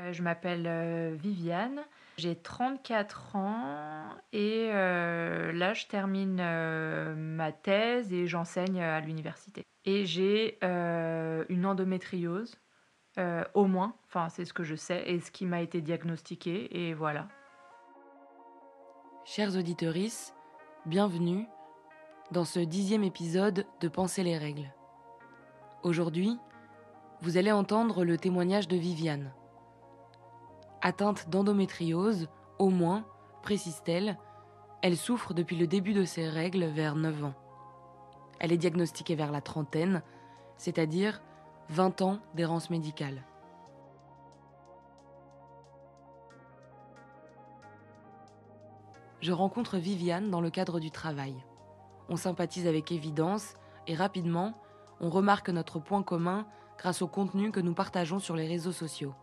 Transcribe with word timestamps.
Euh, 0.00 0.12
je 0.12 0.22
m'appelle 0.22 0.66
euh, 0.66 1.16
Viviane, 1.18 1.80
j'ai 2.16 2.36
34 2.36 3.36
ans 3.36 4.04
et 4.32 4.70
euh, 4.72 5.52
là 5.52 5.74
je 5.74 5.86
termine 5.86 6.36
ma 7.16 7.52
thèse 7.52 8.12
et 8.12 8.26
j'enseigne 8.26 8.82
à 8.82 9.00
l'université. 9.00 9.64
Et 9.84 10.04
j'ai 10.04 10.58
une 10.62 11.66
endométriose, 11.66 12.56
au 13.54 13.64
moins, 13.64 13.94
enfin 14.06 14.28
c'est 14.28 14.44
ce 14.44 14.52
que 14.52 14.64
je 14.64 14.74
sais 14.74 15.02
et 15.06 15.20
ce 15.20 15.30
qui 15.30 15.46
m'a 15.46 15.62
été 15.62 15.80
diagnostiqué 15.80 16.68
et 16.88 16.94
voilà. 16.94 17.28
Chers 19.24 19.56
auditeurs, 19.56 19.94
bienvenue 20.86 21.46
dans 22.32 22.44
ce 22.44 22.60
dixième 22.60 23.04
épisode 23.04 23.64
de 23.80 23.88
Penser 23.88 24.22
les 24.22 24.36
règles. 24.36 24.72
Aujourd'hui, 25.82 26.38
vous 27.22 27.38
allez 27.38 27.52
entendre 27.52 28.04
le 28.04 28.18
témoignage 28.18 28.68
de 28.68 28.76
Viviane. 28.76 29.32
Atteinte 30.82 31.28
d'endométriose, 31.28 32.28
au 32.58 32.70
moins, 32.70 33.04
précise-t-elle, 33.42 34.18
elle 34.82 34.96
souffre 34.96 35.34
depuis 35.34 35.56
le 35.56 35.66
début 35.66 35.92
de 35.92 36.04
ses 36.04 36.26
règles 36.26 36.64
vers 36.64 36.96
9 36.96 37.24
ans. 37.24 37.34
Elle 38.38 38.52
est 38.52 38.56
diagnostiquée 38.56 39.14
vers 39.14 39.30
la 39.30 39.42
trentaine, 39.42 40.02
c'est-à-dire 40.56 41.20
20 41.68 42.00
ans 42.00 42.18
d'errance 42.34 42.70
médicale. 42.70 43.22
Je 49.20 49.32
rencontre 49.32 49.76
Viviane 49.76 50.30
dans 50.30 50.40
le 50.40 50.48
cadre 50.48 50.80
du 50.80 50.90
travail. 50.90 51.34
On 52.08 52.16
sympathise 52.16 52.66
avec 52.66 52.90
évidence 52.90 53.54
et 53.86 53.94
rapidement, 53.94 54.54
on 55.00 55.10
remarque 55.10 55.50
notre 55.50 55.78
point 55.78 56.02
commun 56.02 56.46
grâce 56.78 57.02
au 57.02 57.06
contenu 57.06 57.50
que 57.50 57.60
nous 57.60 57.74
partageons 57.74 58.18
sur 58.18 58.34
les 58.34 58.46
réseaux 58.46 58.72
sociaux. 58.72 59.14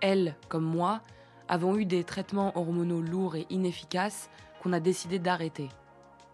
Elle, 0.00 0.36
comme 0.48 0.64
moi, 0.64 1.00
avons 1.48 1.76
eu 1.76 1.84
des 1.84 2.04
traitements 2.04 2.56
hormonaux 2.56 3.00
lourds 3.00 3.36
et 3.36 3.46
inefficaces 3.50 4.30
qu'on 4.62 4.72
a 4.72 4.80
décidé 4.80 5.18
d'arrêter. 5.18 5.68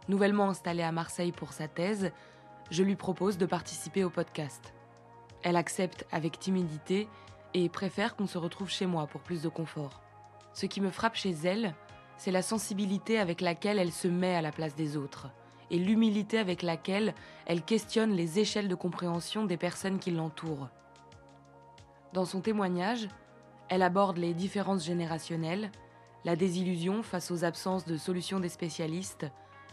Nouvellement 0.08 0.50
installée 0.50 0.82
à 0.82 0.92
Marseille 0.92 1.32
pour 1.32 1.52
sa 1.52 1.68
thèse, 1.68 2.10
je 2.70 2.82
lui 2.82 2.96
propose 2.96 3.38
de 3.38 3.46
participer 3.46 4.04
au 4.04 4.10
podcast. 4.10 4.74
Elle 5.42 5.56
accepte 5.56 6.06
avec 6.10 6.38
timidité 6.38 7.08
et 7.52 7.68
préfère 7.68 8.16
qu'on 8.16 8.26
se 8.26 8.38
retrouve 8.38 8.70
chez 8.70 8.86
moi 8.86 9.06
pour 9.06 9.20
plus 9.20 9.42
de 9.42 9.48
confort. 9.48 10.02
Ce 10.52 10.66
qui 10.66 10.80
me 10.80 10.90
frappe 10.90 11.16
chez 11.16 11.32
elle, 11.44 11.74
c'est 12.16 12.30
la 12.30 12.42
sensibilité 12.42 13.18
avec 13.18 13.40
laquelle 13.40 13.78
elle 13.78 13.92
se 13.92 14.08
met 14.08 14.34
à 14.34 14.42
la 14.42 14.52
place 14.52 14.74
des 14.74 14.96
autres 14.96 15.28
et 15.70 15.78
l'humilité 15.78 16.38
avec 16.38 16.62
laquelle 16.62 17.14
elle 17.46 17.62
questionne 17.62 18.12
les 18.12 18.38
échelles 18.38 18.68
de 18.68 18.74
compréhension 18.74 19.44
des 19.44 19.56
personnes 19.56 19.98
qui 19.98 20.10
l'entourent. 20.10 20.68
Dans 22.12 22.24
son 22.24 22.40
témoignage, 22.40 23.08
elle 23.74 23.82
aborde 23.82 24.18
les 24.18 24.34
différences 24.34 24.84
générationnelles, 24.84 25.72
la 26.24 26.36
désillusion 26.36 27.02
face 27.02 27.32
aux 27.32 27.44
absences 27.44 27.84
de 27.84 27.96
solutions 27.96 28.38
des 28.38 28.48
spécialistes, 28.48 29.26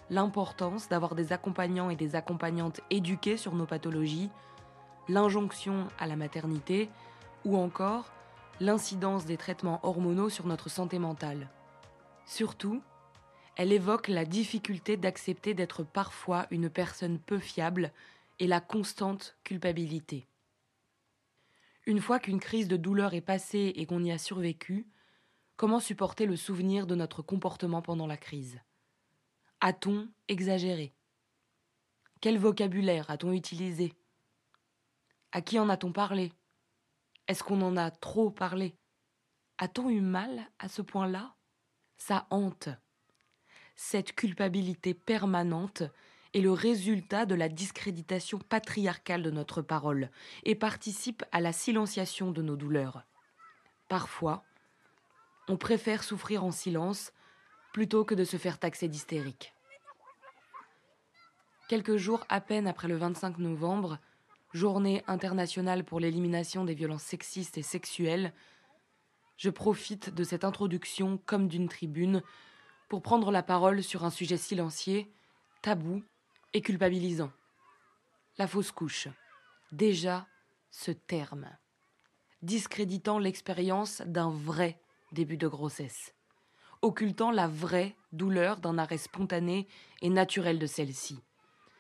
l'importance 0.09 0.89
d'avoir 0.89 1.13
des 1.13 1.33
accompagnants 1.33 1.91
et 1.91 1.95
des 1.95 2.16
accompagnantes 2.16 2.81
éduqués 2.89 3.38
sur 3.38 3.53
nos 3.53 3.67
pathologies, 3.67 4.31
l'injonction 5.07 5.88
à 5.99 6.07
la 6.07 6.16
maternité 6.16 6.89
ou 7.45 7.55
encore 7.55 8.11
l'incidence 8.59 9.25
des 9.25 9.38
traitements 9.38 9.79
hormonaux 9.83 10.29
sur 10.29 10.47
notre 10.47 10.67
santé 10.67 10.97
mentale. 10.97 11.47
Surtout, 12.25 12.81
elle 13.55 13.72
évoque 13.72 14.07
la 14.07 14.25
difficulté 14.25 14.97
d'accepter 14.97 15.53
d'être 15.53 15.83
parfois 15.83 16.47
une 16.49 16.72
personne 16.72 17.19
peu 17.19 17.38
fiable 17.38 17.91
et 18.39 18.47
la 18.47 18.61
constante 18.61 19.38
culpabilité. 19.44 20.25
Une 21.87 21.99
fois 21.99 22.19
qu'une 22.19 22.39
crise 22.39 22.67
de 22.67 22.77
douleur 22.77 23.13
est 23.13 23.21
passée 23.21 23.73
et 23.75 23.85
qu'on 23.85 24.03
y 24.03 24.11
a 24.11 24.17
survécu, 24.17 24.87
comment 25.55 25.79
supporter 25.79 26.25
le 26.25 26.35
souvenir 26.35 26.85
de 26.85 26.95
notre 26.95 27.21
comportement 27.21 27.81
pendant 27.81 28.07
la 28.07 28.17
crise? 28.17 28.59
A-t-on 29.61 30.07
exagéré? 30.27 30.93
Quel 32.19 32.38
vocabulaire 32.38 33.09
a-t-on 33.09 33.31
utilisé? 33.31 33.94
À 35.31 35.41
qui 35.41 35.57
en 35.59 35.69
a-t-on 35.69 35.91
parlé? 35.91 36.31
Est-ce 37.28 37.44
qu'on 37.44 37.61
en 37.61 37.78
a 37.78 37.89
trop 37.89 38.29
parlé? 38.29 38.75
A-t-on 39.57 39.89
eu 39.89 40.01
mal 40.01 40.47
à 40.59 40.67
ce 40.67 40.81
point-là? 40.81 41.35
Ça 41.97 42.27
hante. 42.29 42.69
Cette 43.75 44.13
culpabilité 44.13 44.94
permanente 44.94 45.83
est 46.34 46.42
le 46.42 46.52
résultat 46.52 47.25
de 47.25 47.36
la 47.36 47.50
discréditation 47.50 48.40
patriarcale 48.40 49.24
de 49.24 49.31
notre 49.31 49.62
parole 49.62 50.09
et 50.44 50.56
participe 50.56 51.24
à 51.31 51.42
la 51.42 51.52
silenciation 51.52 52.31
de 52.31 52.42
nos 52.42 52.56
douleurs. 52.56 53.03
Parfois, 53.90 54.44
on 55.47 55.58
préfère 55.58 56.03
souffrir 56.03 56.44
en 56.44 56.52
silence 56.52 57.12
plutôt 57.74 58.06
que 58.06 58.16
de 58.16 58.24
se 58.24 58.38
faire 58.38 58.59
taxer 58.59 58.88
d'hystérique. 58.88 59.53
Quelques 61.68 61.97
jours 61.97 62.25
à 62.30 62.42
peine 62.42 62.68
après 62.68 62.88
le 62.88 62.98
25 62.98 63.38
novembre, 63.38 63.98
journée 64.53 65.03
internationale 65.08 65.84
pour 65.84 66.00
l'élimination 66.00 66.66
des 66.66 66.74
violences 66.74 67.03
sexistes 67.03 67.58
et 67.58 67.62
sexuelles, 67.62 68.34
je 69.38 69.50
profite 69.50 70.13
de 70.13 70.24
cette 70.24 70.44
introduction 70.44 71.19
comme 71.25 71.48
d'une 71.48 71.69
tribune 71.69 72.22
pour 72.90 73.02
prendre 73.02 73.31
la 73.31 73.42
parole 73.42 73.84
sur 73.84 74.03
un 74.03 74.09
sujet 74.09 74.38
silencieux, 74.38 75.06
tabou 75.62 76.03
et 76.53 76.62
culpabilisant. 76.62 77.31
La 78.38 78.47
fausse 78.47 78.72
couche. 78.72 79.07
Déjà, 79.72 80.28
ce 80.69 80.91
terme. 80.91 81.50
Discréditant 82.41 83.19
l'expérience 83.19 84.01
d'un 84.06 84.31
vrai 84.31 84.79
début 85.12 85.38
de 85.38 85.47
grossesse. 85.47 86.13
Occultant 86.81 87.31
la 87.31 87.47
vraie 87.47 87.95
douleur 88.12 88.57
d'un 88.57 88.78
arrêt 88.78 88.97
spontané 88.97 89.67
et 90.01 90.09
naturel 90.09 90.57
de 90.57 90.66
celle-ci. 90.66 91.19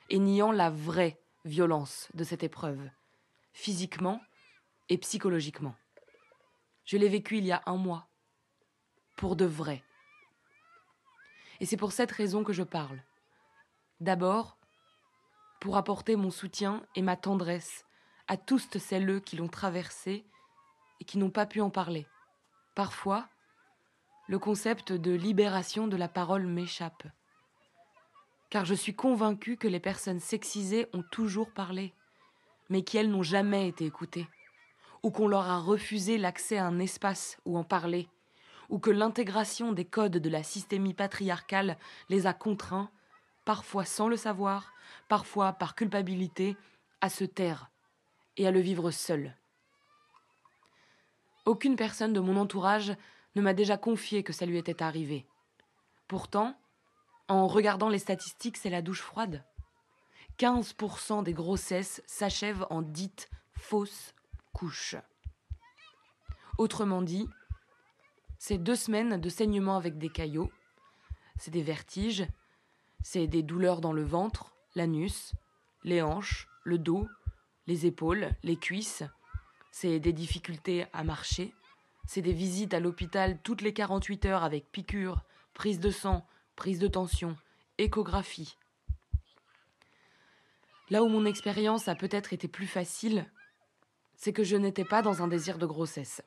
Et 0.09 0.19
niant 0.19 0.51
la 0.51 0.69
vraie 0.69 1.19
violence 1.45 2.09
de 2.13 2.23
cette 2.23 2.43
épreuve. 2.43 2.89
Physiquement 3.53 4.21
et 4.89 4.97
psychologiquement. 4.97 5.75
Je 6.85 6.97
l'ai 6.97 7.09
vécu 7.09 7.37
il 7.37 7.45
y 7.45 7.51
a 7.51 7.63
un 7.65 7.77
mois. 7.77 8.07
Pour 9.15 9.35
de 9.35 9.45
vrai. 9.45 9.83
Et 11.59 11.65
c'est 11.65 11.77
pour 11.77 11.91
cette 11.91 12.11
raison 12.11 12.43
que 12.43 12.53
je 12.53 12.63
parle. 12.63 13.01
D'abord, 13.99 14.57
pour 15.61 15.77
apporter 15.77 16.15
mon 16.17 16.31
soutien 16.31 16.83
et 16.95 17.03
ma 17.03 17.15
tendresse 17.15 17.85
à 18.27 18.35
tous 18.35 18.67
celles 18.79 19.21
qui 19.21 19.37
l'ont 19.37 19.47
traversé 19.47 20.25
et 20.99 21.05
qui 21.05 21.19
n'ont 21.19 21.29
pas 21.29 21.45
pu 21.45 21.61
en 21.61 21.69
parler. 21.69 22.07
Parfois, 22.73 23.29
le 24.27 24.39
concept 24.39 24.91
de 24.91 25.11
libération 25.11 25.87
de 25.87 25.95
la 25.95 26.07
parole 26.07 26.47
m'échappe. 26.47 27.03
Car 28.49 28.65
je 28.65 28.73
suis 28.73 28.95
convaincue 28.95 29.55
que 29.55 29.67
les 29.67 29.79
personnes 29.79 30.19
sexisées 30.19 30.87
ont 30.93 31.03
toujours 31.11 31.51
parlé, 31.51 31.93
mais 32.69 32.81
qu'elles 32.81 33.11
n'ont 33.11 33.23
jamais 33.23 33.67
été 33.67 33.85
écoutées, 33.85 34.27
ou 35.03 35.11
qu'on 35.11 35.27
leur 35.27 35.47
a 35.47 35.59
refusé 35.59 36.17
l'accès 36.17 36.57
à 36.57 36.65
un 36.65 36.79
espace 36.79 37.37
où 37.45 37.55
en 37.55 37.63
parler, 37.63 38.09
ou 38.69 38.79
que 38.79 38.89
l'intégration 38.89 39.73
des 39.73 39.85
codes 39.85 40.17
de 40.17 40.29
la 40.29 40.41
systémie 40.41 40.95
patriarcale 40.95 41.77
les 42.09 42.25
a 42.25 42.33
contraints 42.33 42.89
parfois 43.45 43.85
sans 43.85 44.07
le 44.07 44.17
savoir, 44.17 44.73
parfois 45.07 45.53
par 45.53 45.75
culpabilité, 45.75 46.57
à 47.01 47.09
se 47.09 47.23
taire 47.23 47.71
et 48.37 48.47
à 48.47 48.51
le 48.51 48.59
vivre 48.59 48.91
seul. 48.91 49.35
Aucune 51.45 51.75
personne 51.75 52.13
de 52.13 52.19
mon 52.19 52.37
entourage 52.37 52.93
ne 53.35 53.41
m'a 53.41 53.53
déjà 53.53 53.77
confié 53.77 54.23
que 54.23 54.33
ça 54.33 54.45
lui 54.45 54.57
était 54.57 54.83
arrivé. 54.83 55.25
Pourtant, 56.07 56.55
en 57.27 57.47
regardant 57.47 57.89
les 57.89 57.99
statistiques, 57.99 58.57
c'est 58.57 58.69
la 58.69 58.81
douche 58.81 59.01
froide. 59.01 59.43
15% 60.37 61.23
des 61.23 61.33
grossesses 61.33 62.01
s'achèvent 62.05 62.65
en 62.69 62.81
dites 62.81 63.29
fausses 63.57 64.13
couches. 64.53 64.95
Autrement 66.57 67.01
dit, 67.01 67.27
c'est 68.37 68.57
deux 68.57 68.75
semaines 68.75 69.19
de 69.19 69.29
saignement 69.29 69.77
avec 69.77 69.97
des 69.97 70.09
caillots, 70.09 70.51
c'est 71.37 71.51
des 71.51 71.63
vertiges, 71.63 72.27
c'est 73.03 73.27
des 73.27 73.43
douleurs 73.43 73.81
dans 73.81 73.93
le 73.93 74.03
ventre, 74.03 74.53
l'anus, 74.75 75.33
les 75.83 76.01
hanches, 76.01 76.47
le 76.63 76.77
dos, 76.77 77.07
les 77.67 77.85
épaules, 77.85 78.29
les 78.43 78.57
cuisses. 78.57 79.03
C'est 79.71 79.99
des 79.99 80.13
difficultés 80.13 80.85
à 80.93 81.03
marcher. 81.03 81.53
C'est 82.05 82.21
des 82.21 82.33
visites 82.33 82.73
à 82.73 82.79
l'hôpital 82.79 83.39
toutes 83.41 83.61
les 83.61 83.73
48 83.73 84.25
heures 84.25 84.43
avec 84.43 84.71
piqûres, 84.71 85.23
prise 85.53 85.79
de 85.79 85.91
sang, 85.91 86.25
prise 86.55 86.79
de 86.79 86.87
tension, 86.87 87.35
échographie. 87.77 88.57
Là 90.89 91.03
où 91.03 91.07
mon 91.07 91.25
expérience 91.25 91.87
a 91.87 91.95
peut-être 91.95 92.33
été 92.33 92.47
plus 92.47 92.67
facile, 92.67 93.25
c'est 94.15 94.33
que 94.33 94.43
je 94.43 94.57
n'étais 94.57 94.83
pas 94.83 95.01
dans 95.01 95.23
un 95.23 95.27
désir 95.27 95.57
de 95.57 95.65
grossesse. 95.65 96.21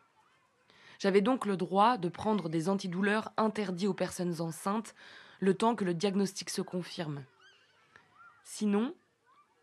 J'avais 0.98 1.20
donc 1.20 1.44
le 1.44 1.56
droit 1.56 1.98
de 1.98 2.08
prendre 2.08 2.48
des 2.48 2.68
antidouleurs 2.68 3.30
interdits 3.36 3.86
aux 3.86 3.94
personnes 3.94 4.40
enceintes 4.40 4.94
le 5.40 5.54
temps 5.54 5.74
que 5.74 5.84
le 5.84 5.94
diagnostic 5.94 6.50
se 6.50 6.62
confirme. 6.62 7.24
Sinon, 8.44 8.94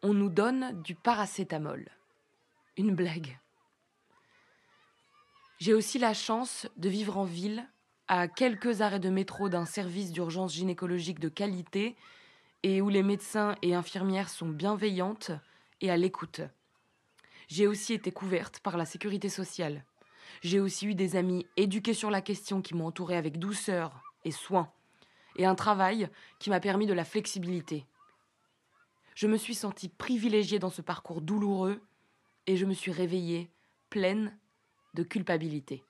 on 0.03 0.13
nous 0.13 0.29
donne 0.29 0.81
du 0.81 0.95
paracétamol. 0.95 1.89
Une 2.77 2.95
blague. 2.95 3.38
J'ai 5.59 5.73
aussi 5.73 6.00
la 6.00 6.13
chance 6.13 6.68
de 6.77 6.89
vivre 6.89 7.18
en 7.18 7.23
ville, 7.23 7.68
à 8.07 8.27
quelques 8.27 8.81
arrêts 8.81 9.00
de 9.00 9.09
métro 9.09 9.47
d'un 9.47 9.65
service 9.65 10.12
d'urgence 10.12 10.53
gynécologique 10.53 11.19
de 11.19 11.29
qualité 11.29 11.95
et 12.63 12.81
où 12.81 12.89
les 12.89 13.03
médecins 13.03 13.56
et 13.62 13.73
infirmières 13.75 14.29
sont 14.29 14.50
bienveillantes 14.50 15.31
et 15.79 15.91
à 15.91 15.97
l'écoute. 15.97 16.41
J'ai 17.47 17.68
aussi 17.68 17.94
été 17.94 18.12
couverte 18.12 18.59
par 18.59 18.77
la 18.77 18.85
sécurité 18.85 19.29
sociale. 19.29 19.85
J'ai 20.41 20.59
aussi 20.59 20.88
eu 20.88 20.95
des 20.95 21.15
amis 21.15 21.45
éduqués 21.57 21.94
sur 21.94 22.09
la 22.09 22.21
question 22.21 22.62
qui 22.62 22.75
m'ont 22.75 22.88
entourée 22.88 23.18
avec 23.18 23.38
douceur 23.38 24.01
et 24.25 24.31
soin, 24.31 24.71
et 25.38 25.45
un 25.45 25.56
travail 25.56 26.10
qui 26.39 26.50
m'a 26.50 26.60
permis 26.60 26.88
de 26.88 26.94
la 26.94 27.06
flexibilité. 27.06 27.86
Je 29.16 29.28
me 29.28 29.38
suis 29.38 29.56
sentie 29.56 29.89
privilégiée 29.89 30.60
dans 30.60 30.69
ce 30.69 30.81
parcours 30.81 31.22
douloureux 31.22 31.81
et 32.48 32.57
je 32.57 32.66
me 32.66 32.74
suis 32.74 32.92
réveillée 32.92 33.50
pleine 33.89 34.38
de 34.94 35.04
culpabilité. 35.04 35.83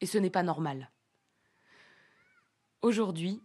Et 0.00 0.06
ce 0.06 0.18
n'est 0.18 0.30
pas 0.30 0.42
normal. 0.42 0.90
Aujourd'hui, 2.82 3.42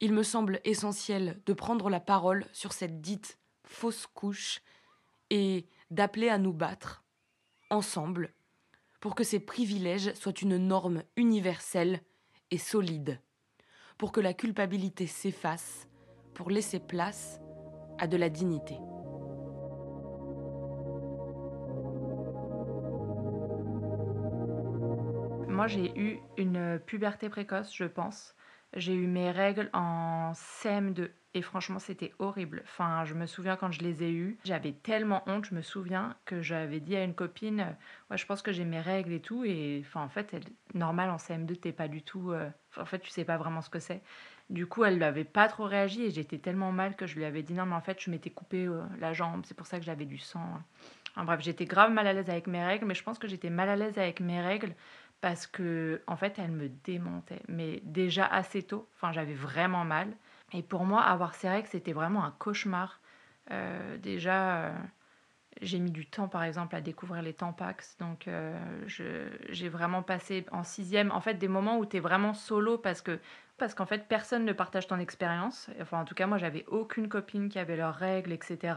il 0.00 0.12
me 0.12 0.22
semble 0.22 0.60
essentiel 0.64 1.40
de 1.46 1.52
prendre 1.52 1.88
la 1.88 2.00
parole 2.00 2.46
sur 2.52 2.72
cette 2.72 3.00
dite 3.00 3.38
fausse 3.64 4.06
couche 4.06 4.60
et 5.30 5.66
d'appeler 5.90 6.28
à 6.28 6.38
nous 6.38 6.52
battre, 6.52 7.02
ensemble, 7.70 8.34
pour 9.00 9.14
que 9.14 9.24
ces 9.24 9.40
privilèges 9.40 10.12
soient 10.14 10.40
une 10.40 10.58
norme 10.58 11.02
universelle 11.16 12.02
et 12.50 12.58
solide, 12.58 13.20
pour 14.04 14.12
que 14.12 14.20
la 14.20 14.34
culpabilité 14.34 15.06
s'efface, 15.06 15.88
pour 16.34 16.50
laisser 16.50 16.78
place 16.78 17.40
à 17.98 18.06
de 18.06 18.18
la 18.18 18.28
dignité. 18.28 18.76
Moi, 25.48 25.68
j'ai 25.68 25.98
eu 25.98 26.18
une 26.36 26.78
puberté 26.84 27.30
précoce, 27.30 27.74
je 27.74 27.84
pense. 27.84 28.34
J'ai 28.76 28.94
eu 28.94 29.06
mes 29.06 29.30
règles 29.30 29.70
en 29.72 30.32
CM2 30.34 31.10
et 31.34 31.42
franchement, 31.42 31.78
c'était 31.78 32.12
horrible. 32.18 32.62
Enfin, 32.64 33.04
je 33.04 33.14
me 33.14 33.26
souviens 33.26 33.56
quand 33.56 33.70
je 33.70 33.82
les 33.82 34.02
ai 34.02 34.10
eues, 34.12 34.36
j'avais 34.44 34.72
tellement 34.72 35.22
honte, 35.26 35.44
je 35.46 35.54
me 35.54 35.62
souviens 35.62 36.16
que 36.24 36.42
j'avais 36.42 36.80
dit 36.80 36.96
à 36.96 37.04
une 37.04 37.14
copine 37.14 37.60
euh, 37.60 37.70
"Ouais, 38.10 38.18
je 38.18 38.26
pense 38.26 38.42
que 38.42 38.52
j'ai 38.52 38.64
mes 38.64 38.80
règles 38.80 39.12
et 39.12 39.20
tout 39.20 39.44
et 39.44 39.80
enfin 39.84 40.02
en 40.02 40.08
fait, 40.08 40.36
normal 40.74 41.10
en 41.10 41.18
CM2, 41.18 41.56
t'es 41.56 41.72
pas 41.72 41.86
du 41.88 42.02
tout 42.02 42.32
euh, 42.32 42.48
en 42.76 42.84
fait, 42.84 42.98
tu 43.00 43.10
sais 43.10 43.24
pas 43.24 43.36
vraiment 43.36 43.60
ce 43.62 43.70
que 43.70 43.78
c'est. 43.80 44.02
Du 44.50 44.66
coup, 44.66 44.84
elle 44.84 44.98
n'avait 44.98 45.24
pas 45.24 45.48
trop 45.48 45.64
réagi 45.64 46.02
et 46.04 46.10
j'étais 46.10 46.38
tellement 46.38 46.72
mal 46.72 46.96
que 46.96 47.06
je 47.06 47.14
lui 47.16 47.24
avais 47.24 47.42
dit 47.42 47.54
non, 47.54 47.66
mais 47.66 47.74
en 47.76 47.80
fait, 47.80 48.00
je 48.00 48.10
m'étais 48.10 48.30
coupé 48.30 48.66
euh, 48.66 48.82
la 49.00 49.12
jambe, 49.12 49.42
c'est 49.46 49.56
pour 49.56 49.66
ça 49.66 49.78
que 49.78 49.84
j'avais 49.84 50.04
du 50.06 50.18
sang. 50.18 50.44
Enfin, 51.16 51.24
bref, 51.24 51.40
j'étais 51.42 51.64
grave 51.64 51.92
mal 51.92 52.06
à 52.06 52.12
l'aise 52.12 52.28
avec 52.28 52.46
mes 52.48 52.64
règles, 52.64 52.86
mais 52.86 52.94
je 52.94 53.02
pense 53.04 53.18
que 53.18 53.28
j'étais 53.28 53.50
mal 53.50 53.68
à 53.68 53.76
l'aise 53.76 53.98
avec 53.98 54.20
mes 54.20 54.40
règles 54.40 54.74
parce 55.24 55.46
que 55.46 56.02
en 56.06 56.16
fait 56.16 56.38
elle 56.38 56.50
me 56.50 56.68
démontait 56.68 57.40
mais 57.48 57.80
déjà 57.82 58.26
assez 58.26 58.62
tôt. 58.62 58.86
Enfin 58.94 59.10
j'avais 59.10 59.32
vraiment 59.32 59.82
mal. 59.82 60.08
Et 60.52 60.62
pour 60.62 60.84
moi 60.84 61.00
avoir 61.00 61.34
ces 61.34 61.48
règles 61.48 61.68
c'était 61.68 61.94
vraiment 61.94 62.24
un 62.24 62.30
cauchemar 62.38 63.00
euh, 63.50 63.96
déjà 63.96 64.56
euh, 64.56 64.72
j'ai 65.62 65.78
mis 65.78 65.90
du 65.90 66.04
temps 66.04 66.28
par 66.28 66.44
exemple 66.44 66.76
à 66.76 66.82
découvrir 66.82 67.22
les 67.22 67.32
tampax. 67.32 67.96
Donc 68.00 68.28
euh, 68.28 68.54
j'ai 69.48 69.68
vraiment 69.70 70.02
passé 70.02 70.44
en 70.52 70.62
sixième. 70.62 71.10
En 71.10 71.22
fait 71.22 71.36
des 71.36 71.48
moments 71.48 71.78
où 71.78 71.86
tu 71.86 71.96
es 71.96 72.00
vraiment 72.00 72.34
solo 72.34 72.76
parce 72.76 73.00
que 73.00 73.18
parce 73.56 73.72
qu'en 73.72 73.86
fait 73.86 74.08
personne 74.08 74.44
ne 74.44 74.52
partage 74.52 74.88
ton 74.88 74.98
expérience. 74.98 75.70
Enfin 75.80 76.00
en 76.00 76.04
tout 76.04 76.14
cas 76.14 76.26
moi 76.26 76.36
j'avais 76.36 76.66
aucune 76.66 77.08
copine 77.08 77.48
qui 77.48 77.58
avait 77.58 77.76
leurs 77.78 77.94
règles 77.94 78.32
etc. 78.32 78.74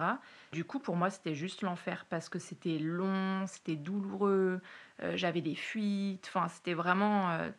Du 0.53 0.63
coup 0.63 0.79
pour 0.79 0.95
moi 0.95 1.09
c'était 1.09 1.35
juste 1.35 1.61
l'enfer 1.61 2.05
parce 2.09 2.29
que 2.29 2.39
c'était 2.39 2.77
long, 2.77 3.45
c'était 3.47 3.75
douloureux, 3.75 4.61
j'avais 5.15 5.41
des 5.41 5.55
fuites, 5.55 6.25
enfin 6.27 6.47
c'était 6.47 6.73
vraiment... 6.73 7.31
Euh, 7.31 7.49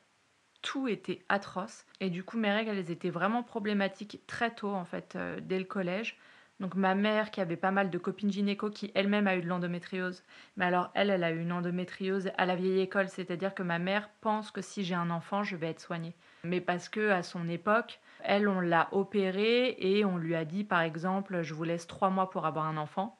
tout 0.60 0.88
était 0.88 1.24
atroce. 1.28 1.86
Et 2.00 2.10
du 2.10 2.24
coup 2.24 2.36
mes 2.36 2.52
règles 2.52 2.70
elles 2.70 2.90
étaient 2.90 3.10
vraiment 3.10 3.42
problématiques 3.42 4.20
très 4.26 4.54
tôt 4.54 4.72
en 4.74 4.84
fait, 4.84 5.14
euh, 5.16 5.38
dès 5.40 5.58
le 5.58 5.64
collège. 5.64 6.18
Donc 6.60 6.74
ma 6.74 6.96
mère 6.96 7.30
qui 7.30 7.40
avait 7.40 7.56
pas 7.56 7.70
mal 7.70 7.88
de 7.90 7.98
copines 7.98 8.32
gynéco 8.32 8.68
qui 8.68 8.90
elle-même 8.94 9.28
a 9.28 9.36
eu 9.36 9.42
de 9.42 9.46
l'endométriose. 9.46 10.24
Mais 10.56 10.64
alors 10.64 10.90
elle, 10.94 11.10
elle 11.10 11.22
a 11.22 11.30
eu 11.30 11.40
une 11.40 11.52
endométriose 11.52 12.30
à 12.36 12.46
la 12.46 12.56
vieille 12.56 12.80
école, 12.80 13.08
c'est-à-dire 13.08 13.54
que 13.54 13.62
ma 13.62 13.78
mère 13.78 14.10
pense 14.20 14.50
que 14.50 14.60
si 14.60 14.82
j'ai 14.82 14.96
un 14.96 15.10
enfant, 15.10 15.44
je 15.44 15.54
vais 15.56 15.68
être 15.68 15.80
soignée. 15.80 16.16
Mais 16.42 16.60
parce 16.60 16.88
que 16.88 17.10
à 17.10 17.22
son 17.22 17.48
époque, 17.48 18.00
elle, 18.20 18.48
on 18.48 18.60
l'a 18.60 18.88
opérée 18.92 19.76
et 19.78 20.04
on 20.04 20.16
lui 20.16 20.34
a 20.34 20.44
dit 20.44 20.64
par 20.64 20.80
exemple, 20.80 21.42
je 21.42 21.54
vous 21.54 21.64
laisse 21.64 21.86
trois 21.86 22.10
mois 22.10 22.30
pour 22.30 22.46
avoir 22.46 22.66
un 22.66 22.76
enfant. 22.76 23.17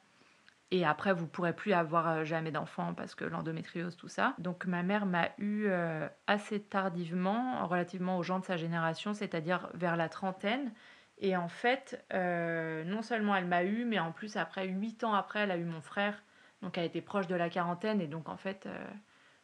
Et 0.71 0.85
après, 0.85 1.13
vous 1.13 1.25
pourrez 1.25 1.53
plus 1.53 1.73
avoir 1.73 2.07
euh, 2.09 2.23
jamais 2.23 2.51
d'enfant 2.51 2.93
parce 2.93 3.15
que 3.15 3.25
l'endométriose, 3.25 3.95
tout 3.97 4.07
ça. 4.07 4.35
Donc 4.37 4.65
ma 4.65 4.83
mère 4.83 5.05
m'a 5.05 5.29
eu 5.39 5.65
euh, 5.65 6.07
assez 6.27 6.61
tardivement, 6.61 7.65
relativement 7.67 8.17
aux 8.17 8.23
gens 8.23 8.39
de 8.39 8.45
sa 8.45 8.55
génération, 8.55 9.13
c'est-à-dire 9.13 9.69
vers 9.73 9.97
la 9.97 10.09
trentaine. 10.09 10.71
Et 11.17 11.35
en 11.35 11.47
fait, 11.47 12.05
euh, 12.13 12.83
non 12.83 13.01
seulement 13.01 13.35
elle 13.35 13.47
m'a 13.47 13.63
eu, 13.63 13.83
mais 13.83 13.99
en 13.99 14.11
plus, 14.11 14.37
après, 14.37 14.67
huit 14.67 15.03
ans 15.03 15.13
après, 15.13 15.39
elle 15.41 15.51
a 15.51 15.57
eu 15.57 15.65
mon 15.65 15.81
frère. 15.81 16.23
Donc 16.61 16.77
elle 16.77 16.85
était 16.85 17.01
proche 17.01 17.27
de 17.27 17.35
la 17.35 17.49
quarantaine. 17.49 17.99
Et 17.99 18.07
donc, 18.07 18.29
en 18.29 18.37
fait, 18.37 18.67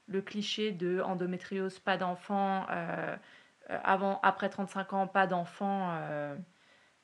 le 0.07 0.21
cliché 0.21 0.71
de 0.71 1.01
endométriose, 1.01 1.79
pas 1.79 1.97
d'enfant, 1.97 2.65
euh, 2.69 3.15
avant, 3.69 4.19
après 4.23 4.49
35 4.49 4.93
ans, 4.93 5.07
pas 5.07 5.27
d'enfant, 5.27 5.97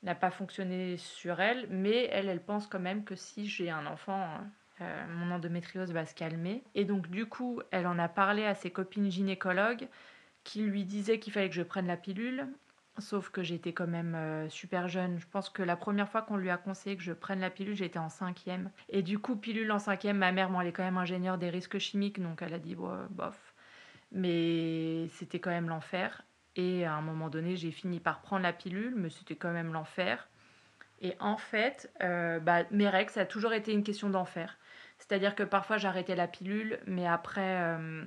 n'a 0.04 0.16
pas 0.16 0.32
fonctionné 0.32 0.98
sur 0.98 1.40
elle. 1.40 1.68
Mais 1.70 2.08
elle, 2.12 2.30
elle 2.30 2.44
pense 2.44 2.68
quand 2.68 2.80
même 2.80 3.04
que 3.04 3.16
si 3.16 3.48
j'ai 3.48 3.70
un 3.70 3.86
enfant, 3.86 4.28
mon 5.10 5.32
endométriose 5.32 5.92
va 5.92 6.06
se 6.06 6.16
calmer. 6.16 6.64
Et 6.76 6.86
donc, 6.86 7.10
du 7.10 7.26
coup, 7.26 7.62
elle 7.72 7.88
en 7.88 8.00
a 8.00 8.08
parlé 8.08 8.46
à 8.46 8.56
ses 8.56 8.72
copines 8.72 9.12
gynécologues 9.12 9.88
qui 10.44 10.64
lui 10.64 10.86
disaient 10.86 11.20
qu'il 11.20 11.34
fallait 11.34 11.50
que 11.50 11.56
je 11.56 11.62
prenne 11.62 11.88
la 11.88 11.98
pilule. 11.98 12.48
Sauf 12.98 13.30
que 13.30 13.42
j'étais 13.42 13.74
quand 13.74 13.88
même 13.88 14.16
euh, 14.16 14.50
super 14.50 14.88
jeune. 14.88 15.18
Je 15.18 15.26
pense 15.28 15.50
que 15.50 15.64
la 15.64 15.78
première 15.78 16.10
fois 16.10 16.22
qu'on 16.22 16.36
lui 16.36 16.50
a 16.50 16.58
conseillé 16.58 16.98
que 16.98 17.04
je 17.04 17.14
prenne 17.14 17.40
la 17.40 17.50
pilule, 17.50 17.76
j'étais 17.76 18.00
en 18.00 18.10
cinquième. 18.10 18.70
Et 18.90 19.02
du 19.02 19.18
coup, 19.18 19.36
pilule 19.36 19.72
en 19.72 19.80
cinquième, 19.80 20.18
ma 20.18 20.32
mère, 20.32 20.50
moi, 20.50 20.62
elle 20.62 20.70
est 20.70 20.74
quand 20.74 20.84
même 20.84 20.98
ingénieure 20.98 21.38
des 21.38 21.50
risques 21.50 21.78
chimiques, 21.78 22.22
donc 22.22 22.42
elle 22.42 22.54
a 22.54 22.60
dit, 22.60 22.76
bof. 22.76 23.54
Mais 24.12 25.08
c'était 25.14 25.40
quand 25.40 25.52
même 25.52 25.70
l'enfer. 25.70 26.24
Et 26.56 26.86
à 26.86 26.94
un 26.94 27.02
moment 27.02 27.30
donné, 27.30 27.56
j'ai 27.56 27.72
fini 27.72 28.00
par 28.00 28.22
prendre 28.22 28.44
la 28.44 28.54
pilule, 28.54 28.94
mais 28.96 29.10
c'était 29.10 29.36
quand 29.36 29.52
même 29.52 29.74
l'enfer. 29.74 30.28
Et 31.02 31.16
en 31.20 31.38
fait, 31.38 31.92
euh, 32.04 32.40
bah, 32.40 32.64
mes 32.72 32.88
règles, 32.88 33.10
ça 33.12 33.22
a 33.22 33.26
toujours 33.26 33.54
été 33.54 33.74
une 33.74 33.84
question 33.84 34.10
d'enfer. 34.10 34.58
C'est-à-dire 35.00 35.34
que 35.34 35.44
parfois 35.44 35.78
j'arrêtais 35.78 36.16
la 36.16 36.28
pilule, 36.28 36.80
mais 36.86 37.08
après, 37.08 37.62
euh, 37.62 38.04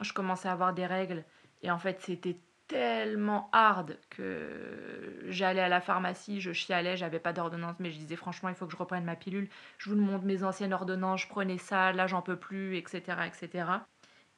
je 0.00 0.12
commençais 0.12 0.48
à 0.48 0.52
avoir 0.52 0.72
des 0.72 0.86
règles. 0.86 1.24
Et 1.62 1.70
en 1.70 1.78
fait, 1.78 2.00
c'était 2.00 2.38
tellement 2.68 3.48
hard 3.52 3.98
que 4.10 5.24
j'allais 5.28 5.60
à 5.60 5.68
la 5.68 5.80
pharmacie, 5.80 6.40
je 6.40 6.52
chialais, 6.52 6.96
j'avais 6.96 7.18
pas 7.18 7.32
d'ordonnance, 7.32 7.76
mais 7.78 7.90
je 7.90 7.98
disais 7.98 8.16
franchement, 8.16 8.48
il 8.48 8.54
faut 8.54 8.66
que 8.66 8.72
je 8.72 8.76
reprenne 8.76 9.04
ma 9.04 9.16
pilule. 9.16 9.48
Je 9.78 9.90
vous 9.90 9.96
montre 9.96 10.24
mes 10.24 10.44
anciennes 10.44 10.72
ordonnances, 10.72 11.22
je 11.22 11.28
prenais 11.28 11.58
ça, 11.58 11.92
là 11.92 12.06
j'en 12.06 12.22
peux 12.22 12.36
plus, 12.36 12.76
etc., 12.76 13.00
etc. 13.26 13.64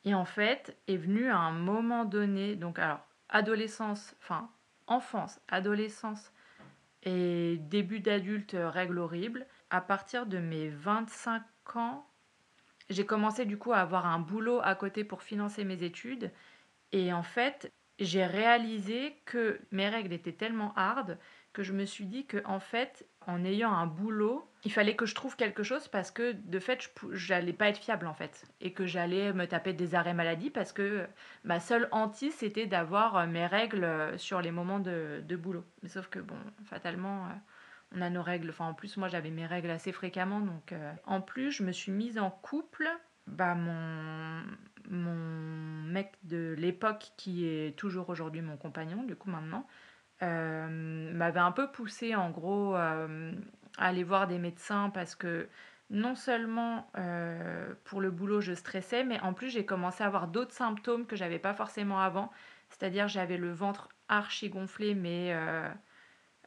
Et 0.04 0.14
en 0.14 0.24
fait, 0.24 0.76
est 0.88 0.96
venu 0.96 1.28
à 1.28 1.38
un 1.38 1.52
moment 1.52 2.04
donné, 2.04 2.56
donc 2.56 2.78
alors, 2.78 3.00
adolescence, 3.28 4.14
enfin, 4.20 4.50
enfance, 4.86 5.40
adolescence 5.48 6.32
et 7.02 7.58
début 7.58 8.00
d'adulte, 8.00 8.54
euh, 8.54 8.70
règle 8.70 8.98
horrible. 8.98 9.46
À 9.70 9.80
partir 9.80 10.26
de 10.26 10.38
mes 10.38 10.68
25 10.68 11.42
ans, 11.76 12.06
j'ai 12.90 13.06
commencé 13.06 13.44
du 13.44 13.58
coup 13.58 13.72
à 13.72 13.78
avoir 13.78 14.06
un 14.06 14.18
boulot 14.18 14.60
à 14.62 14.74
côté 14.74 15.04
pour 15.04 15.22
financer 15.22 15.64
mes 15.64 15.82
études. 15.82 16.32
Et 16.92 17.12
en 17.12 17.22
fait, 17.22 17.72
j'ai 17.98 18.24
réalisé 18.24 19.20
que 19.26 19.60
mes 19.70 19.88
règles 19.88 20.12
étaient 20.12 20.32
tellement 20.32 20.72
hard 20.76 21.18
que 21.58 21.64
je 21.64 21.72
me 21.72 21.86
suis 21.86 22.06
dit 22.06 22.24
que 22.24 22.40
en 22.44 22.60
fait, 22.60 23.04
en 23.26 23.44
ayant 23.44 23.72
un 23.72 23.88
boulot, 23.88 24.48
il 24.62 24.70
fallait 24.70 24.94
que 24.94 25.06
je 25.06 25.16
trouve 25.16 25.34
quelque 25.34 25.64
chose 25.64 25.88
parce 25.88 26.12
que 26.12 26.30
de 26.30 26.60
fait, 26.60 26.88
j'allais 27.10 27.52
pas 27.52 27.68
être 27.68 27.78
fiable 27.78 28.06
en 28.06 28.14
fait 28.14 28.44
et 28.60 28.72
que 28.72 28.86
j'allais 28.86 29.32
me 29.32 29.44
taper 29.44 29.72
des 29.72 29.96
arrêts 29.96 30.14
maladie 30.14 30.50
parce 30.50 30.72
que 30.72 31.04
ma 31.42 31.58
seule 31.58 31.88
hantise 31.90 32.32
c'était 32.32 32.66
d'avoir 32.66 33.16
euh, 33.16 33.26
mes 33.26 33.44
règles 33.44 33.82
euh, 33.82 34.16
sur 34.18 34.40
les 34.40 34.52
moments 34.52 34.78
de, 34.78 35.20
de, 35.26 35.34
boulot. 35.34 35.64
Mais 35.82 35.88
sauf 35.88 36.06
que 36.06 36.20
bon, 36.20 36.36
fatalement, 36.64 37.24
euh, 37.24 37.96
on 37.96 38.02
a 38.02 38.08
nos 38.08 38.22
règles. 38.22 38.54
En 38.60 38.72
plus, 38.72 38.96
moi 38.96 39.08
j'avais 39.08 39.30
mes 39.30 39.46
règles 39.46 39.70
assez 39.70 39.90
fréquemment 39.90 40.38
donc 40.38 40.72
en 41.06 41.20
plus, 41.20 41.50
je 41.50 41.64
me 41.64 41.72
suis 41.72 41.90
mise 41.90 42.20
en 42.20 42.30
couple. 42.30 42.88
Bah, 43.26 43.56
mon, 43.56 44.44
mon 44.88 45.82
mec 45.88 46.12
de 46.22 46.54
l'époque, 46.56 47.10
qui 47.16 47.46
est 47.46 47.76
toujours 47.76 48.10
aujourd'hui 48.10 48.42
mon 48.42 48.56
compagnon, 48.56 49.02
du 49.02 49.16
coup 49.16 49.28
maintenant, 49.28 49.66
m'avait 50.20 51.40
un 51.40 51.52
peu 51.52 51.70
poussé 51.70 52.14
en 52.14 52.30
gros 52.30 52.76
euh, 52.76 53.32
à 53.76 53.86
aller 53.88 54.04
voir 54.04 54.26
des 54.26 54.38
médecins 54.38 54.90
parce 54.90 55.14
que 55.14 55.48
non 55.90 56.14
seulement 56.14 56.90
euh, 56.98 57.74
pour 57.84 58.00
le 58.00 58.10
boulot 58.10 58.40
je 58.40 58.52
stressais, 58.52 59.04
mais 59.04 59.20
en 59.20 59.32
plus 59.32 59.50
j'ai 59.50 59.64
commencé 59.64 60.02
à 60.02 60.06
avoir 60.06 60.28
d'autres 60.28 60.54
symptômes 60.54 61.06
que 61.06 61.16
j'avais 61.16 61.38
pas 61.38 61.54
forcément 61.54 62.00
avant. 62.00 62.30
C'est-à-dire 62.70 63.08
j'avais 63.08 63.38
le 63.38 63.52
ventre 63.52 63.88
archi 64.08 64.50
gonflé, 64.50 64.94
mais 64.94 65.34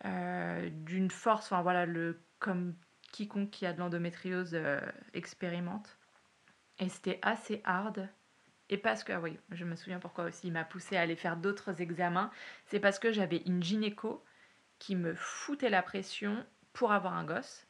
d'une 0.04 1.12
force, 1.12 1.46
enfin 1.52 1.62
voilà, 1.62 1.86
le, 1.86 2.22
comme 2.40 2.76
quiconque 3.12 3.50
qui 3.52 3.66
a 3.66 3.74
de 3.74 3.80
l'endométriose 3.80 4.58
expérimente. 5.14 5.98
Et 6.80 6.90
c'était 6.90 7.20
assez 7.22 7.62
hard. 7.64 8.10
Et 8.72 8.78
parce 8.78 9.04
que, 9.04 9.12
ah 9.12 9.20
oui, 9.20 9.38
je 9.52 9.66
me 9.66 9.76
souviens 9.76 10.00
pourquoi 10.00 10.24
aussi 10.24 10.48
il 10.48 10.54
m'a 10.54 10.64
poussé 10.64 10.96
à 10.96 11.02
aller 11.02 11.18
faire 11.18 11.36
d'autres 11.36 11.82
examens. 11.82 12.32
C'est 12.66 12.80
parce 12.80 13.00
que 13.00 13.12
j'avais 13.12 13.44
une 13.46 13.62
gynéco 13.62 14.24
qui 14.80 14.96
me 14.96 15.14
foutait 15.14 15.70
la 15.70 15.84
pression 15.84 16.44
pour 16.72 16.94
avoir 16.94 17.14
un 17.14 17.26
gosse 17.26 17.68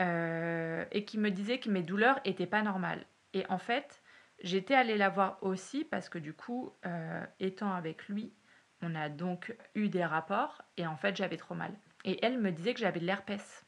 euh, 0.00 0.84
et 0.92 1.04
qui 1.04 1.18
me 1.18 1.30
disait 1.30 1.58
que 1.58 1.68
mes 1.68 1.82
douleurs 1.82 2.20
étaient 2.24 2.46
pas 2.46 2.62
normales. 2.62 3.04
Et 3.34 3.44
en 3.48 3.58
fait, 3.58 4.00
j'étais 4.42 4.74
allée 4.74 4.96
la 4.96 5.08
voir 5.08 5.38
aussi 5.42 5.84
parce 5.84 6.08
que 6.08 6.18
du 6.18 6.32
coup, 6.32 6.72
euh, 6.86 7.26
étant 7.40 7.72
avec 7.72 8.08
lui, 8.08 8.32
on 8.80 8.94
a 8.94 9.08
donc 9.08 9.56
eu 9.74 9.88
des 9.88 10.04
rapports 10.04 10.62
et 10.76 10.86
en 10.86 10.96
fait, 10.96 11.16
j'avais 11.16 11.36
trop 11.36 11.56
mal. 11.56 11.72
Et 12.04 12.24
elle 12.24 12.38
me 12.38 12.52
disait 12.52 12.74
que 12.74 12.80
j'avais 12.80 13.00
de 13.00 13.06
l'herpès. 13.06 13.66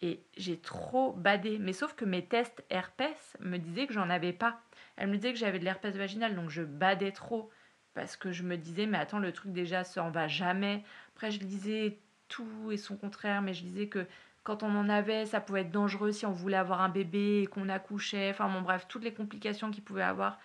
Et 0.00 0.24
j'ai 0.36 0.60
trop 0.60 1.12
badé. 1.12 1.58
Mais 1.58 1.72
sauf 1.72 1.94
que 1.94 2.04
mes 2.04 2.24
tests 2.24 2.64
herpès 2.70 3.36
me 3.40 3.58
disaient 3.58 3.88
que 3.88 3.94
j'en 3.94 4.10
avais 4.10 4.32
pas. 4.32 4.60
Elle 4.98 5.08
me 5.08 5.16
disait 5.16 5.32
que 5.32 5.38
j'avais 5.38 5.58
de 5.58 5.64
l'herpès 5.64 5.96
vaginal, 5.96 6.34
donc 6.34 6.50
je 6.50 6.62
badais 6.62 7.12
trop. 7.12 7.50
Parce 7.94 8.16
que 8.16 8.30
je 8.32 8.42
me 8.42 8.56
disais, 8.56 8.86
mais 8.86 8.98
attends, 8.98 9.18
le 9.18 9.32
truc 9.32 9.52
déjà, 9.52 9.84
ça 9.84 10.02
en 10.04 10.10
va 10.10 10.28
jamais. 10.28 10.84
Après, 11.14 11.30
je 11.30 11.40
disais 11.40 11.98
tout 12.28 12.70
et 12.70 12.76
son 12.76 12.96
contraire, 12.96 13.42
mais 13.42 13.54
je 13.54 13.62
disais 13.62 13.88
que 13.88 14.06
quand 14.44 14.62
on 14.62 14.74
en 14.76 14.88
avait, 14.88 15.26
ça 15.26 15.40
pouvait 15.40 15.62
être 15.62 15.70
dangereux 15.70 16.12
si 16.12 16.26
on 16.26 16.32
voulait 16.32 16.56
avoir 16.56 16.80
un 16.80 16.88
bébé 16.88 17.42
et 17.42 17.46
qu'on 17.46 17.68
accouchait. 17.68 18.30
Enfin 18.30 18.48
bon, 18.48 18.62
bref, 18.62 18.86
toutes 18.88 19.04
les 19.04 19.14
complications 19.14 19.70
qu'il 19.70 19.84
pouvait 19.84 20.02
avoir 20.02 20.38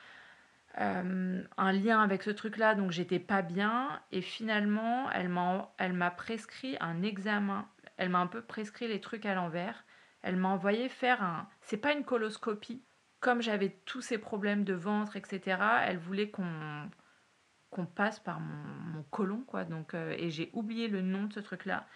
euh, 0.79 1.43
un 1.57 1.71
lien 1.71 2.01
avec 2.01 2.23
ce 2.23 2.29
truc-là. 2.29 2.75
Donc 2.75 2.91
j'étais 2.91 3.19
pas 3.19 3.41
bien. 3.41 4.01
Et 4.11 4.21
finalement, 4.21 5.09
elle 5.11 5.29
m'a, 5.29 5.73
elle 5.77 5.93
m'a 5.93 6.11
prescrit 6.11 6.77
un 6.79 7.01
examen. 7.01 7.67
Elle 7.97 8.09
m'a 8.09 8.19
un 8.19 8.27
peu 8.27 8.41
prescrit 8.41 8.87
les 8.87 8.99
trucs 8.99 9.25
à 9.25 9.35
l'envers. 9.35 9.85
Elle 10.21 10.35
m'a 10.35 10.49
envoyé 10.49 10.89
faire 10.89 11.23
un. 11.23 11.47
C'est 11.61 11.77
pas 11.77 11.93
une 11.93 12.03
coloscopie. 12.03 12.83
Comme 13.23 13.41
j'avais 13.41 13.69
tous 13.85 14.01
ces 14.01 14.17
problèmes 14.17 14.65
de 14.65 14.73
ventre, 14.73 15.15
etc., 15.15 15.57
elle 15.87 15.97
voulait 15.97 16.29
qu'on 16.29 17.85
passe 17.95 18.19
par 18.19 18.41
mon, 18.41 19.01
côlon, 19.11 19.45
quoi. 19.47 19.63
Donc, 19.63 19.93
euh, 19.93 20.13
et 20.17 20.29
j'ai 20.29 20.49
oublié 20.51 20.89
le 20.89 21.01
nom 21.01 21.23
de 21.23 21.33
ce 21.33 21.39
truc-là. 21.39 21.87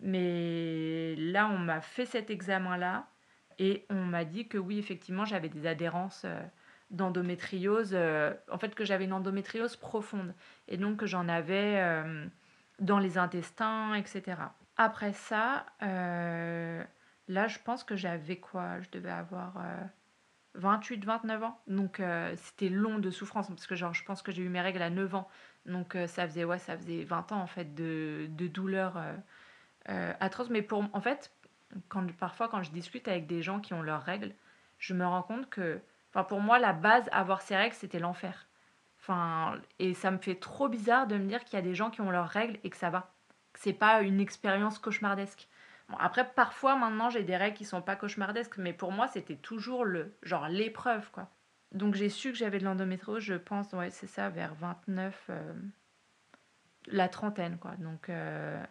Mais 0.00 1.16
là, 1.16 1.48
on 1.48 1.56
m'a 1.56 1.80
fait 1.80 2.04
cet 2.04 2.28
examen-là 2.28 3.08
et 3.58 3.86
on 3.88 4.04
m'a 4.04 4.26
dit 4.26 4.46
que 4.46 4.58
oui, 4.58 4.78
effectivement, 4.78 5.24
j'avais 5.24 5.48
des 5.48 5.66
adhérences 5.66 6.24
euh, 6.26 6.38
d'endométriose, 6.90 7.92
euh, 7.94 8.34
en 8.52 8.58
fait 8.58 8.74
que 8.74 8.84
j'avais 8.84 9.04
une 9.04 9.14
endométriose 9.14 9.76
profonde 9.76 10.34
et 10.68 10.76
donc 10.76 10.98
que 10.98 11.06
j'en 11.06 11.30
avais 11.30 11.82
dans 12.78 12.98
les 12.98 13.16
intestins, 13.16 13.94
etc. 13.94 14.36
Après 14.76 15.14
ça, 15.14 15.64
là, 15.80 17.48
je 17.48 17.58
pense 17.64 17.84
que 17.84 17.96
j'avais 17.96 18.36
quoi? 18.36 18.82
Je 18.82 18.90
devais 18.90 19.10
avoir 19.10 19.54
28, 20.54 21.04
29 21.04 21.42
ans. 21.42 21.60
Donc 21.66 22.00
c'était 22.36 22.68
long 22.68 22.98
de 22.98 23.10
souffrance 23.10 23.48
parce 23.48 23.66
que 23.66 23.74
genre, 23.74 23.94
je 23.94 24.04
pense 24.04 24.22
que 24.22 24.32
j'ai 24.32 24.42
eu 24.42 24.48
mes 24.48 24.60
règles 24.60 24.82
à 24.82 24.90
9 24.90 25.14
ans. 25.14 25.28
Donc 25.66 25.96
ça 26.06 26.26
faisait 26.26 26.44
ouais, 26.44 26.58
ça 26.58 26.76
faisait 26.76 27.04
20 27.04 27.32
ans 27.32 27.40
en 27.40 27.46
fait 27.46 27.74
de, 27.74 28.26
de 28.30 28.46
douleur 28.46 28.98
euh, 29.90 30.12
atroce. 30.20 30.50
Mais 30.50 30.62
pour, 30.62 30.84
en 30.92 31.00
fait, 31.00 31.32
quand, 31.88 32.10
parfois, 32.16 32.48
quand 32.48 32.62
je 32.62 32.70
discute 32.70 33.08
avec 33.08 33.26
des 33.26 33.42
gens 33.42 33.60
qui 33.60 33.74
ont 33.74 33.82
leurs 33.82 34.02
règles, 34.02 34.34
je 34.78 34.94
me 34.94 35.06
rends 35.06 35.22
compte 35.22 35.48
que, 35.50 35.80
enfin, 36.10 36.24
pour 36.24 36.40
moi, 36.40 36.58
la 36.58 36.72
base, 36.72 37.08
avoir 37.12 37.42
ces 37.42 37.56
règles, 37.56 37.74
c'était 37.74 37.98
l'enfer. 37.98 38.46
Enfin, 39.00 39.60
et 39.78 39.94
ça 39.94 40.10
me 40.10 40.18
fait 40.18 40.36
trop 40.36 40.68
bizarre 40.68 41.06
de 41.06 41.16
me 41.18 41.26
dire 41.26 41.44
qu'il 41.44 41.58
y 41.58 41.62
a 41.62 41.64
des 41.64 41.74
gens 41.74 41.90
qui 41.90 42.00
ont 42.00 42.10
leurs 42.10 42.28
règles 42.28 42.58
et 42.64 42.70
que 42.70 42.76
ça 42.76 42.90
va. 42.90 43.12
Que 43.52 43.60
c'est 43.60 43.74
pas 43.74 44.02
une 44.02 44.20
expérience 44.20 44.78
cauchemardesque. 44.78 45.48
Après, 45.98 46.28
parfois, 46.34 46.76
maintenant, 46.76 47.10
j'ai 47.10 47.22
des 47.24 47.36
règles 47.36 47.56
qui 47.56 47.64
sont 47.64 47.82
pas 47.82 47.96
cauchemardesques, 47.96 48.56
mais 48.58 48.72
pour 48.72 48.92
moi, 48.92 49.06
c'était 49.08 49.36
toujours 49.36 49.84
le 49.84 50.14
genre 50.22 50.48
l'épreuve, 50.48 51.10
quoi. 51.10 51.28
Donc, 51.72 51.94
j'ai 51.94 52.08
su 52.08 52.30
que 52.30 52.38
j'avais 52.38 52.58
de 52.58 52.64
l'endométriose, 52.64 53.22
je 53.22 53.34
pense, 53.34 53.72
ouais, 53.72 53.90
c'est 53.90 54.06
ça, 54.06 54.28
vers 54.30 54.54
29, 54.54 55.26
euh, 55.30 55.52
la 56.86 57.08
trentaine, 57.08 57.58
quoi. 57.58 57.72
Donc, 57.78 58.08
euh, 58.08 58.62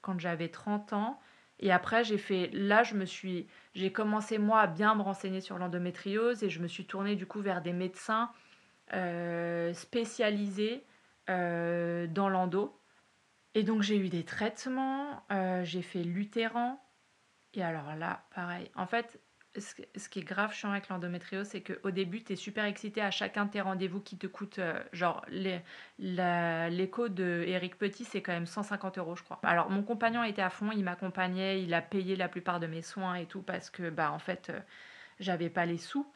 quand 0.00 0.18
j'avais 0.18 0.48
30 0.48 0.92
ans. 0.92 1.20
Et 1.60 1.70
après, 1.70 2.04
j'ai 2.04 2.18
fait. 2.18 2.50
Là, 2.52 2.82
je 2.82 2.94
me 2.94 3.04
suis. 3.04 3.46
J'ai 3.74 3.92
commencé, 3.92 4.38
moi, 4.38 4.60
à 4.60 4.66
bien 4.66 4.94
me 4.94 5.02
renseigner 5.02 5.40
sur 5.40 5.58
l'endométriose 5.58 6.42
et 6.42 6.50
je 6.50 6.60
me 6.60 6.68
suis 6.68 6.86
tournée, 6.86 7.16
du 7.16 7.26
coup, 7.26 7.40
vers 7.40 7.62
des 7.62 7.72
médecins 7.72 8.30
euh, 8.94 9.72
spécialisés 9.74 10.84
dans 11.28 12.28
l'endo. 12.28 12.81
Et 13.54 13.62
donc, 13.62 13.82
j'ai 13.82 13.98
eu 13.98 14.08
des 14.08 14.24
traitements. 14.24 15.22
Euh, 15.30 15.64
j'ai 15.64 15.82
fait 15.82 16.02
l'utéran. 16.02 16.82
Et 17.54 17.62
alors 17.62 17.94
là, 17.96 18.24
pareil. 18.34 18.70
En 18.74 18.86
fait, 18.86 19.20
ce 19.58 20.08
qui 20.08 20.20
est 20.20 20.24
grave 20.24 20.54
chiant 20.54 20.70
avec 20.70 20.88
l'endométriose, 20.88 21.46
c'est 21.48 21.62
qu'au 21.62 21.90
début, 21.90 22.24
tu 22.24 22.32
es 22.32 22.36
super 22.36 22.64
excité 22.64 23.02
à 23.02 23.10
chacun 23.10 23.44
de 23.46 23.50
tes 23.50 23.60
rendez-vous 23.60 24.00
qui 24.00 24.16
te 24.16 24.26
coûte, 24.26 24.58
euh, 24.58 24.82
genre, 24.92 25.24
l'écho 25.28 27.08
de 27.08 27.44
Eric 27.46 27.76
Petit, 27.76 28.04
c'est 28.04 28.22
quand 28.22 28.32
même 28.32 28.46
150 28.46 28.98
euros, 28.98 29.16
je 29.16 29.22
crois. 29.22 29.40
Alors, 29.42 29.68
mon 29.70 29.82
compagnon 29.82 30.24
était 30.24 30.42
à 30.42 30.50
fond, 30.50 30.70
il 30.72 30.84
m'accompagnait, 30.84 31.62
il 31.62 31.74
a 31.74 31.82
payé 31.82 32.16
la 32.16 32.28
plupart 32.28 32.60
de 32.60 32.66
mes 32.66 32.82
soins 32.82 33.16
et 33.16 33.26
tout, 33.26 33.42
parce 33.42 33.68
que, 33.68 33.90
bah, 33.90 34.12
en 34.12 34.18
fait, 34.18 34.48
euh, 34.50 34.60
j'avais 35.20 35.50
pas 35.50 35.66
les 35.66 35.78
sous. 35.78 36.10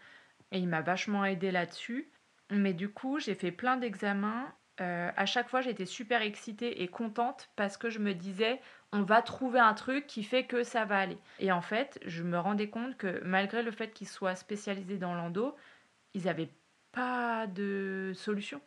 Et 0.52 0.58
il 0.58 0.68
m'a 0.68 0.80
vachement 0.80 1.24
aidé 1.24 1.50
là-dessus. 1.50 2.10
Mais 2.50 2.72
du 2.72 2.88
coup, 2.88 3.18
j'ai 3.18 3.34
fait 3.34 3.52
plein 3.52 3.76
d'examens. 3.76 4.46
Euh, 4.80 5.11
à 5.16 5.26
chaque 5.26 5.49
fois, 5.49 5.62
j'étais 5.62 5.87
super 5.87 6.23
excitée 6.23 6.83
et 6.83 6.88
contente 6.88 7.49
parce 7.56 7.76
que 7.76 7.88
je 7.88 7.99
me 7.99 8.12
disais, 8.12 8.61
on 8.92 9.02
va 9.02 9.23
trouver 9.23 9.59
un 9.59 9.75
truc 9.75 10.06
qui 10.06 10.23
fait 10.23 10.45
que 10.45 10.64
ça 10.64 10.85
va 10.85 10.99
aller. 10.99 11.18
Et 11.38 11.50
en 11.50 11.62
fait, 11.62 11.99
je 12.04 12.23
me 12.23 12.38
rendais 12.38 12.68
compte 12.68 12.97
que 12.97 13.23
malgré 13.25 13.62
le 13.62 13.71
fait 13.71 13.92
qu'ils 13.92 14.09
soient 14.09 14.35
spécialisés 14.37 14.99
dans 14.99 15.14
l'endo, 15.14 15.56
ils 16.14 16.25
n'avaient 16.25 16.50
pas 16.92 17.47
de 17.47 18.12
solution. 18.14 18.61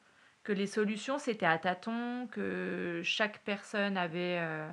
Que 0.43 0.51
les 0.51 0.67
solutions, 0.67 1.19
c'était 1.19 1.45
à 1.45 1.57
tâtons, 1.59 2.27
que 2.31 3.01
chaque 3.03 3.39
personne 3.43 3.97
avait 3.97 4.39
euh, 4.39 4.67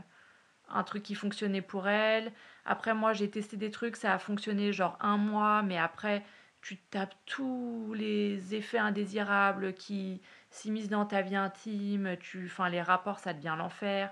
un 0.69 0.83
truc 0.85 1.03
qui 1.03 1.15
fonctionnait 1.15 1.63
pour 1.63 1.89
elle. 1.89 2.33
Après, 2.65 2.95
moi, 2.95 3.13
j'ai 3.13 3.31
testé 3.31 3.57
des 3.57 3.71
trucs, 3.71 3.97
ça 3.97 4.15
a 4.15 4.19
fonctionné 4.19 4.73
genre 4.73 4.97
un 5.01 5.17
mois, 5.19 5.63
mais 5.63 5.77
après, 5.77 6.25
tu 6.63 6.79
tapes 6.79 7.15
tous 7.27 7.95
les 7.95 8.55
effets 8.55 8.79
indésirables 8.79 9.75
qui 9.75 10.21
s'immiscent 10.57 10.91
dans 10.91 11.07
ta 11.07 11.23
vie 11.23 11.37
intime, 11.37 12.17
tu, 12.19 12.47
enfin, 12.47 12.69
les 12.69 12.83
rapports, 12.83 13.19
ça 13.19 13.33
devient 13.33 13.55
l'enfer 13.59 14.11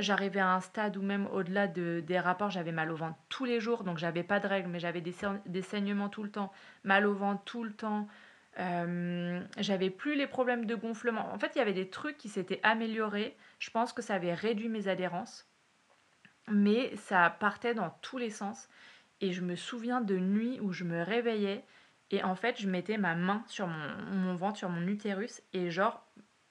j'arrivais 0.00 0.40
à 0.40 0.54
un 0.54 0.60
stade 0.60 0.96
où 0.96 1.02
même 1.02 1.26
au-delà 1.32 1.68
de, 1.68 2.02
des 2.06 2.18
rapports, 2.18 2.50
j'avais 2.50 2.72
mal 2.72 2.90
au 2.90 2.96
ventre 2.96 3.18
tous 3.28 3.44
les 3.44 3.60
jours, 3.60 3.84
donc 3.84 3.98
j'avais 3.98 4.22
pas 4.22 4.40
de 4.40 4.46
règles, 4.46 4.68
mais 4.68 4.78
j'avais 4.78 5.00
des, 5.00 5.14
des, 5.46 5.62
saignements 5.62 6.08
tout 6.08 6.22
le 6.22 6.30
temps, 6.30 6.52
mal 6.84 7.06
au 7.06 7.14
ventre 7.14 7.42
tout 7.44 7.64
le 7.64 7.72
temps. 7.72 8.08
Euh, 8.58 9.40
j'avais 9.58 9.90
plus 9.90 10.14
les 10.14 10.26
problèmes 10.26 10.66
de 10.66 10.74
gonflement. 10.74 11.32
En 11.32 11.38
fait, 11.38 11.52
il 11.54 11.58
y 11.58 11.62
avait 11.62 11.72
des 11.72 11.88
trucs 11.88 12.18
qui 12.18 12.28
s'étaient 12.28 12.60
améliorés. 12.62 13.36
Je 13.58 13.70
pense 13.70 13.92
que 13.92 14.02
ça 14.02 14.14
avait 14.14 14.34
réduit 14.34 14.68
mes 14.68 14.88
adhérences, 14.88 15.48
mais 16.48 16.94
ça 16.96 17.30
partait 17.30 17.74
dans 17.74 17.90
tous 18.02 18.18
les 18.18 18.30
sens. 18.30 18.68
Et 19.20 19.32
je 19.32 19.40
me 19.40 19.56
souviens 19.56 20.00
de 20.00 20.18
nuits 20.18 20.58
où 20.60 20.72
je 20.72 20.84
me 20.84 21.02
réveillais 21.02 21.64
et 22.12 22.22
en 22.22 22.36
fait, 22.36 22.60
je 22.60 22.68
mettais 22.68 22.98
ma 22.98 23.16
main 23.16 23.42
sur 23.48 23.66
mon, 23.66 24.36
ventre, 24.36 24.58
sur 24.58 24.68
mon 24.68 24.86
utérus, 24.86 25.42
et 25.52 25.70
genre, 25.70 26.06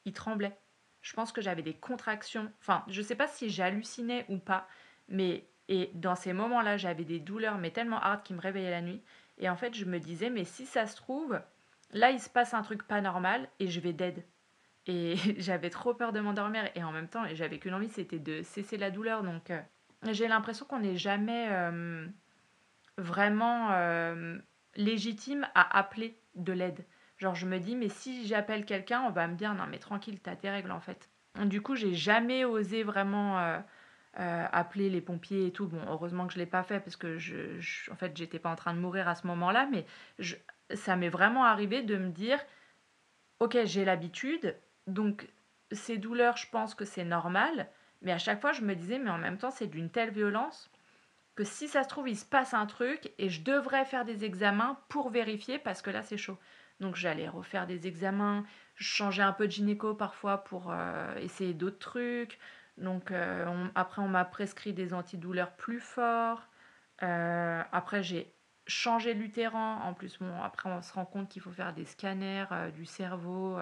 il 0.06 0.14
tremblait 0.14 0.58
je 1.02 1.14
pense 1.14 1.32
que 1.32 1.42
j'avais 1.42 1.64
des 1.64 1.74
contractions. 1.74 2.52
Enfin, 2.60 2.84
je 2.88 3.02
sais 3.02 3.16
pas 3.16 3.28
si 3.28 3.50
j'hallucinais 3.50 4.26
ou 4.30 4.38
pas, 4.38 4.68
mais 5.10 5.46
et 5.68 5.90
dans 5.94 6.16
ces 6.16 6.34
moments-là, 6.34 6.78
j'avais 6.78 7.06
des 7.06 7.20
douleurs, 7.20 7.58
mais 7.58 7.72
tellement 7.72 8.00
hard 8.00 8.24
qui 8.24 8.34
me 8.34 8.42
réveillaient 8.42 8.72
la 8.72 8.82
nuit. 8.82 9.02
Et 9.38 9.50
en 9.50 9.56
fait, 9.56 9.74
je 9.74 9.86
me 9.86 10.00
disais, 10.00 10.30
mais 10.30 10.44
si 10.44 10.66
ça 10.66 10.86
se 10.86 10.96
trouve, 10.96 11.40
là, 11.92 12.12
il 12.12 12.20
se 12.20 12.30
passe 12.30 12.54
un 12.54 12.62
truc 12.62 12.84
pas 12.84 13.02
normal 13.02 13.48
et 13.60 13.70
je 13.70 13.80
vais 13.80 13.94
dead. 13.94 14.24
Et 14.86 15.16
j'avais 15.38 15.70
trop 15.70 15.94
peur 15.94 16.12
de 16.12 16.20
m'endormir. 16.20 16.70
Et 16.76 16.84
en 16.84 16.92
même 16.92 17.08
temps, 17.08 17.24
j'avais 17.34 17.58
qu'une 17.58 17.74
envie, 17.74 17.90
c'était 17.90 18.20
de 18.20 18.44
cesser 18.44 18.78
la 18.78 18.92
douleur. 18.92 19.24
Donc, 19.24 19.50
euh, 19.50 19.62
j'ai 20.12 20.28
l'impression 20.28 20.66
qu'on 20.66 20.80
n'est 20.80 20.98
jamais 20.98 21.48
euh, 21.50 22.06
vraiment 22.98 23.72
euh, 23.72 24.38
légitime 24.76 25.48
à 25.56 25.78
appeler 25.78 26.18
de 26.36 26.54
l'aide. 26.54 26.86
Genre, 27.18 27.36
je 27.36 27.46
me 27.46 27.60
dis, 27.60 27.76
mais 27.76 27.90
si 27.90 28.26
j'appelle 28.26 28.66
quelqu'un, 28.66 29.02
on 29.02 29.12
va 29.12 29.28
me 29.28 29.36
dire, 29.36 29.54
non, 29.54 29.66
mais 29.70 29.78
tranquille, 29.78 30.20
t'as 30.20 30.36
tes 30.36 30.50
règles 30.50 30.72
en 30.72 30.80
fait. 30.80 31.10
Du 31.46 31.62
coup, 31.62 31.76
j'ai 31.76 31.94
jamais 31.94 32.46
osé 32.46 32.84
vraiment 32.84 33.40
euh, 33.40 33.60
euh, 34.20 34.46
appeler 34.52 34.90
les 34.90 35.02
pompiers 35.02 35.48
et 35.48 35.52
tout. 35.52 35.68
Bon, 35.68 35.82
heureusement 35.88 36.28
que 36.28 36.34
je 36.34 36.40
l'ai 36.40 36.46
pas 36.46 36.64
fait 36.64 36.80
parce 36.80 36.96
que 36.96 37.18
je, 37.18 37.92
en 37.92 37.96
fait, 37.96 38.18
j'étais 38.18 38.40
pas 38.40 38.50
en 38.50 38.56
train 38.56 38.74
de 38.74 38.80
mourir 38.80 39.08
à 39.08 39.16
ce 39.16 39.28
moment-là, 39.28 39.70
mais 39.72 39.86
ça 40.74 40.96
m'est 40.96 41.10
vraiment 41.10 41.46
arrivé 41.46 41.84
de 41.84 41.96
me 41.96 42.10
dire, 42.10 42.40
ok, 43.40 43.60
j'ai 43.66 43.86
l'habitude, 43.86 44.56
donc 44.88 45.30
ces 45.72 45.98
douleurs, 45.98 46.38
je 46.38 46.50
pense 46.50 46.76
que 46.76 46.86
c'est 46.86 47.06
normal, 47.06 47.70
mais 48.02 48.12
à 48.12 48.18
chaque 48.18 48.42
fois, 48.42 48.52
je 48.52 48.62
me 48.62 48.76
disais, 48.76 49.00
mais 49.00 49.10
en 49.10 49.18
même 49.18 49.38
temps, 49.38 49.52
c'est 49.52 49.68
d'une 49.68 49.90
telle 49.90 50.12
violence 50.12 50.72
que 51.36 51.44
si 51.44 51.68
ça 51.68 51.84
se 51.84 51.90
trouve, 51.90 52.10
il 52.10 52.18
se 52.18 52.26
passe 52.26 52.54
un 52.54 52.66
truc 52.66 53.12
et 53.18 53.30
je 53.30 53.42
devrais 53.42 53.86
faire 53.86 54.06
des 54.06 54.26
examens 54.26 54.78
pour 54.90 55.10
vérifier 55.10 55.60
parce 55.60 55.82
que 55.82 55.90
là, 55.90 56.04
c'est 56.04 56.18
chaud. 56.18 56.38
Donc 56.82 56.96
j'allais 56.96 57.30
refaire 57.30 57.68
des 57.68 57.88
examens, 57.88 58.44
changer 58.76 59.22
un 59.22 59.34
peu 59.34 59.48
de 59.48 59.52
gynéco 59.52 59.94
parfois 59.94 60.44
pour 60.44 60.72
euh, 60.72 61.16
essayer 61.18 61.54
d'autres 61.54 61.80
trucs. 61.80 62.40
Donc 62.78 63.12
euh, 63.12 63.68
après 63.76 64.02
on 64.02 64.08
m'a 64.08 64.26
prescrit 64.26 64.74
des 64.74 64.94
antidouleurs 64.94 65.52
plus 65.52 65.80
forts. 65.80 66.42
Euh, 67.04 67.62
après 67.72 68.04
j'ai 68.04 68.34
changer 68.68 69.14
l'utéran. 69.14 69.82
En 69.84 69.94
plus, 69.94 70.18
bon, 70.20 70.42
après, 70.42 70.70
on 70.70 70.82
se 70.82 70.94
rend 70.94 71.06
compte 71.06 71.30
qu'il 71.30 71.42
faut 71.42 71.52
faire 71.52 71.74
des 71.74 71.86
scanners 71.86 72.46
du 72.74 72.86
cerveau, 72.86 73.58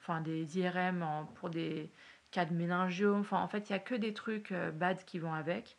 enfin 0.00 0.20
des 0.22 0.58
IRM 0.58 1.26
pour 1.36 1.50
des 1.50 1.92
cas 2.30 2.46
de 2.46 2.54
méningiome. 2.54 3.20
Enfin, 3.20 3.40
en 3.40 3.48
fait, 3.48 3.68
il 3.68 3.72
n'y 3.72 3.76
a 3.76 3.80
que 3.80 3.94
des 3.94 4.14
trucs 4.14 4.52
bad 4.52 5.04
qui 5.04 5.18
vont 5.18 5.34
avec. 5.34 5.76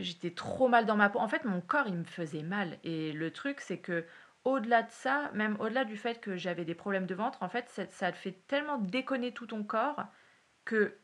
J'étais 0.00 0.30
trop 0.30 0.68
mal 0.68 0.86
dans 0.86 0.96
ma 0.96 1.10
peau. 1.10 1.18
En 1.18 1.28
fait, 1.28 1.44
mon 1.44 1.60
corps, 1.60 1.86
il 1.86 1.94
me 1.94 2.04
faisait 2.04 2.42
mal. 2.42 2.78
Et 2.84 3.12
le 3.12 3.30
truc, 3.32 3.60
c'est 3.60 3.78
que 3.78 4.04
au-delà 4.44 4.82
de 4.82 4.90
ça, 4.90 5.30
même 5.34 5.56
au-delà 5.60 5.84
du 5.84 5.96
fait 5.96 6.20
que 6.20 6.36
j'avais 6.36 6.64
des 6.64 6.74
problèmes 6.74 7.06
de 7.06 7.14
ventre, 7.14 7.42
en 7.42 7.48
fait, 7.48 7.68
ça, 7.70 8.12
te 8.12 8.16
fait 8.16 8.38
tellement 8.46 8.78
déconner 8.78 9.32
tout 9.32 9.46
ton 9.46 9.64
corps 9.64 10.04
que 10.64 10.96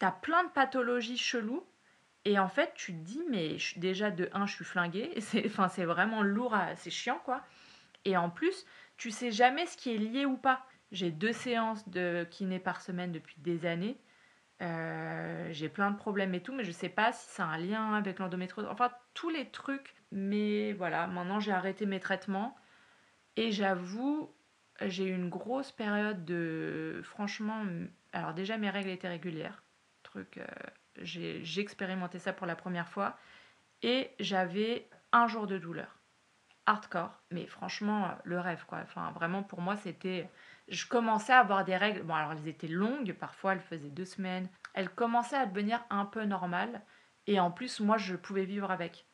tu 0.00 0.06
as 0.06 0.12
plein 0.12 0.44
de 0.44 0.50
pathologies 0.50 1.18
cheloues 1.18 1.64
et 2.24 2.38
en 2.38 2.48
fait, 2.48 2.72
tu 2.74 2.92
te 2.92 2.98
dis, 3.04 3.22
mais 3.28 3.58
je, 3.58 3.78
déjà 3.78 4.10
de 4.10 4.30
1, 4.32 4.46
je 4.46 4.54
suis 4.54 4.64
flinguée. 4.64 5.12
C'est, 5.20 5.46
enfin, 5.46 5.68
c'est 5.68 5.84
vraiment 5.84 6.22
lourd, 6.22 6.56
c'est 6.76 6.90
chiant 6.90 7.20
quoi. 7.24 7.42
Et 8.04 8.16
en 8.16 8.30
plus, 8.30 8.66
tu 8.96 9.10
sais 9.10 9.30
jamais 9.30 9.66
ce 9.66 9.76
qui 9.76 9.94
est 9.94 9.98
lié 9.98 10.26
ou 10.26 10.36
pas. 10.36 10.66
J'ai 10.92 11.10
deux 11.10 11.32
séances 11.32 11.88
de 11.88 12.26
kiné 12.30 12.58
par 12.58 12.80
semaine 12.80 13.12
depuis 13.12 13.36
des 13.38 13.66
années. 13.66 13.98
Euh, 14.64 15.48
j'ai 15.52 15.68
plein 15.68 15.90
de 15.90 15.96
problèmes 15.96 16.34
et 16.34 16.42
tout, 16.42 16.54
mais 16.54 16.64
je 16.64 16.70
sais 16.72 16.88
pas 16.88 17.12
si 17.12 17.26
c'est 17.28 17.42
un 17.42 17.58
lien 17.58 17.94
avec 17.94 18.18
l'endométriose. 18.18 18.66
Enfin, 18.70 18.90
tous 19.12 19.30
les 19.30 19.50
trucs. 19.50 19.94
Mais 20.10 20.72
voilà, 20.72 21.06
maintenant 21.06 21.40
j'ai 21.40 21.52
arrêté 21.52 21.86
mes 21.86 22.00
traitements. 22.00 22.56
Et 23.36 23.52
j'avoue, 23.52 24.32
j'ai 24.80 25.04
eu 25.06 25.14
une 25.14 25.28
grosse 25.28 25.72
période 25.72 26.24
de. 26.24 27.00
Franchement, 27.04 27.64
alors 28.12 28.34
déjà 28.34 28.56
mes 28.56 28.70
règles 28.70 28.90
étaient 28.90 29.08
régulières. 29.08 29.62
Truc. 30.02 30.38
Euh, 30.38 30.44
j'ai 31.02 31.60
expérimenté 31.60 32.18
ça 32.18 32.32
pour 32.32 32.46
la 32.46 32.56
première 32.56 32.88
fois 32.88 33.18
et 33.82 34.10
j'avais 34.20 34.88
un 35.12 35.26
jour 35.26 35.46
de 35.46 35.58
douleur. 35.58 35.98
Hardcore, 36.66 37.20
mais 37.30 37.46
franchement, 37.46 38.16
le 38.24 38.40
rêve 38.40 38.64
quoi. 38.66 38.78
Enfin, 38.82 39.10
vraiment 39.12 39.42
pour 39.42 39.60
moi, 39.60 39.76
c'était. 39.76 40.28
Je 40.68 40.86
commençais 40.86 41.32
à 41.32 41.40
avoir 41.40 41.64
des 41.64 41.76
règles. 41.76 42.02
Bon, 42.02 42.14
alors 42.14 42.32
elles 42.32 42.48
étaient 42.48 42.68
longues, 42.68 43.12
parfois 43.12 43.52
elles 43.52 43.60
faisaient 43.60 43.90
deux 43.90 44.04
semaines. 44.04 44.48
Elles 44.72 44.90
commençaient 44.90 45.36
à 45.36 45.46
devenir 45.46 45.84
un 45.90 46.04
peu 46.04 46.24
normales 46.24 46.82
et 47.26 47.40
en 47.40 47.50
plus, 47.50 47.80
moi, 47.80 47.96
je 47.96 48.16
pouvais 48.16 48.44
vivre 48.44 48.70
avec. 48.70 49.06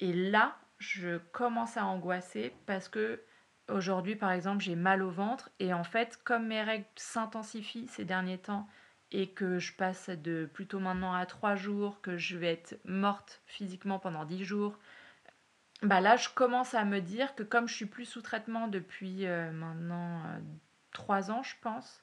Et 0.00 0.12
là, 0.12 0.56
je 0.78 1.18
commence 1.18 1.76
à 1.76 1.84
angoisser 1.84 2.54
parce 2.66 2.88
que 2.88 3.22
aujourd'hui, 3.68 4.16
par 4.16 4.32
exemple, 4.32 4.62
j'ai 4.62 4.76
mal 4.76 5.02
au 5.02 5.10
ventre 5.10 5.50
et 5.58 5.72
en 5.72 5.84
fait, 5.84 6.18
comme 6.24 6.48
mes 6.48 6.62
règles 6.62 6.86
s'intensifient 6.96 7.88
ces 7.88 8.04
derniers 8.04 8.38
temps, 8.38 8.68
et 9.12 9.28
que 9.28 9.58
je 9.58 9.74
passe 9.74 10.08
de 10.08 10.48
plutôt 10.52 10.80
maintenant 10.80 11.12
à 11.14 11.26
trois 11.26 11.54
jours, 11.54 12.00
que 12.00 12.16
je 12.16 12.36
vais 12.36 12.52
être 12.52 12.80
morte 12.84 13.42
physiquement 13.46 13.98
pendant 13.98 14.24
dix 14.24 14.42
jours, 14.42 14.78
bah 15.82 16.00
là 16.00 16.16
je 16.16 16.28
commence 16.30 16.74
à 16.74 16.84
me 16.84 17.00
dire 17.00 17.34
que 17.34 17.42
comme 17.42 17.68
je 17.68 17.74
suis 17.74 17.86
plus 17.86 18.06
sous 18.06 18.22
traitement 18.22 18.68
depuis 18.68 19.26
euh, 19.26 19.52
maintenant 19.52 20.22
euh, 20.26 20.38
trois 20.92 21.30
ans 21.30 21.42
je 21.42 21.54
pense, 21.60 22.02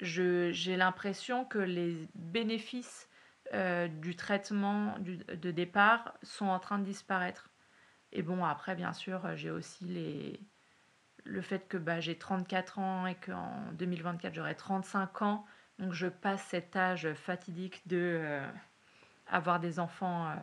j'ai 0.00 0.76
l'impression 0.76 1.44
que 1.44 1.58
les 1.58 2.08
bénéfices 2.14 3.08
euh, 3.54 3.88
du 3.88 4.16
traitement 4.16 4.96
de 4.98 5.50
départ 5.50 6.14
sont 6.22 6.46
en 6.46 6.58
train 6.58 6.78
de 6.78 6.84
disparaître. 6.84 7.50
Et 8.12 8.22
bon 8.22 8.44
après 8.44 8.74
bien 8.74 8.92
sûr 8.92 9.36
j'ai 9.36 9.50
aussi 9.50 9.84
les 9.84 10.40
le 11.24 11.40
fait 11.40 11.68
que 11.68 11.76
bah, 11.76 12.00
j'ai 12.00 12.18
34 12.18 12.80
ans 12.80 13.06
et 13.06 13.14
qu'en 13.14 13.70
2024 13.74 14.34
j'aurai 14.34 14.56
35 14.56 15.22
ans 15.22 15.46
donc 15.78 15.92
je 15.92 16.06
passe 16.06 16.42
cet 16.44 16.76
âge 16.76 17.12
fatidique 17.14 17.86
de 17.86 18.18
euh, 18.20 18.46
avoir 19.26 19.60
des 19.60 19.78
enfants 19.78 20.34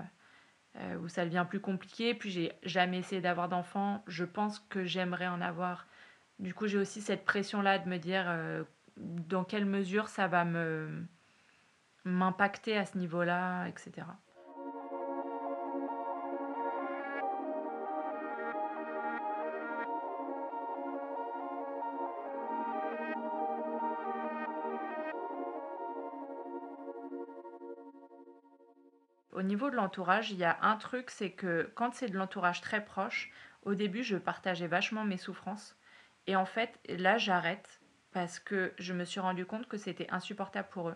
euh, 0.75 0.97
où 0.97 1.07
ça 1.07 1.25
devient 1.25 1.45
plus 1.47 1.59
compliqué. 1.59 2.13
Puis 2.13 2.29
j'ai 2.29 2.51
jamais 2.63 2.99
essayé 2.99 3.21
d'avoir 3.21 3.49
d'enfants. 3.49 4.03
Je 4.07 4.25
pense 4.25 4.59
que 4.59 4.85
j'aimerais 4.85 5.27
en 5.27 5.41
avoir. 5.41 5.87
Du 6.39 6.53
coup, 6.53 6.67
j'ai 6.67 6.77
aussi 6.77 7.01
cette 7.01 7.25
pression-là 7.25 7.79
de 7.79 7.89
me 7.89 7.97
dire 7.97 8.25
dans 8.95 9.43
quelle 9.43 9.65
mesure 9.65 10.07
ça 10.07 10.27
va 10.27 10.45
m'impacter 12.05 12.77
à 12.77 12.85
ce 12.85 12.97
niveau-là, 12.97 13.67
etc. 13.67 14.07
Au 29.33 29.41
niveau 29.41 29.69
de 29.69 29.75
l'entourage, 29.75 30.31
il 30.31 30.37
y 30.37 30.43
a 30.43 30.57
un 30.61 30.75
truc, 30.75 31.09
c'est 31.09 31.31
que 31.31 31.71
quand 31.75 31.93
c'est 31.93 32.09
de 32.09 32.17
l'entourage 32.17 32.59
très 32.59 32.83
proche, 32.83 33.31
au 33.63 33.73
début, 33.73 34.03
je 34.03 34.17
partageais 34.17 34.67
vachement 34.67 35.05
mes 35.05 35.17
souffrances. 35.17 35.78
Et 36.29 36.35
en 36.35 36.45
fait, 36.45 36.79
là, 36.87 37.17
j'arrête 37.17 37.81
parce 38.11 38.37
que 38.37 38.71
je 38.77 38.93
me 38.93 39.03
suis 39.03 39.19
rendu 39.19 39.47
compte 39.47 39.67
que 39.67 39.77
c'était 39.77 40.07
insupportable 40.11 40.67
pour 40.69 40.89
eux. 40.89 40.95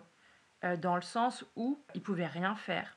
Euh, 0.62 0.76
dans 0.76 0.94
le 0.94 1.02
sens 1.02 1.44
où 1.56 1.84
ils 1.96 2.02
pouvaient 2.04 2.28
rien 2.28 2.54
faire. 2.54 2.96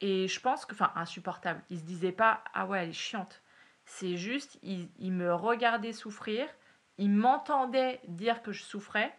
Et 0.00 0.28
je 0.28 0.40
pense 0.40 0.64
que, 0.64 0.72
enfin, 0.72 0.90
insupportable. 0.94 1.62
Ils 1.68 1.80
se 1.80 1.84
disaient 1.84 2.10
pas, 2.10 2.42
ah 2.54 2.64
ouais, 2.64 2.84
elle 2.84 2.88
est 2.88 2.94
chiante. 2.94 3.42
C'est 3.84 4.16
juste, 4.16 4.58
ils, 4.62 5.12
me 5.12 5.34
regardaient 5.34 5.92
souffrir, 5.92 6.48
ils 6.96 7.10
m'entendaient 7.10 8.00
dire 8.08 8.40
que 8.40 8.50
je 8.50 8.62
souffrais, 8.62 9.14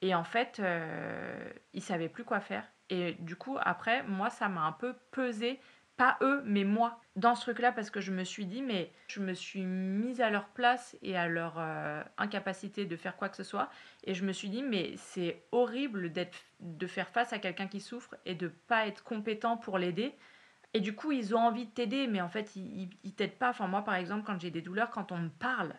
et 0.00 0.14
en 0.14 0.22
fait, 0.22 0.60
euh, 0.60 1.52
ils 1.72 1.82
savaient 1.82 2.08
plus 2.08 2.22
quoi 2.22 2.38
faire. 2.38 2.64
Et 2.90 3.14
du 3.14 3.34
coup, 3.34 3.58
après, 3.60 4.04
moi, 4.04 4.30
ça 4.30 4.48
m'a 4.48 4.62
un 4.62 4.72
peu 4.72 4.94
pesé, 5.10 5.58
pas 5.98 6.16
eux, 6.22 6.42
mais 6.46 6.62
moi, 6.62 7.00
dans 7.16 7.34
ce 7.34 7.42
truc-là, 7.42 7.72
parce 7.72 7.90
que 7.90 8.00
je 8.00 8.12
me 8.12 8.22
suis 8.22 8.46
dit, 8.46 8.62
mais 8.62 8.92
je 9.08 9.20
me 9.20 9.34
suis 9.34 9.66
mise 9.66 10.20
à 10.20 10.30
leur 10.30 10.46
place 10.48 10.96
et 11.02 11.16
à 11.16 11.26
leur 11.26 11.56
euh, 11.58 12.02
incapacité 12.16 12.86
de 12.86 12.96
faire 12.96 13.16
quoi 13.16 13.28
que 13.28 13.36
ce 13.36 13.42
soit. 13.42 13.68
Et 14.04 14.14
je 14.14 14.24
me 14.24 14.32
suis 14.32 14.48
dit, 14.48 14.62
mais 14.62 14.94
c'est 14.96 15.42
horrible 15.50 16.12
de 16.60 16.86
faire 16.86 17.08
face 17.08 17.32
à 17.32 17.40
quelqu'un 17.40 17.66
qui 17.66 17.80
souffre 17.80 18.14
et 18.24 18.36
de 18.36 18.46
pas 18.46 18.86
être 18.86 19.02
compétent 19.02 19.56
pour 19.56 19.76
l'aider. 19.76 20.14
Et 20.72 20.80
du 20.80 20.94
coup, 20.94 21.10
ils 21.10 21.34
ont 21.34 21.40
envie 21.40 21.66
de 21.66 21.70
t'aider, 21.70 22.06
mais 22.06 22.20
en 22.20 22.28
fait, 22.28 22.54
ils, 22.54 22.88
ils, 23.02 23.14
t'aident 23.14 23.36
pas. 23.36 23.50
Enfin, 23.50 23.66
moi, 23.66 23.82
par 23.82 23.96
exemple, 23.96 24.24
quand 24.24 24.40
j'ai 24.40 24.52
des 24.52 24.62
douleurs, 24.62 24.90
quand 24.90 25.10
on 25.10 25.18
me 25.18 25.30
parle, 25.30 25.74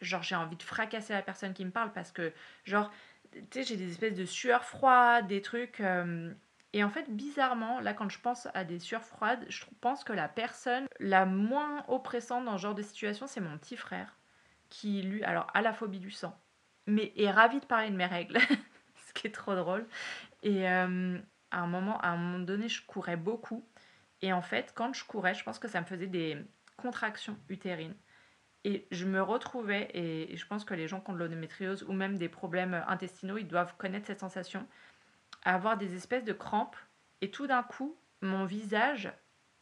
genre, 0.00 0.22
j'ai 0.22 0.36
envie 0.36 0.56
de 0.56 0.62
fracasser 0.62 1.14
la 1.14 1.22
personne 1.22 1.52
qui 1.52 1.64
me 1.64 1.72
parle 1.72 1.92
parce 1.92 2.12
que, 2.12 2.32
genre, 2.64 2.92
tu 3.32 3.40
sais, 3.50 3.64
j'ai 3.64 3.76
des 3.76 3.90
espèces 3.90 4.14
de 4.14 4.24
sueurs 4.24 4.64
froides, 4.64 5.26
des 5.26 5.42
trucs. 5.42 5.80
Euh, 5.80 6.32
et 6.74 6.84
en 6.84 6.90
fait, 6.90 7.10
bizarrement, 7.10 7.80
là, 7.80 7.94
quand 7.94 8.08
je 8.10 8.20
pense 8.20 8.48
à 8.52 8.64
des 8.64 8.78
sueurs 8.78 9.04
froides, 9.04 9.44
je 9.48 9.64
pense 9.80 10.04
que 10.04 10.12
la 10.12 10.28
personne 10.28 10.86
la 11.00 11.24
moins 11.24 11.84
oppressante 11.88 12.44
dans 12.44 12.58
ce 12.58 12.62
genre 12.62 12.74
de 12.74 12.82
situation, 12.82 13.26
c'est 13.26 13.40
mon 13.40 13.56
petit 13.56 13.76
frère, 13.76 14.18
qui, 14.68 15.02
lui, 15.02 15.24
alors, 15.24 15.46
a 15.54 15.62
la 15.62 15.72
phobie 15.72 15.98
du 15.98 16.10
sang, 16.10 16.38
mais 16.86 17.12
est 17.16 17.30
ravi 17.30 17.60
de 17.60 17.64
parler 17.64 17.90
de 17.90 17.96
mes 17.96 18.06
règles, 18.06 18.38
ce 19.06 19.12
qui 19.14 19.26
est 19.26 19.32
trop 19.32 19.54
drôle. 19.54 19.86
Et 20.42 20.68
euh, 20.68 21.18
à, 21.50 21.60
un 21.60 21.66
moment, 21.66 21.98
à 22.00 22.08
un 22.08 22.16
moment 22.18 22.44
donné, 22.44 22.68
je 22.68 22.84
courais 22.84 23.16
beaucoup. 23.16 23.66
Et 24.20 24.32
en 24.32 24.42
fait, 24.42 24.72
quand 24.74 24.92
je 24.92 25.04
courais, 25.04 25.34
je 25.34 25.44
pense 25.44 25.58
que 25.58 25.68
ça 25.68 25.80
me 25.80 25.86
faisait 25.86 26.06
des 26.06 26.36
contractions 26.76 27.38
utérines. 27.48 27.94
Et 28.64 28.86
je 28.90 29.06
me 29.06 29.22
retrouvais, 29.22 29.88
et 29.94 30.36
je 30.36 30.46
pense 30.46 30.64
que 30.64 30.74
les 30.74 30.88
gens 30.88 31.00
qui 31.00 31.10
ont 31.10 31.14
de 31.14 31.20
l'endométriose 31.20 31.84
ou 31.84 31.92
même 31.92 32.18
des 32.18 32.28
problèmes 32.28 32.84
intestinaux, 32.88 33.38
ils 33.38 33.46
doivent 33.46 33.74
connaître 33.78 34.06
cette 34.06 34.20
sensation, 34.20 34.66
avoir 35.54 35.76
des 35.76 35.94
espèces 35.94 36.24
de 36.24 36.32
crampes. 36.32 36.76
Et 37.20 37.30
tout 37.30 37.46
d'un 37.46 37.62
coup, 37.62 37.96
mon 38.20 38.44
visage, 38.44 39.10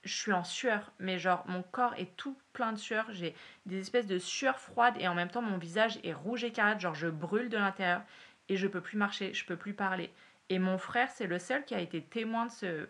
je 0.05 0.15
suis 0.15 0.33
en 0.33 0.45
sueur, 0.45 0.93
mais 0.99 1.19
genre 1.19 1.45
mon 1.47 1.63
corps 1.63 1.95
est 1.95 2.17
tout 2.17 2.37
plein 2.53 2.73
de 2.73 2.79
sueur. 2.79 3.07
J'ai 3.11 3.35
des 3.67 3.81
espèces 3.81 4.07
de 4.07 4.19
sueur 4.19 4.59
froide 4.59 4.95
et 4.99 5.09
en 5.09 5.15
même 5.15 5.31
temps 5.31 5.43
mon 5.43 5.59
visage 5.59 5.99
est 6.05 6.13
rouge 6.13 6.45
écarlate, 6.45 6.81
genre 6.81 6.95
je 6.95 7.09
brûle 7.09 7.49
de 7.49 7.57
l'intérieur 7.57 8.03
et 8.49 8.57
je 8.57 8.67
peux 8.67 8.81
plus 8.81 8.99
marcher, 8.99 9.33
je 9.35 9.45
peux 9.45 9.57
plus 9.57 9.75
parler. 9.75 10.13
Et 10.49 10.59
mon 10.59 10.79
frère, 10.79 11.11
c'est 11.11 11.27
le 11.27 11.39
seul 11.39 11.65
qui 11.65 11.75
a 11.75 11.81
été 11.81 12.03
témoin 12.03 12.47
de 12.47 12.51
ce. 12.53 12.89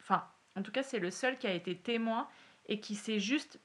Enfin, 0.00 0.24
en 0.56 0.62
tout 0.62 0.72
cas, 0.72 0.82
c'est 0.82 1.00
le 1.00 1.10
seul 1.10 1.38
qui 1.38 1.46
a 1.46 1.52
été 1.52 1.76
témoin 1.76 2.28
et 2.66 2.80
qui 2.80 2.94
s'est 2.94 3.20
juste 3.20 3.58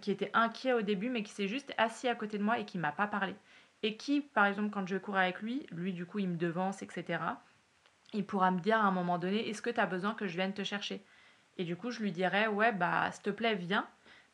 qui 0.00 0.10
était 0.10 0.30
inquiet 0.32 0.72
au 0.72 0.80
début, 0.80 1.10
mais 1.10 1.22
qui 1.22 1.32
s'est 1.32 1.48
juste 1.48 1.74
assis 1.76 2.08
à 2.08 2.14
côté 2.14 2.38
de 2.38 2.42
moi 2.42 2.58
et 2.58 2.64
qui 2.64 2.78
m'a 2.78 2.92
pas 2.92 3.06
parlé. 3.06 3.34
Et 3.82 3.96
qui, 3.98 4.20
par 4.20 4.46
exemple, 4.46 4.70
quand 4.70 4.86
je 4.86 4.96
courais 4.96 5.24
avec 5.24 5.42
lui, 5.42 5.66
lui, 5.70 5.92
du 5.92 6.06
coup, 6.06 6.18
il 6.20 6.28
me 6.28 6.36
devance, 6.36 6.82
etc. 6.82 7.18
Il 8.12 8.26
pourra 8.26 8.50
me 8.50 8.60
dire 8.60 8.78
à 8.78 8.84
un 8.84 8.90
moment 8.90 9.18
donné, 9.18 9.48
est-ce 9.48 9.62
que 9.62 9.70
tu 9.70 9.80
as 9.80 9.86
besoin 9.86 10.14
que 10.14 10.26
je 10.26 10.36
vienne 10.36 10.52
te 10.52 10.64
chercher? 10.64 11.02
Et 11.58 11.64
du 11.64 11.76
coup, 11.76 11.90
je 11.90 12.00
lui 12.00 12.12
dirais, 12.12 12.46
ouais, 12.46 12.72
bah, 12.72 13.10
s'il 13.12 13.22
te 13.22 13.30
plaît, 13.30 13.54
viens. 13.54 13.86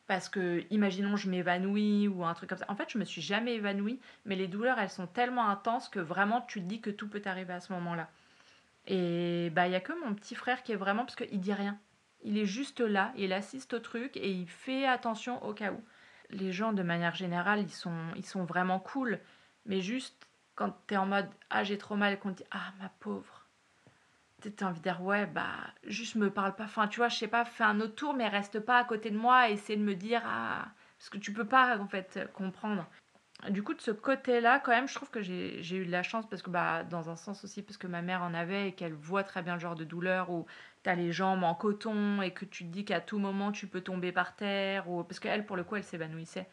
Parce 0.07 0.27
que, 0.27 0.63
imaginons, 0.71 1.17
je 1.17 1.29
m'évanouis 1.29 2.07
ou 2.07 2.25
un 2.25 2.33
truc 2.33 2.49
comme 2.49 2.57
ça. 2.57 2.65
En 2.67 2.75
fait, 2.75 2.89
je 2.89 2.97
me 2.97 3.05
suis 3.05 3.21
jamais 3.21 3.55
évanouie, 3.55 3.99
mais 4.25 4.35
les 4.35 4.47
douleurs, 4.47 4.79
elles 4.79 4.89
sont 4.89 5.07
tellement 5.07 5.47
intenses 5.49 5.87
que 5.87 5.99
vraiment, 5.99 6.41
tu 6.41 6.61
te 6.61 6.65
dis 6.65 6.81
que 6.81 6.89
tout 6.89 7.07
peut 7.07 7.21
arriver 7.25 7.53
à 7.53 7.59
ce 7.59 7.71
moment-là. 7.73 8.09
Et 8.87 9.51
bah, 9.51 9.67
il 9.67 9.71
y 9.71 9.75
a 9.75 9.79
que 9.79 9.93
mon 10.03 10.15
petit 10.15 10.35
frère 10.35 10.63
qui 10.63 10.71
est 10.71 10.75
vraiment, 10.75 11.05
parce 11.05 11.15
qu'il 11.15 11.39
dit 11.39 11.53
rien. 11.53 11.77
Il 12.23 12.37
est 12.37 12.45
juste 12.45 12.81
là, 12.81 13.13
il 13.15 13.31
assiste 13.33 13.73
au 13.75 13.79
truc 13.79 14.17
et 14.17 14.31
il 14.31 14.47
fait 14.47 14.85
attention 14.85 15.43
au 15.45 15.53
cas 15.53 15.71
où. 15.71 15.83
Les 16.31 16.51
gens, 16.51 16.73
de 16.73 16.83
manière 16.83 17.15
générale, 17.15 17.59
ils 17.61 17.69
sont, 17.69 17.95
ils 18.15 18.25
sont 18.25 18.45
vraiment 18.45 18.79
cool. 18.79 19.19
Mais 19.65 19.81
juste, 19.81 20.27
quand 20.55 20.75
tu 20.87 20.95
es 20.95 20.97
en 20.97 21.05
mode 21.05 21.29
Ah, 21.49 21.63
j'ai 21.63 21.77
trop 21.77 21.95
mal, 21.95 22.19
qu'on 22.19 22.31
te 22.31 22.37
dit 22.37 22.49
Ah, 22.51 22.73
ma 22.79 22.89
pauvre. 22.99 23.38
T'as 24.41 24.67
envie 24.67 24.79
de 24.79 24.83
dire 24.83 25.01
Ouais, 25.01 25.25
bah, 25.25 25.55
juste 25.85 26.15
me 26.15 26.29
parle 26.29 26.55
pas. 26.55 26.65
Enfin, 26.65 26.87
tu 26.87 26.97
vois, 26.97 27.09
je 27.09 27.17
sais 27.17 27.27
pas, 27.27 27.45
fais 27.45 27.63
un 27.63 27.81
autre 27.81 27.95
tour, 27.95 28.13
mais 28.13 28.27
reste 28.27 28.59
pas 28.59 28.79
à 28.79 28.83
côté 28.83 29.09
de 29.11 29.17
moi 29.17 29.49
et 29.49 29.53
essaie 29.53 29.75
de 29.75 29.83
me 29.83 29.95
dire 29.95 30.21
Ah, 30.25 30.67
parce 30.97 31.09
que 31.09 31.17
tu 31.17 31.33
peux 31.33 31.45
pas 31.45 31.77
en 31.77 31.87
fait 31.87 32.29
comprendre. 32.33 32.85
Du 33.49 33.63
coup, 33.63 33.73
de 33.73 33.79
ce 33.79 33.91
côté-là, 33.91 34.59
quand 34.59 34.71
même, 34.71 34.87
je 34.89 34.95
trouve 34.95 35.09
que 35.09 35.21
j'ai 35.21 35.75
eu 35.75 35.85
de 35.85 35.91
la 35.91 36.03
chance 36.03 36.27
parce 36.27 36.41
que, 36.41 36.49
bah, 36.49 36.83
dans 36.83 37.09
un 37.09 37.15
sens 37.15 37.45
aussi, 37.45 37.61
parce 37.61 37.77
que 37.77 37.87
ma 37.87 38.01
mère 38.01 38.21
en 38.21 38.33
avait 38.33 38.69
et 38.69 38.71
qu'elle 38.73 38.93
voit 38.93 39.23
très 39.23 39.41
bien 39.41 39.53
le 39.53 39.61
genre 39.61 39.75
de 39.75 39.85
douleur 39.85 40.29
où 40.29 40.45
tu 40.83 40.89
as 40.89 40.95
les 40.95 41.13
jambes 41.13 41.43
en 41.43 41.55
coton 41.55 42.21
et 42.21 42.31
que 42.31 42.43
tu 42.43 42.65
te 42.65 42.69
dis 42.69 42.83
qu'à 42.83 42.99
tout 42.99 43.17
moment 43.17 43.53
tu 43.53 43.67
peux 43.67 43.79
tomber 43.81 44.11
par 44.11 44.35
terre. 44.35 44.89
Ou... 44.89 45.03
Parce 45.03 45.19
qu'elle, 45.19 45.45
pour 45.45 45.55
le 45.55 45.63
coup, 45.63 45.77
elle 45.77 45.85
s'évanouissait. 45.85 46.49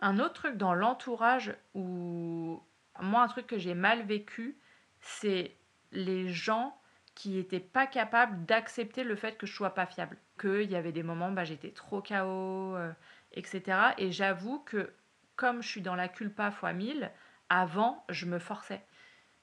Un 0.00 0.20
autre 0.20 0.34
truc 0.34 0.56
dans 0.56 0.74
l'entourage 0.74 1.56
où, 1.74 2.62
moi, 3.00 3.22
un 3.22 3.28
truc 3.28 3.48
que 3.48 3.58
j'ai 3.58 3.74
mal 3.74 4.02
vécu, 4.02 4.56
c'est 5.00 5.56
les 5.90 6.28
gens 6.28 6.80
qui 7.18 7.30
n'étaient 7.30 7.58
pas 7.58 7.88
capables 7.88 8.46
d'accepter 8.46 9.02
le 9.02 9.16
fait 9.16 9.36
que 9.36 9.44
je 9.44 9.52
sois 9.52 9.74
pas 9.74 9.86
fiable. 9.86 10.16
Qu'il 10.40 10.70
y 10.70 10.76
avait 10.76 10.92
des 10.92 11.02
moments, 11.02 11.32
bah, 11.32 11.42
j'étais 11.42 11.72
trop 11.72 12.00
KO, 12.00 12.76
euh, 12.76 12.92
etc. 13.32 13.76
Et 13.98 14.12
j'avoue 14.12 14.60
que 14.60 14.92
comme 15.34 15.60
je 15.60 15.68
suis 15.68 15.80
dans 15.80 15.96
la 15.96 16.06
culpa 16.06 16.52
fois 16.52 16.72
1000, 16.72 17.10
avant, 17.48 18.04
je 18.08 18.24
me 18.26 18.38
forçais. 18.38 18.84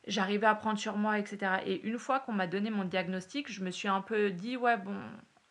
J'arrivais 0.08 0.48
à 0.48 0.56
prendre 0.56 0.80
sur 0.80 0.96
moi, 0.96 1.20
etc. 1.20 1.64
Et 1.66 1.86
une 1.86 2.00
fois 2.00 2.22
qu'on 2.22 2.32
m'a 2.32 2.48
donné 2.48 2.70
mon 2.70 2.86
diagnostic, 2.86 3.52
je 3.52 3.62
me 3.62 3.72
suis 3.72 3.90
un 3.90 4.00
peu 4.02 4.32
dit, 4.32 4.56
ouais, 4.56 4.78
bon, 4.78 4.98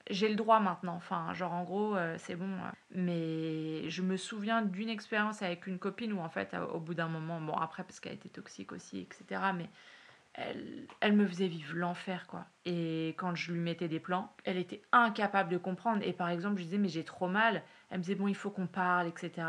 j'ai 0.08 0.30
le 0.30 0.34
droit 0.34 0.60
maintenant. 0.60 0.94
Enfin, 0.94 1.34
genre, 1.34 1.52
en 1.52 1.64
gros, 1.64 1.94
euh, 1.94 2.16
c'est 2.18 2.37
bon. 2.37 2.56
Mais 2.90 3.90
je 3.90 4.00
me 4.00 4.16
souviens 4.16 4.62
d'une 4.62 4.88
expérience 4.88 5.42
avec 5.42 5.66
une 5.66 5.78
copine 5.78 6.14
où, 6.14 6.20
en 6.20 6.30
fait, 6.30 6.56
au 6.72 6.80
bout 6.80 6.94
d'un 6.94 7.08
moment, 7.08 7.38
bon, 7.38 7.54
après, 7.54 7.84
parce 7.84 8.00
qu'elle 8.00 8.14
était 8.14 8.30
toxique 8.30 8.72
aussi, 8.72 9.00
etc. 9.00 9.42
Mais 9.54 9.68
elle, 10.35 10.87
elle 11.01 11.14
me 11.14 11.27
faisait 11.27 11.47
vivre 11.47 11.77
l'enfer, 11.77 12.27
quoi. 12.27 12.47
Et 12.64 13.14
quand 13.16 13.35
je 13.35 13.53
lui 13.53 13.61
mettais 13.61 13.88
des 13.88 14.01
plans, 14.01 14.35
elle 14.44 14.57
était 14.57 14.83
incapable 14.92 15.51
de 15.51 15.59
comprendre. 15.59 16.03
Et 16.05 16.12
par 16.12 16.29
exemple, 16.29 16.59
je 16.59 16.64
disais, 16.64 16.79
mais 16.79 16.88
j'ai 16.88 17.05
trop 17.05 17.29
mal. 17.29 17.62
Elle 17.90 17.99
me 17.99 18.03
disait, 18.03 18.16
bon, 18.16 18.29
il 18.29 18.35
faut 18.35 18.51
qu'on 18.51 18.66
parle, 18.66 19.07
etc. 19.07 19.47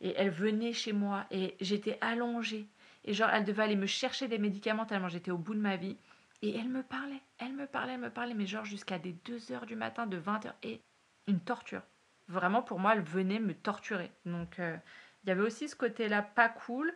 Et 0.00 0.14
elle 0.16 0.30
venait 0.30 0.72
chez 0.72 0.92
moi 0.92 1.24
et 1.30 1.56
j'étais 1.60 1.98
allongée. 2.00 2.68
Et 3.04 3.14
genre, 3.14 3.30
elle 3.32 3.44
devait 3.44 3.62
aller 3.62 3.76
me 3.76 3.86
chercher 3.86 4.28
des 4.28 4.38
médicaments 4.38 4.84
tellement 4.84 5.08
j'étais 5.08 5.30
au 5.30 5.38
bout 5.38 5.54
de 5.54 5.60
ma 5.60 5.76
vie. 5.76 5.96
Et 6.42 6.54
elle 6.56 6.68
me 6.68 6.82
parlait, 6.82 7.22
elle 7.38 7.54
me 7.54 7.66
parlait, 7.66 7.94
elle 7.94 8.00
me 8.00 8.10
parlait, 8.10 8.34
mais 8.34 8.46
genre 8.46 8.64
jusqu'à 8.64 8.98
des 8.98 9.12
2 9.12 9.52
heures 9.52 9.64
du 9.64 9.74
matin, 9.74 10.06
de 10.06 10.18
20 10.18 10.46
heures. 10.46 10.56
Et 10.62 10.82
une 11.26 11.40
torture. 11.40 11.82
Vraiment, 12.28 12.62
pour 12.62 12.78
moi, 12.78 12.94
elle 12.94 13.02
venait 13.02 13.38
me 13.38 13.54
torturer. 13.54 14.10
Donc, 14.26 14.58
euh, 14.58 14.76
il 15.22 15.28
y 15.28 15.32
avait 15.32 15.42
aussi 15.42 15.68
ce 15.68 15.76
côté-là 15.76 16.22
pas 16.22 16.48
cool, 16.48 16.92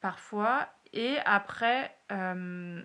parfois. 0.00 0.68
Et 0.92 1.18
après, 1.24 1.93
euh, 2.14 2.82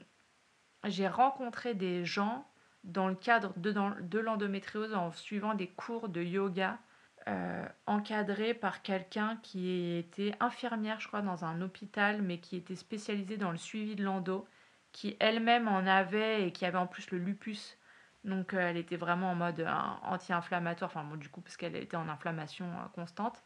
j'ai 0.86 1.08
rencontré 1.08 1.74
des 1.74 2.06
gens 2.06 2.46
dans 2.84 3.08
le 3.08 3.16
cadre 3.16 3.54
de, 3.58 4.20
l'endométriose 4.20 4.94
en 4.94 5.12
suivant 5.12 5.54
des 5.54 5.68
cours 5.68 6.10
de 6.10 6.22
yoga 6.22 6.80
euh, 7.28 7.68
encadré 7.86 8.54
par 8.54 8.82
quelqu'un 8.82 9.38
qui 9.44 9.98
était 9.98 10.34
infirmière, 10.40 11.00
je 11.00 11.08
crois, 11.08 11.22
dans 11.22 11.46
un 11.46 11.62
hôpital, 11.62 12.22
mais 12.22 12.40
qui 12.40 12.56
était 12.56 12.76
spécialisée 12.76 13.38
dans 13.38 13.52
le 13.52 13.58
suivi 13.58 13.96
de 13.96 14.04
l'endo, 14.04 14.48
qui 14.94 15.18
elle-même 15.20 15.68
en 15.68 15.86
avait 15.86 16.48
et 16.48 16.52
qui 16.52 16.66
avait 16.66 16.78
en 16.78 16.88
plus 16.88 17.12
le 17.12 17.18
lupus. 17.18 17.78
Donc 18.24 18.54
euh, 18.54 18.60
elle 18.60 18.78
était 18.78 18.98
vraiment 18.98 19.32
en 19.32 19.36
mode 19.36 19.66
anti-inflammatoire, 20.04 20.90
enfin 20.90 21.04
bon, 21.04 21.18
du 21.18 21.30
coup, 21.30 21.42
parce 21.42 21.58
qu'elle 21.58 21.76
était 21.76 21.98
en 21.98 22.10
inflammation 22.10 22.68
constante. 22.94 23.44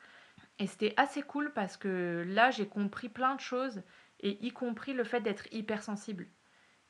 Et 0.60 0.68
c'était 0.68 0.94
assez 0.98 1.24
cool 1.24 1.52
parce 1.54 1.78
que 1.78 2.24
là, 2.28 2.52
j'ai 2.52 2.68
compris 2.68 3.10
plein 3.10 3.36
de 3.36 3.40
choses, 3.40 3.82
et 4.24 4.44
y 4.44 4.52
compris 4.52 4.94
le 4.94 5.04
fait 5.04 5.22
d'être 5.22 5.46
hypersensible. 5.52 6.28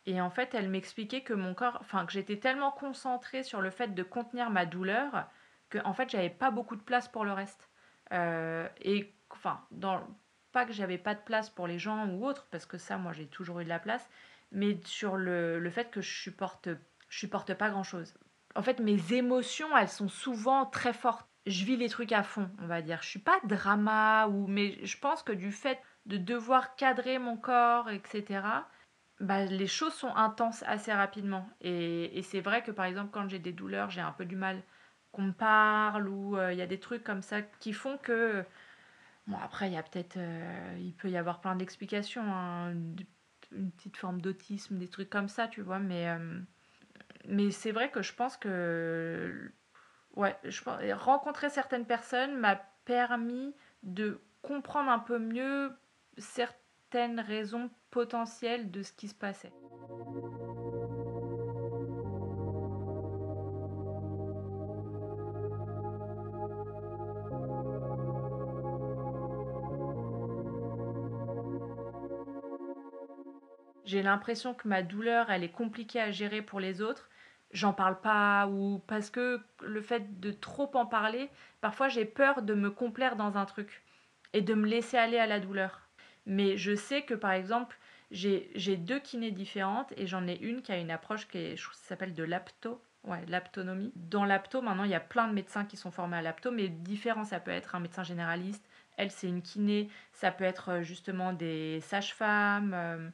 Et 0.05 0.21
en 0.21 0.29
fait, 0.29 0.53
elle 0.53 0.69
m'expliquait 0.69 1.21
que 1.21 1.33
mon 1.33 1.53
corps, 1.53 1.77
enfin, 1.81 2.05
que 2.05 2.11
j'étais 2.13 2.37
tellement 2.37 2.71
concentrée 2.71 3.43
sur 3.43 3.59
le 3.59 3.69
fait 3.69 3.93
de 3.93 4.03
contenir 4.03 4.49
ma 4.49 4.65
douleur 4.65 5.27
en 5.83 5.93
fait 5.93 6.09
j'avais 6.09 6.29
pas 6.29 6.51
beaucoup 6.51 6.75
de 6.75 6.81
place 6.81 7.07
pour 7.07 7.25
le 7.25 7.33
reste. 7.33 7.69
Euh, 8.11 8.67
et 8.81 9.13
enfin, 9.29 9.61
pas 10.51 10.65
que 10.65 10.73
j'avais 10.73 10.97
pas 10.97 11.15
de 11.15 11.21
place 11.21 11.49
pour 11.49 11.67
les 11.67 11.79
gens 11.79 12.07
ou 12.07 12.25
autres, 12.25 12.47
parce 12.51 12.65
que 12.65 12.77
ça, 12.77 12.97
moi 12.97 13.13
j'ai 13.13 13.27
toujours 13.27 13.59
eu 13.59 13.63
de 13.63 13.69
la 13.69 13.79
place, 13.79 14.07
mais 14.51 14.79
sur 14.85 15.17
le, 15.17 15.59
le 15.59 15.69
fait 15.69 15.89
que 15.89 16.01
je 16.01 16.11
supporte, 16.11 16.69
je 17.09 17.19
supporte 17.19 17.53
pas 17.53 17.69
grand 17.69 17.83
chose. 17.83 18.13
En 18.55 18.61
fait, 18.61 18.79
mes 18.79 19.13
émotions, 19.13 19.75
elles 19.75 19.89
sont 19.89 20.09
souvent 20.09 20.67
très 20.67 20.93
fortes. 20.93 21.27
Je 21.47 21.65
vis 21.65 21.75
les 21.75 21.89
trucs 21.89 22.11
à 22.11 22.21
fond, 22.21 22.49
on 22.61 22.67
va 22.67 22.81
dire. 22.81 23.01
Je 23.01 23.07
suis 23.09 23.19
pas 23.19 23.39
drama, 23.43 24.27
ou, 24.27 24.45
mais 24.47 24.77
je 24.85 24.97
pense 24.97 25.23
que 25.23 25.31
du 25.31 25.51
fait 25.51 25.79
de 26.05 26.17
devoir 26.17 26.75
cadrer 26.75 27.19
mon 27.19 27.37
corps, 27.37 27.89
etc., 27.89 28.65
bah, 29.19 29.45
les 29.45 29.67
choses 29.67 29.93
sont 29.93 30.13
intenses 30.15 30.63
assez 30.67 30.91
rapidement. 30.91 31.47
Et, 31.61 32.17
et 32.17 32.23
c'est 32.23 32.41
vrai 32.41 32.63
que 32.63 32.71
par 32.71 32.85
exemple, 32.85 33.11
quand 33.13 33.29
j'ai 33.29 33.39
des 33.39 33.53
douleurs, 33.53 33.89
j'ai 33.89 34.01
un 34.01 34.11
peu 34.11 34.25
du 34.25 34.35
mal 34.35 34.61
qu'on 35.13 35.21
me 35.21 35.31
parle 35.31 36.09
ou 36.09 36.35
euh, 36.37 36.51
il 36.51 36.59
y 36.59 36.61
a 36.61 36.67
des 36.67 36.79
trucs 36.79 37.03
comme 37.03 37.21
ça 37.21 37.41
qui 37.41 37.71
font 37.71 37.97
que 37.97 38.43
bon 39.27 39.37
après 39.41 39.71
il 39.71 39.83
euh, 40.17 40.91
peut 40.97 41.09
y 41.09 41.15
avoir 41.15 41.39
plein 41.39 41.55
d'explications 41.55 42.23
hein, 42.23 42.73
une 43.51 43.71
petite 43.71 43.95
forme 43.95 44.19
d'autisme 44.19 44.77
des 44.79 44.89
trucs 44.89 45.11
comme 45.11 45.29
ça 45.29 45.47
tu 45.47 45.61
vois 45.61 45.79
mais 45.79 46.09
euh, 46.09 47.51
c'est 47.51 47.71
vrai 47.71 47.91
que 47.91 48.01
je 48.01 48.13
pense 48.13 48.35
que 48.37 49.51
ouais 50.15 50.35
rencontrer 50.93 51.49
certaines 51.49 51.85
personnes 51.85 52.35
m'a 52.37 52.55
permis 52.85 53.55
de 53.83 54.19
comprendre 54.41 54.89
un 54.89 54.99
peu 54.99 55.19
mieux 55.19 55.71
certaines 56.17 57.19
raisons 57.19 57.69
potentielles 57.91 58.71
de 58.71 58.83
ce 58.83 58.93
qui 58.93 59.07
se 59.07 59.15
passait. 59.15 59.53
j'ai 73.93 74.01
l'impression 74.01 74.55
que 74.55 74.67
ma 74.67 74.81
douleur, 74.81 75.29
elle 75.29 75.43
est 75.43 75.51
compliquée 75.51 76.01
à 76.01 76.11
gérer 76.11 76.41
pour 76.41 76.59
les 76.59 76.81
autres, 76.81 77.09
j'en 77.51 77.73
parle 77.73 78.01
pas 78.01 78.47
ou 78.47 78.79
parce 78.87 79.11
que 79.11 79.39
le 79.61 79.81
fait 79.81 80.19
de 80.19 80.31
trop 80.31 80.71
en 80.73 80.87
parler, 80.87 81.29
parfois 81.61 81.89
j'ai 81.89 82.05
peur 82.05 82.41
de 82.41 82.55
me 82.55 82.71
complaire 82.71 83.15
dans 83.15 83.37
un 83.37 83.45
truc 83.45 83.83
et 84.33 84.41
de 84.41 84.55
me 84.55 84.65
laisser 84.65 84.97
aller 84.97 85.19
à 85.19 85.27
la 85.27 85.39
douleur. 85.39 85.82
Mais 86.25 86.57
je 86.57 86.75
sais 86.75 87.03
que 87.03 87.13
par 87.13 87.31
exemple, 87.31 87.77
j'ai 88.11 88.77
deux 88.77 88.99
kinés 88.99 89.31
différentes 89.31 89.91
et 89.97 90.07
j'en 90.07 90.27
ai 90.27 90.37
une 90.37 90.61
qui 90.61 90.71
a 90.71 90.77
une 90.77 90.91
approche 90.91 91.27
qui 91.27 91.55
s'appelle 91.83 92.13
de 92.13 92.23
l'apto, 92.23 92.81
ouais, 93.03 93.25
l'aptonomie. 93.27 93.91
Dans 93.95 94.25
l'apto, 94.25 94.61
maintenant, 94.61 94.83
il 94.83 94.91
y 94.91 94.95
a 94.95 94.99
plein 94.99 95.27
de 95.27 95.33
médecins 95.33 95.65
qui 95.65 95.77
sont 95.77 95.91
formés 95.91 96.17
à 96.17 96.21
l'apto, 96.21 96.51
mais 96.51 96.69
différents. 96.69 97.25
Ça 97.25 97.39
peut 97.39 97.51
être 97.51 97.75
un 97.75 97.79
médecin 97.79 98.03
généraliste, 98.03 98.63
elle, 98.97 99.11
c'est 99.11 99.27
une 99.27 99.41
kiné, 99.41 99.89
ça 100.13 100.31
peut 100.31 100.43
être 100.43 100.69
euh, 100.69 100.81
justement 100.83 101.33
des 101.33 101.81
sages-femmes. 101.81 102.73
Euh, 102.73 103.09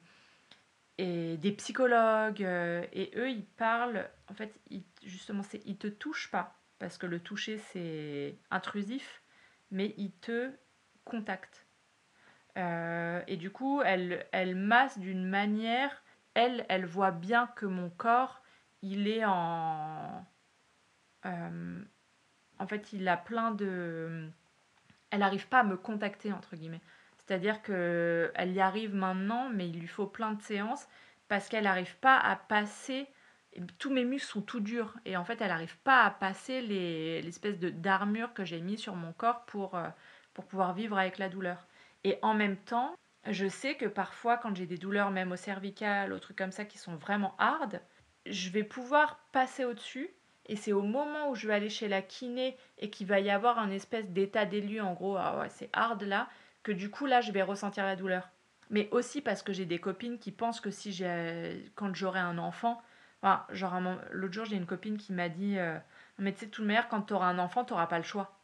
et 0.99 1.37
des 1.37 1.53
psychologues, 1.53 2.43
euh, 2.43 2.85
et 2.91 3.11
eux, 3.15 3.29
ils 3.29 3.45
parlent, 3.45 4.09
en 4.27 4.33
fait, 4.33 4.59
justement, 5.01 5.43
c'est, 5.43 5.61
ils 5.65 5.77
te 5.77 5.87
touchent 5.87 6.29
pas, 6.29 6.59
parce 6.77 6.97
que 6.97 7.05
le 7.05 7.21
toucher, 7.21 7.57
c'est 7.57 8.35
intrusif, 8.51 9.21
mais 9.71 9.93
ils 9.95 10.11
te 10.11 10.51
contactent. 11.05 11.68
Euh, 12.59 13.21
et 13.27 13.37
du 13.37 13.51
coup, 13.51 13.81
elle, 13.81 14.55
masse 14.55 14.99
d'une 14.99 15.25
manière, 15.25 16.03
elle, 16.33 16.65
elle 16.69 16.85
voit 16.85 17.11
bien 17.11 17.47
que 17.55 17.65
mon 17.65 17.89
corps, 17.89 18.41
il 18.81 19.07
est 19.07 19.25
en... 19.25 20.25
Euh, 21.25 21.83
en 22.59 22.67
fait, 22.67 22.93
il 22.93 23.07
a 23.07 23.17
plein 23.17 23.51
de... 23.51 24.29
Elle 25.11 25.19
n'arrive 25.19 25.47
pas 25.47 25.59
à 25.59 25.63
me 25.63 25.77
contacter, 25.77 26.33
entre 26.33 26.55
guillemets. 26.55 26.81
C'est-à-dire 27.17 27.61
qu'elle 27.61 28.51
y 28.51 28.59
arrive 28.59 28.93
maintenant, 28.93 29.49
mais 29.49 29.69
il 29.69 29.79
lui 29.79 29.87
faut 29.87 30.07
plein 30.07 30.33
de 30.33 30.41
séances 30.41 30.87
parce 31.27 31.47
qu'elle 31.47 31.63
n'arrive 31.63 31.95
pas 31.97 32.17
à 32.17 32.35
passer. 32.35 33.07
Tous 33.77 33.91
mes 33.91 34.03
muscles 34.03 34.31
sont 34.31 34.41
tout 34.41 34.59
durs 34.59 34.95
et 35.05 35.15
en 35.15 35.23
fait, 35.23 35.41
elle 35.41 35.49
n'arrive 35.49 35.77
pas 35.79 36.03
à 36.03 36.11
passer 36.11 36.61
l'espèce 36.61 37.57
de 37.57 37.69
d'armure 37.69 38.33
que 38.33 38.45
j'ai 38.45 38.59
mis 38.59 38.77
sur 38.77 38.95
mon 38.95 39.13
corps 39.13 39.45
pour, 39.45 39.75
euh, 39.75 39.87
pour 40.33 40.45
pouvoir 40.45 40.73
vivre 40.73 40.97
avec 40.97 41.17
la 41.17 41.29
douleur. 41.29 41.67
Et 42.03 42.17
en 42.21 42.33
même 42.33 42.57
temps, 42.57 42.95
je 43.27 43.47
sais 43.47 43.75
que 43.75 43.85
parfois, 43.85 44.37
quand 44.37 44.55
j'ai 44.55 44.65
des 44.65 44.77
douleurs, 44.77 45.11
même 45.11 45.31
au 45.31 45.35
cervical, 45.35 46.13
ou 46.13 46.19
trucs 46.19 46.37
comme 46.37 46.51
ça, 46.51 46.65
qui 46.65 46.77
sont 46.77 46.95
vraiment 46.95 47.35
hard, 47.37 47.81
je 48.25 48.49
vais 48.49 48.63
pouvoir 48.63 49.19
passer 49.31 49.65
au-dessus. 49.65 50.09
Et 50.45 50.55
c'est 50.55 50.73
au 50.73 50.81
moment 50.81 51.29
où 51.29 51.35
je 51.35 51.47
vais 51.47 51.53
aller 51.53 51.69
chez 51.69 51.87
la 51.87 52.01
kiné 52.01 52.57
et 52.79 52.89
qu'il 52.89 53.05
va 53.07 53.19
y 53.19 53.29
avoir 53.29 53.59
un 53.59 53.69
espèce 53.69 54.09
d'état 54.09 54.45
des 54.45 54.61
lieux, 54.61 54.81
en 54.81 54.93
gros, 54.93 55.15
ah 55.17 55.39
ouais, 55.39 55.49
c'est 55.49 55.69
hard 55.73 56.01
là, 56.03 56.27
que 56.63 56.71
du 56.71 56.89
coup 56.89 57.05
là 57.05 57.21
je 57.21 57.31
vais 57.31 57.43
ressentir 57.43 57.83
la 57.85 57.95
douleur. 57.95 58.29
Mais 58.71 58.89
aussi 58.91 59.21
parce 59.21 59.43
que 59.43 59.53
j'ai 59.53 59.65
des 59.65 59.79
copines 59.79 60.17
qui 60.19 60.31
pensent 60.31 60.59
que 60.61 60.71
si 60.71 60.91
j'ai 60.91 61.71
quand 61.75 61.93
j'aurai 61.93 62.19
un 62.19 62.37
enfant, 62.39 62.81
enfin, 63.21 63.45
genre 63.51 63.79
l'autre 64.11 64.33
jour 64.33 64.45
j'ai 64.45 64.55
une 64.55 64.65
copine 64.65 64.97
qui 64.97 65.13
m'a 65.13 65.29
dit 65.29 65.57
euh, 65.59 65.77
mais 66.17 66.33
tu 66.33 66.39
sais 66.39 66.47
tout 66.47 66.61
le 66.61 66.67
meilleur 66.67 66.87
quand 66.87 67.03
tu 67.03 67.13
auras 67.13 67.27
un 67.27 67.39
enfant, 67.39 67.63
tu 67.63 67.73
n'auras 67.73 67.87
pas 67.87 67.97
le 67.97 68.03
choix. 68.03 68.38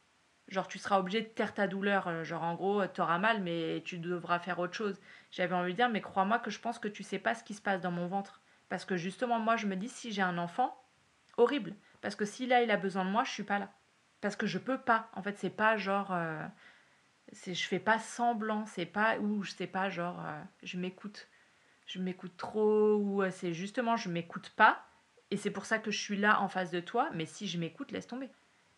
Genre 0.48 0.68
tu 0.68 0.78
seras 0.78 1.00
obligé 1.00 1.22
de 1.22 1.28
taire 1.28 1.54
ta 1.54 1.68
douleur, 1.68 2.08
euh, 2.08 2.24
genre 2.24 2.44
en 2.44 2.54
gros 2.56 2.86
tu 2.88 3.02
auras 3.02 3.18
mal 3.18 3.42
mais 3.42 3.82
tu 3.86 3.98
devras 3.98 4.40
faire 4.40 4.60
autre 4.60 4.74
chose. 4.74 5.00
J'avais 5.32 5.56
envie 5.56 5.72
de 5.72 5.78
dire 5.78 5.90
mais 5.90 6.02
crois-moi 6.02 6.40
que 6.40 6.52
je 6.52 6.60
pense 6.60 6.80
que 6.80 6.88
tu 6.88 7.04
sais 7.04 7.20
pas 7.20 7.36
ce 7.36 7.44
qui 7.44 7.54
se 7.54 7.62
passe 7.62 7.82
dans 7.82 7.92
mon 7.92 8.08
ventre 8.08 8.42
parce 8.70 8.86
que 8.86 8.96
justement 8.96 9.40
moi 9.40 9.56
je 9.56 9.68
me 9.68 9.76
dis 9.76 9.90
si 9.90 10.12
j'ai 10.12 10.22
un 10.22 10.38
enfant, 10.38 10.80
horrible 11.38 11.76
parce 12.06 12.16
que 12.16 12.26
si 12.26 12.46
là 12.46 12.62
il 12.62 12.70
a 12.70 12.78
besoin 12.78 13.04
de 13.04 13.10
moi, 13.10 13.24
je 13.24 13.32
suis 13.32 13.42
pas 13.42 13.58
là. 13.58 13.74
parce 14.22 14.36
que 14.36 14.46
je 14.46 14.60
peux 14.60 14.78
pas. 14.78 15.10
En 15.14 15.24
fait, 15.24 15.40
c'est 15.40 15.50
pas 15.50 15.76
genre. 15.76 16.14
Euh, 16.14 16.46
c'est, 17.32 17.56
je 17.56 17.68
fais 17.68 17.80
pas 17.80 17.98
semblant, 17.98 18.68
c'est 18.68 18.86
pas. 18.86 19.18
Ou 19.18 19.42
je 19.42 19.50
sais 19.50 19.66
pas, 19.66 19.90
genre, 19.90 20.24
euh, 20.24 20.40
je 20.62 20.78
m'écoute. 20.78 21.28
Je 21.88 22.00
m'écoute 22.00 22.38
trop, 22.38 22.94
ou 22.98 23.24
euh, 23.24 23.32
c'est 23.32 23.56
justement, 23.56 23.98
je 23.98 24.10
m'écoute 24.10 24.52
pas. 24.56 24.86
Et 25.32 25.38
c'est 25.38 25.50
pour 25.50 25.66
ça 25.66 25.80
que 25.80 25.90
je 25.90 26.00
suis 26.00 26.16
là 26.16 26.40
en 26.42 26.48
face 26.48 26.70
de 26.70 26.80
toi, 26.80 27.10
mais 27.16 27.26
si 27.26 27.48
je 27.48 27.58
m'écoute, 27.58 27.92
laisse 27.92 28.06
tomber. 28.06 28.30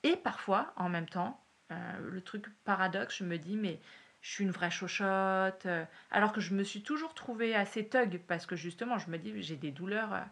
Et 0.04 0.16
parfois, 0.16 0.72
en 0.78 0.88
même 0.88 1.10
temps, 1.10 1.38
le 1.70 2.22
truc 2.22 2.46
paradoxe, 2.64 3.18
je 3.18 3.24
me 3.24 3.38
dis, 3.38 3.58
mais 3.58 3.80
je 4.22 4.32
suis 4.32 4.44
une 4.44 4.52
vraie 4.52 4.72
chochotte. 4.72 5.68
alors 6.12 6.34
que 6.34 6.42
je 6.42 6.54
me 6.54 6.64
suis 6.64 6.82
toujours 6.82 7.14
trouvée 7.14 7.56
assez 7.56 7.88
thug, 7.88 8.22
parce 8.28 8.46
que 8.46 8.56
justement, 8.56 8.98
je 8.98 9.10
me 9.10 9.18
dis, 9.18 9.42
j'ai 9.44 9.58
des 9.58 9.72
douleurs. 9.72 10.26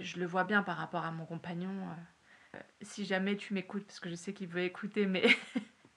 je 0.00 0.18
le 0.18 0.26
vois 0.26 0.44
bien 0.44 0.62
par 0.62 0.76
rapport 0.76 1.04
à 1.04 1.10
mon 1.10 1.26
compagnon 1.26 1.86
si 2.82 3.04
jamais 3.04 3.36
tu 3.36 3.54
m'écoutes, 3.54 3.86
parce 3.86 4.00
que 4.00 4.10
je 4.10 4.14
sais 4.14 4.32
qu'il 4.32 4.48
veut 4.48 4.62
écouter, 4.62 5.06
mais 5.06 5.26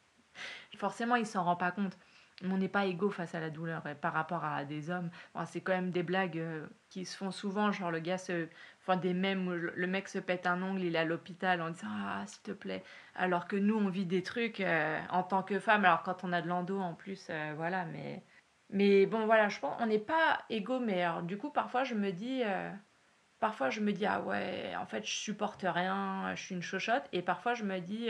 forcément 0.77 1.15
il 1.15 1.25
s'en 1.25 1.43
rend 1.43 1.55
pas 1.55 1.71
compte. 1.71 1.97
On 2.45 2.57
n'est 2.57 2.69
pas 2.69 2.85
égaux 2.85 3.09
face 3.09 3.35
à 3.35 3.41
la 3.41 3.49
douleur 3.49 3.83
par 4.01 4.13
rapport 4.13 4.45
à 4.45 4.63
des 4.63 4.89
hommes. 4.89 5.09
c'est 5.45 5.59
quand 5.61 5.73
même 5.73 5.91
des 5.91 6.03
blagues 6.03 6.37
euh, 6.37 6.67
qui 6.89 7.03
se 7.03 7.17
font 7.17 7.31
souvent, 7.31 7.71
genre 7.71 7.91
le 7.91 7.99
gars 7.99 8.17
se. 8.17 8.47
Enfin, 8.81 8.95
des 8.95 9.11
où 9.13 9.51
le 9.51 9.87
mec 9.87 10.07
se 10.07 10.19
pète 10.19 10.47
un 10.47 10.61
ongle, 10.63 10.81
il 10.83 10.95
est 10.95 10.99
à 10.99 11.05
l'hôpital 11.05 11.61
en 11.61 11.69
disant 11.71 11.87
Ah, 11.89 12.23
s'il 12.27 12.41
te 12.43 12.51
plaît. 12.51 12.83
Alors 13.15 13.47
que 13.47 13.57
nous, 13.57 13.75
on 13.75 13.89
vit 13.89 14.05
des 14.05 14.23
trucs 14.23 14.61
euh, 14.61 14.99
en 15.09 15.23
tant 15.23 15.43
que 15.43 15.59
femme. 15.59 15.83
Alors, 15.85 16.03
quand 16.03 16.23
on 16.23 16.31
a 16.31 16.41
de 16.41 16.47
l'endo 16.47 16.79
en 16.79 16.93
plus, 16.93 17.27
euh, 17.29 17.53
voilà, 17.57 17.85
mais. 17.85 18.23
Mais 18.71 19.05
bon, 19.07 19.25
voilà, 19.25 19.49
je 19.49 19.59
pense 19.59 19.75
on 19.81 19.87
n'est 19.87 19.99
pas 19.99 20.39
égaux, 20.49 20.79
mais 20.79 21.03
du 21.23 21.37
coup, 21.37 21.49
parfois, 21.49 21.83
je 21.83 21.95
me 21.95 22.11
dis 22.11 22.43
parfois 23.39 23.69
je 23.69 23.81
me 23.81 23.93
dis 23.93 24.05
ah 24.05 24.21
ouais 24.21 24.75
en 24.77 24.85
fait 24.85 25.05
je 25.05 25.11
supporte 25.11 25.65
rien 25.67 26.35
je 26.35 26.43
suis 26.43 26.55
une 26.55 26.61
chochotte 26.61 27.07
et 27.13 27.21
parfois 27.21 27.53
je 27.53 27.63
me 27.63 27.79
dis 27.79 28.09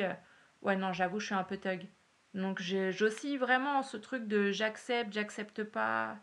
ouais 0.63 0.75
non 0.75 0.91
j'avoue 0.91 1.19
je 1.19 1.27
suis 1.27 1.35
un 1.35 1.43
peu 1.43 1.57
thug 1.57 1.87
donc 2.33 2.61
j'oscille 2.61 3.37
vraiment 3.37 3.83
ce 3.83 3.97
truc 3.97 4.27
de 4.27 4.51
j'accepte 4.51 5.13
j'accepte 5.13 5.63
pas 5.63 6.17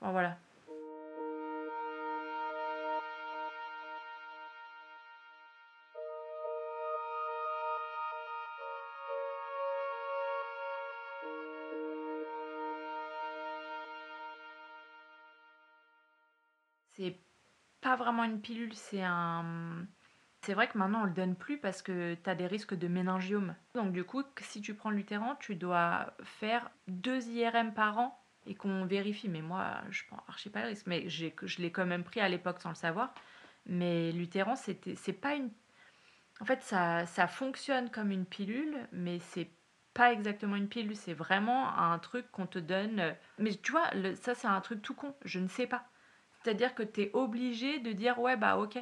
bon, 0.00 0.10
voilà 0.12 0.38
c'est 17.00 17.18
pas 17.80 17.96
vraiment 17.96 18.24
une 18.24 18.40
pilule, 18.40 18.74
c'est 18.74 19.02
un. 19.02 19.86
C'est 20.42 20.54
vrai 20.54 20.68
que 20.68 20.78
maintenant 20.78 21.02
on 21.02 21.04
le 21.04 21.12
donne 21.12 21.36
plus 21.36 21.58
parce 21.58 21.82
que 21.82 22.14
tu 22.14 22.30
as 22.30 22.34
des 22.34 22.46
risques 22.46 22.74
de 22.74 22.88
méningiome. 22.88 23.54
Donc 23.74 23.92
du 23.92 24.04
coup, 24.04 24.22
si 24.40 24.62
tu 24.62 24.74
prends 24.74 24.90
l'utéran, 24.90 25.36
tu 25.36 25.54
dois 25.54 26.14
faire 26.22 26.70
deux 26.88 27.28
IRM 27.28 27.74
par 27.74 27.98
an 27.98 28.18
et 28.46 28.54
qu'on 28.54 28.86
vérifie. 28.86 29.28
Mais 29.28 29.42
moi, 29.42 29.82
je 29.90 30.02
prends 30.08 30.22
archi 30.28 30.48
pas 30.48 30.62
le 30.62 30.68
risque. 30.68 30.86
Mais 30.86 31.08
je 31.08 31.30
l'ai 31.58 31.70
quand 31.70 31.84
même 31.86 32.04
pris 32.04 32.20
à 32.20 32.28
l'époque 32.28 32.60
sans 32.60 32.70
le 32.70 32.74
savoir. 32.74 33.14
Mais 33.66 34.12
l'utéran, 34.12 34.56
c'est 34.56 35.20
pas 35.20 35.34
une. 35.34 35.50
En 36.40 36.46
fait, 36.46 36.62
ça, 36.62 37.04
ça 37.04 37.26
fonctionne 37.26 37.90
comme 37.90 38.10
une 38.10 38.24
pilule, 38.24 38.88
mais 38.92 39.18
c'est 39.18 39.50
pas 39.92 40.12
exactement 40.12 40.56
une 40.56 40.68
pilule. 40.68 40.96
C'est 40.96 41.12
vraiment 41.12 41.76
un 41.78 41.98
truc 41.98 42.30
qu'on 42.32 42.46
te 42.46 42.58
donne. 42.58 43.14
Mais 43.38 43.54
tu 43.54 43.72
vois, 43.72 43.90
ça 44.14 44.34
c'est 44.34 44.48
un 44.48 44.60
truc 44.62 44.80
tout 44.80 44.94
con. 44.94 45.14
Je 45.24 45.38
ne 45.38 45.48
sais 45.48 45.66
pas. 45.66 45.84
C'est-à-dire 46.42 46.74
que 46.74 46.82
tu 46.82 47.02
es 47.02 47.10
obligé 47.12 47.78
de 47.80 47.92
dire 47.92 48.18
ouais 48.18 48.36
bah 48.38 48.56
ok. 48.56 48.78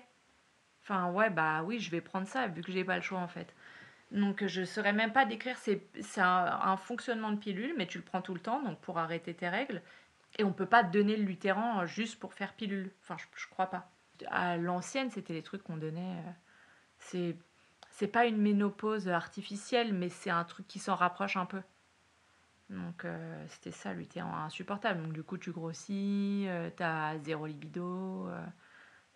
Enfin 0.88 1.10
ouais 1.12 1.28
bah 1.30 1.62
oui 1.64 1.80
je 1.80 1.90
vais 1.90 2.00
prendre 2.00 2.26
ça 2.26 2.46
vu 2.46 2.62
que 2.62 2.72
j'ai 2.72 2.84
pas 2.84 2.96
le 2.96 3.02
choix 3.02 3.18
en 3.20 3.28
fait. 3.28 3.54
Donc 4.10 4.46
je 4.46 4.64
saurais 4.64 4.94
même 4.94 5.12
pas 5.12 5.26
décrire, 5.26 5.56
c'est 5.58 5.82
un, 6.18 6.76
fonctionnement 6.78 7.30
de 7.30 7.36
pilule, 7.36 7.74
mais 7.76 7.86
tu 7.86 7.98
le 7.98 8.04
prends 8.04 8.22
tout 8.22 8.32
le 8.32 8.40
temps, 8.40 8.62
donc 8.62 8.78
pour 8.80 8.98
arrêter 8.98 9.34
tes 9.34 9.48
règles. 9.48 9.82
Et 10.38 10.44
on 10.44 10.52
peut 10.52 10.66
pas 10.66 10.82
donner 10.82 11.16
le 11.16 11.24
lutéran 11.24 11.84
juste 11.86 12.18
pour 12.18 12.32
faire 12.32 12.54
pilule. 12.54 12.90
Enfin 13.02 13.16
je, 13.36 13.46
crois 13.48 13.66
pas. 13.66 13.90
À 14.28 14.56
l'ancienne 14.56 15.10
c'était 15.10 15.34
les 15.34 15.42
trucs 15.42 15.62
qu'on 15.62 15.76
donnait. 15.76 16.16
Euh, 16.16 16.30
c'est 16.98 17.36
c'est 17.90 18.08
pas 18.08 18.26
une 18.26 18.38
ménopause 18.38 19.08
artificielle, 19.08 19.92
mais 19.92 20.08
c'est 20.08 20.30
un 20.30 20.44
truc 20.44 20.66
qui 20.68 20.78
s'en 20.78 20.94
rapproche 20.94 21.36
un 21.36 21.46
peu. 21.46 21.60
Donc 22.70 23.04
euh, 23.04 23.44
c'était 23.48 23.72
ça, 23.72 23.92
t'es 24.10 24.20
insupportable. 24.20 25.02
Donc 25.02 25.12
du 25.12 25.22
coup, 25.22 25.38
tu 25.38 25.52
grossis, 25.52 26.44
euh, 26.48 26.70
t'as 26.76 27.18
zéro 27.18 27.46
libido, 27.46 28.28
euh, 28.28 28.46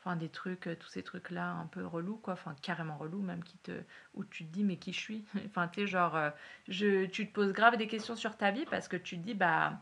enfin 0.04 0.16
des 0.16 0.28
trucs, 0.28 0.68
tous 0.80 0.88
ces 0.88 1.02
trucs-là 1.02 1.52
un 1.52 1.66
peu 1.66 1.86
relous, 1.86 2.16
quoi, 2.16 2.34
enfin 2.34 2.54
carrément 2.62 2.96
relous 2.96 3.22
même, 3.22 3.44
qui 3.44 3.58
te, 3.58 3.72
où 4.14 4.24
tu 4.24 4.44
te 4.44 4.52
dis 4.52 4.64
mais 4.64 4.76
qui 4.76 4.92
je 4.92 5.00
suis? 5.00 5.24
Enfin 5.46 5.68
tu 5.68 5.80
sais, 5.80 5.86
genre, 5.86 6.18
je, 6.68 7.06
tu 7.06 7.28
te 7.28 7.32
poses 7.32 7.52
grave 7.52 7.76
des 7.76 7.86
questions 7.88 8.16
sur 8.16 8.36
ta 8.36 8.50
vie 8.50 8.66
parce 8.70 8.88
que 8.88 8.96
tu 8.96 9.16
te 9.18 9.22
dis, 9.22 9.34
bah, 9.34 9.80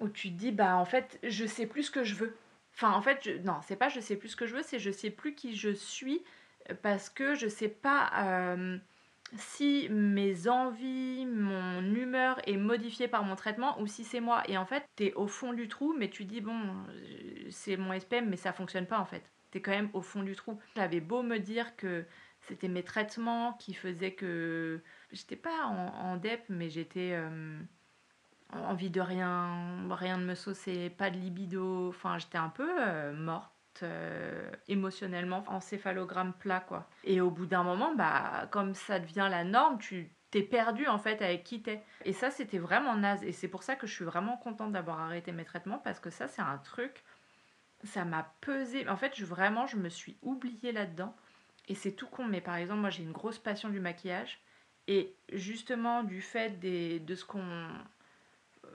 où 0.00 0.08
tu 0.08 0.28
te 0.30 0.34
dis, 0.34 0.52
bah 0.52 0.76
en 0.76 0.84
fait, 0.84 1.18
je 1.22 1.46
sais 1.46 1.66
plus 1.66 1.84
ce 1.84 1.90
que 1.90 2.04
je 2.04 2.14
veux. 2.14 2.36
Enfin 2.74 2.92
en 2.92 3.02
fait, 3.02 3.20
je, 3.24 3.32
non, 3.42 3.60
c'est 3.62 3.76
pas 3.76 3.88
je 3.88 4.00
sais 4.00 4.16
plus 4.16 4.30
ce 4.30 4.36
que 4.36 4.46
je 4.46 4.56
veux, 4.56 4.62
c'est 4.62 4.78
je 4.78 4.90
sais 4.90 5.10
plus 5.10 5.34
qui 5.34 5.56
je 5.56 5.70
suis 5.70 6.22
parce 6.82 7.10
que 7.10 7.34
je 7.34 7.48
sais 7.48 7.68
pas 7.68 8.10
si 9.36 9.88
mes 9.90 10.48
envies, 10.48 11.26
mon 11.26 11.82
humeur 11.94 12.40
est 12.46 12.56
modifiée 12.56 13.08
par 13.08 13.24
mon 13.24 13.36
traitement 13.36 13.80
ou 13.80 13.86
si 13.86 14.04
c'est 14.04 14.20
moi. 14.20 14.42
Et 14.48 14.58
en 14.58 14.66
fait, 14.66 14.84
tu 14.96 15.06
es 15.06 15.14
au 15.14 15.26
fond 15.26 15.52
du 15.52 15.68
trou, 15.68 15.94
mais 15.98 16.10
tu 16.10 16.24
dis, 16.24 16.40
bon, 16.40 16.54
euh, 16.88 17.48
c'est 17.50 17.76
mon 17.76 17.92
SPM, 17.98 18.28
mais 18.28 18.36
ça 18.36 18.52
fonctionne 18.52 18.86
pas 18.86 18.98
en 18.98 19.06
fait. 19.06 19.31
Quand 19.60 19.72
même 19.72 19.90
au 19.92 20.00
fond 20.00 20.22
du 20.22 20.34
trou. 20.34 20.58
J'avais 20.76 21.00
beau 21.00 21.22
me 21.22 21.38
dire 21.38 21.76
que 21.76 22.04
c'était 22.40 22.68
mes 22.68 22.82
traitements 22.82 23.54
qui 23.54 23.74
faisaient 23.74 24.14
que. 24.14 24.80
J'étais 25.12 25.36
pas 25.36 25.66
en, 25.66 26.16
DEP, 26.16 26.44
mais 26.48 26.70
j'étais. 26.70 27.12
Euh, 27.12 27.58
envie 28.52 28.90
de 28.90 29.00
rien, 29.00 29.88
rien 29.90 30.18
de 30.18 30.24
me 30.24 30.34
saucer, 30.34 30.90
pas 30.90 31.10
de 31.10 31.16
libido. 31.16 31.88
Enfin, 31.88 32.18
j'étais 32.18 32.38
un 32.38 32.50
peu 32.50 32.68
euh, 32.80 33.14
morte 33.14 33.50
euh, 33.82 34.50
émotionnellement, 34.68 35.44
encéphalogramme 35.46 36.34
plat, 36.34 36.60
quoi. 36.60 36.88
Et 37.04 37.20
au 37.20 37.30
bout 37.30 37.46
d'un 37.46 37.62
moment, 37.62 37.94
bah, 37.94 38.46
comme 38.50 38.74
ça 38.74 38.98
devient 38.98 39.28
la 39.30 39.44
norme, 39.44 39.78
tu 39.78 40.10
t'es 40.30 40.42
perdu 40.42 40.86
en 40.88 40.98
fait 40.98 41.22
avec 41.22 41.44
qui 41.44 41.62
t'es. 41.62 41.82
Et 42.04 42.12
ça, 42.12 42.30
c'était 42.30 42.58
vraiment 42.58 42.96
naze. 42.96 43.22
Et 43.22 43.32
c'est 43.32 43.48
pour 43.48 43.62
ça 43.62 43.76
que 43.76 43.86
je 43.86 43.92
suis 43.92 44.04
vraiment 44.04 44.36
contente 44.36 44.72
d'avoir 44.72 45.00
arrêté 45.00 45.32
mes 45.32 45.44
traitements 45.44 45.78
parce 45.78 46.00
que 46.00 46.10
ça, 46.10 46.28
c'est 46.28 46.42
un 46.42 46.58
truc, 46.58 47.04
ça 47.84 48.04
m'a 48.04 48.34
pesé. 48.40 48.88
En 48.88 48.96
fait, 48.96 49.14
je, 49.16 49.24
vraiment, 49.24 49.66
je 49.66 49.76
me 49.76 49.88
suis 49.88 50.16
oubliée 50.22 50.72
là-dedans. 50.72 51.14
Et 51.68 51.74
c'est 51.74 51.92
tout 51.92 52.06
con, 52.06 52.24
mais 52.24 52.40
par 52.40 52.56
exemple, 52.56 52.80
moi, 52.80 52.90
j'ai 52.90 53.02
une 53.02 53.12
grosse 53.12 53.38
passion 53.38 53.68
du 53.68 53.80
maquillage. 53.80 54.40
Et 54.88 55.14
justement, 55.32 56.02
du 56.02 56.20
fait 56.20 56.58
des, 56.58 56.98
de 57.00 57.14
ce 57.14 57.24
qu'on 57.24 57.68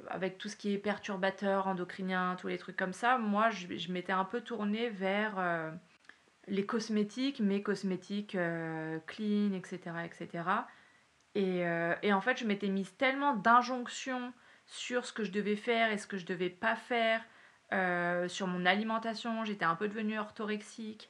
avec 0.10 0.38
tout 0.38 0.50
ce 0.50 0.56
qui 0.56 0.74
est 0.74 0.78
perturbateur, 0.78 1.68
endocrinien, 1.68 2.36
tous 2.40 2.48
les 2.48 2.58
trucs 2.58 2.78
comme 2.78 2.94
ça, 2.94 3.18
moi 3.18 3.50
je, 3.50 3.92
m'étais 3.92 4.14
un 4.14 4.26
peu 4.26 4.42
tournée 4.42 4.90
vers 4.90 5.38
euh, 5.38 5.72
les 6.48 6.66
cosmétiques, 6.66 7.40
mes 7.40 7.62
cosmétiques 7.62 8.36
euh, 8.36 9.00
clean, 9.08 9.54
etc. 9.54 9.80
etc. 10.06 10.44
Euh, 11.38 11.96
et, 12.02 12.14
en 12.14 12.22
fait, 12.22 12.38
je 12.38 12.46
m'étais 12.46 12.68
mise 12.68 12.96
tellement 12.98 13.36
d'injonctions 13.36 14.34
sur 14.66 15.06
ce 15.06 15.14
que 15.14 15.24
je 15.24 15.32
devais 15.32 15.56
faire 15.56 15.92
et 15.92 15.98
ce 15.98 16.08
que 16.08 16.18
je 16.18 16.26
devais 16.26 16.50
pas 16.50 16.76
faire, 16.76 17.24
sur 17.72 18.48
mon 18.48 18.66
alimentation, 18.66 19.46
j'étais 19.46 19.66
un 19.66 19.76
peu 19.76 19.88
devenue 19.88 20.20
orthorexique. 20.20 21.10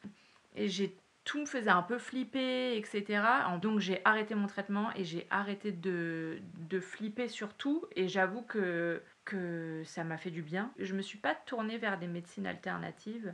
Et 0.56 0.68
j'ai 0.70 0.96
tout 1.28 1.42
me 1.42 1.46
faisait 1.46 1.70
un 1.70 1.84
peu 1.84 1.98
flipper, 1.98 2.78
etc. 2.78 3.22
Donc 3.62 3.80
j'ai 3.80 4.02
arrêté 4.06 4.34
mon 4.34 4.48
traitement 4.48 4.94
et 4.96 5.04
j'ai 5.04 5.28
arrêté 5.30 5.74
de, 5.74 6.40
de, 6.70 6.80
flipper 6.80 7.28
sur 7.28 7.54
tout. 7.54 7.86
Et 7.98 8.08
j'avoue 8.08 8.44
que, 8.44 9.04
que 9.26 9.84
ça 9.86 10.06
m'a 10.06 10.18
fait 10.18 10.32
du 10.32 10.42
bien. 10.42 10.72
Je 10.80 10.96
me 10.96 11.02
suis 11.02 11.18
pas 11.18 11.36
tournée 11.36 11.78
vers 11.78 12.00
des 12.00 12.08
médecines 12.08 12.48
alternatives. 12.48 13.34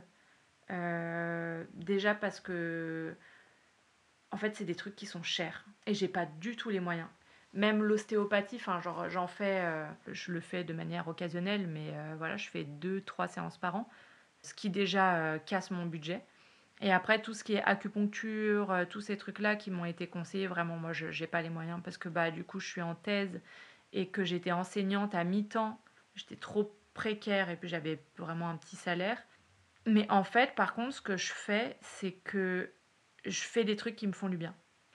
Euh, 0.70 1.62
déjà 1.74 2.16
parce 2.16 2.40
que, 2.40 3.14
en 4.32 4.38
fait, 4.38 4.56
c'est 4.56 4.64
des 4.64 4.74
trucs 4.74 4.96
qui 4.96 5.06
sont 5.06 5.22
chers 5.22 5.64
et 5.86 5.94
j'ai 5.94 6.08
pas 6.08 6.26
du 6.26 6.56
tout 6.56 6.70
les 6.70 6.80
moyens. 6.80 7.08
Même 7.54 7.82
l'ostéopathie, 7.82 8.56
enfin, 8.56 8.80
genre, 8.80 9.08
j'en 9.08 9.26
fais, 9.26 9.60
euh, 9.62 9.86
je 10.08 10.32
le 10.32 10.40
fais 10.40 10.64
de 10.64 10.72
manière 10.72 11.08
occasionnelle, 11.08 11.66
mais 11.66 11.90
euh, 11.92 12.14
voilà, 12.18 12.36
je 12.36 12.48
fais 12.50 12.64
deux, 12.64 13.00
trois 13.00 13.28
séances 13.28 13.58
par 13.58 13.76
an, 13.76 13.88
ce 14.42 14.54
qui 14.54 14.70
déjà 14.70 15.38
casse 15.46 15.70
mon 15.70 15.86
budget. 15.86 16.22
Et 16.80 16.92
après, 16.92 17.22
tout 17.22 17.34
ce 17.34 17.44
qui 17.44 17.54
est 17.54 17.62
acupuncture, 17.62 18.70
euh, 18.70 18.84
tous 18.84 19.00
ces 19.00 19.16
trucs-là 19.16 19.56
qui 19.56 19.70
m'ont 19.70 19.84
été 19.84 20.06
conseillés, 20.06 20.46
vraiment, 20.46 20.76
moi, 20.76 20.92
je 20.92 21.06
n'ai 21.06 21.26
pas 21.26 21.42
les 21.42 21.50
moyens 21.50 21.80
parce 21.82 21.96
que 21.96 22.08
bah, 22.08 22.30
du 22.30 22.44
coup, 22.44 22.60
je 22.60 22.68
suis 22.68 22.82
en 22.82 22.94
thèse 22.94 23.40
et 23.92 24.08
que 24.08 24.24
j'étais 24.24 24.52
enseignante 24.52 25.14
à 25.14 25.24
mi-temps. 25.24 25.80
J'étais 26.14 26.36
trop 26.36 26.76
précaire 26.94 27.50
et 27.50 27.56
puis 27.56 27.68
j'avais 27.68 28.00
vraiment 28.18 28.50
un 28.50 28.56
petit 28.56 28.76
salaire. 28.76 29.22
Mais 29.86 30.10
en 30.10 30.24
fait, 30.24 30.54
par 30.54 30.74
contre, 30.74 30.94
ce 30.94 31.00
que 31.00 31.16
je 31.16 31.32
fais, 31.32 31.76
c'est 31.80 32.12
que 32.12 32.72
je 33.24 33.40
fais 33.42 33.64
des 33.64 33.76
trucs 33.76 33.96
qui 33.96 34.06
me 34.06 34.12
font 34.12 34.28
du 34.28 34.36
bien. 34.36 34.54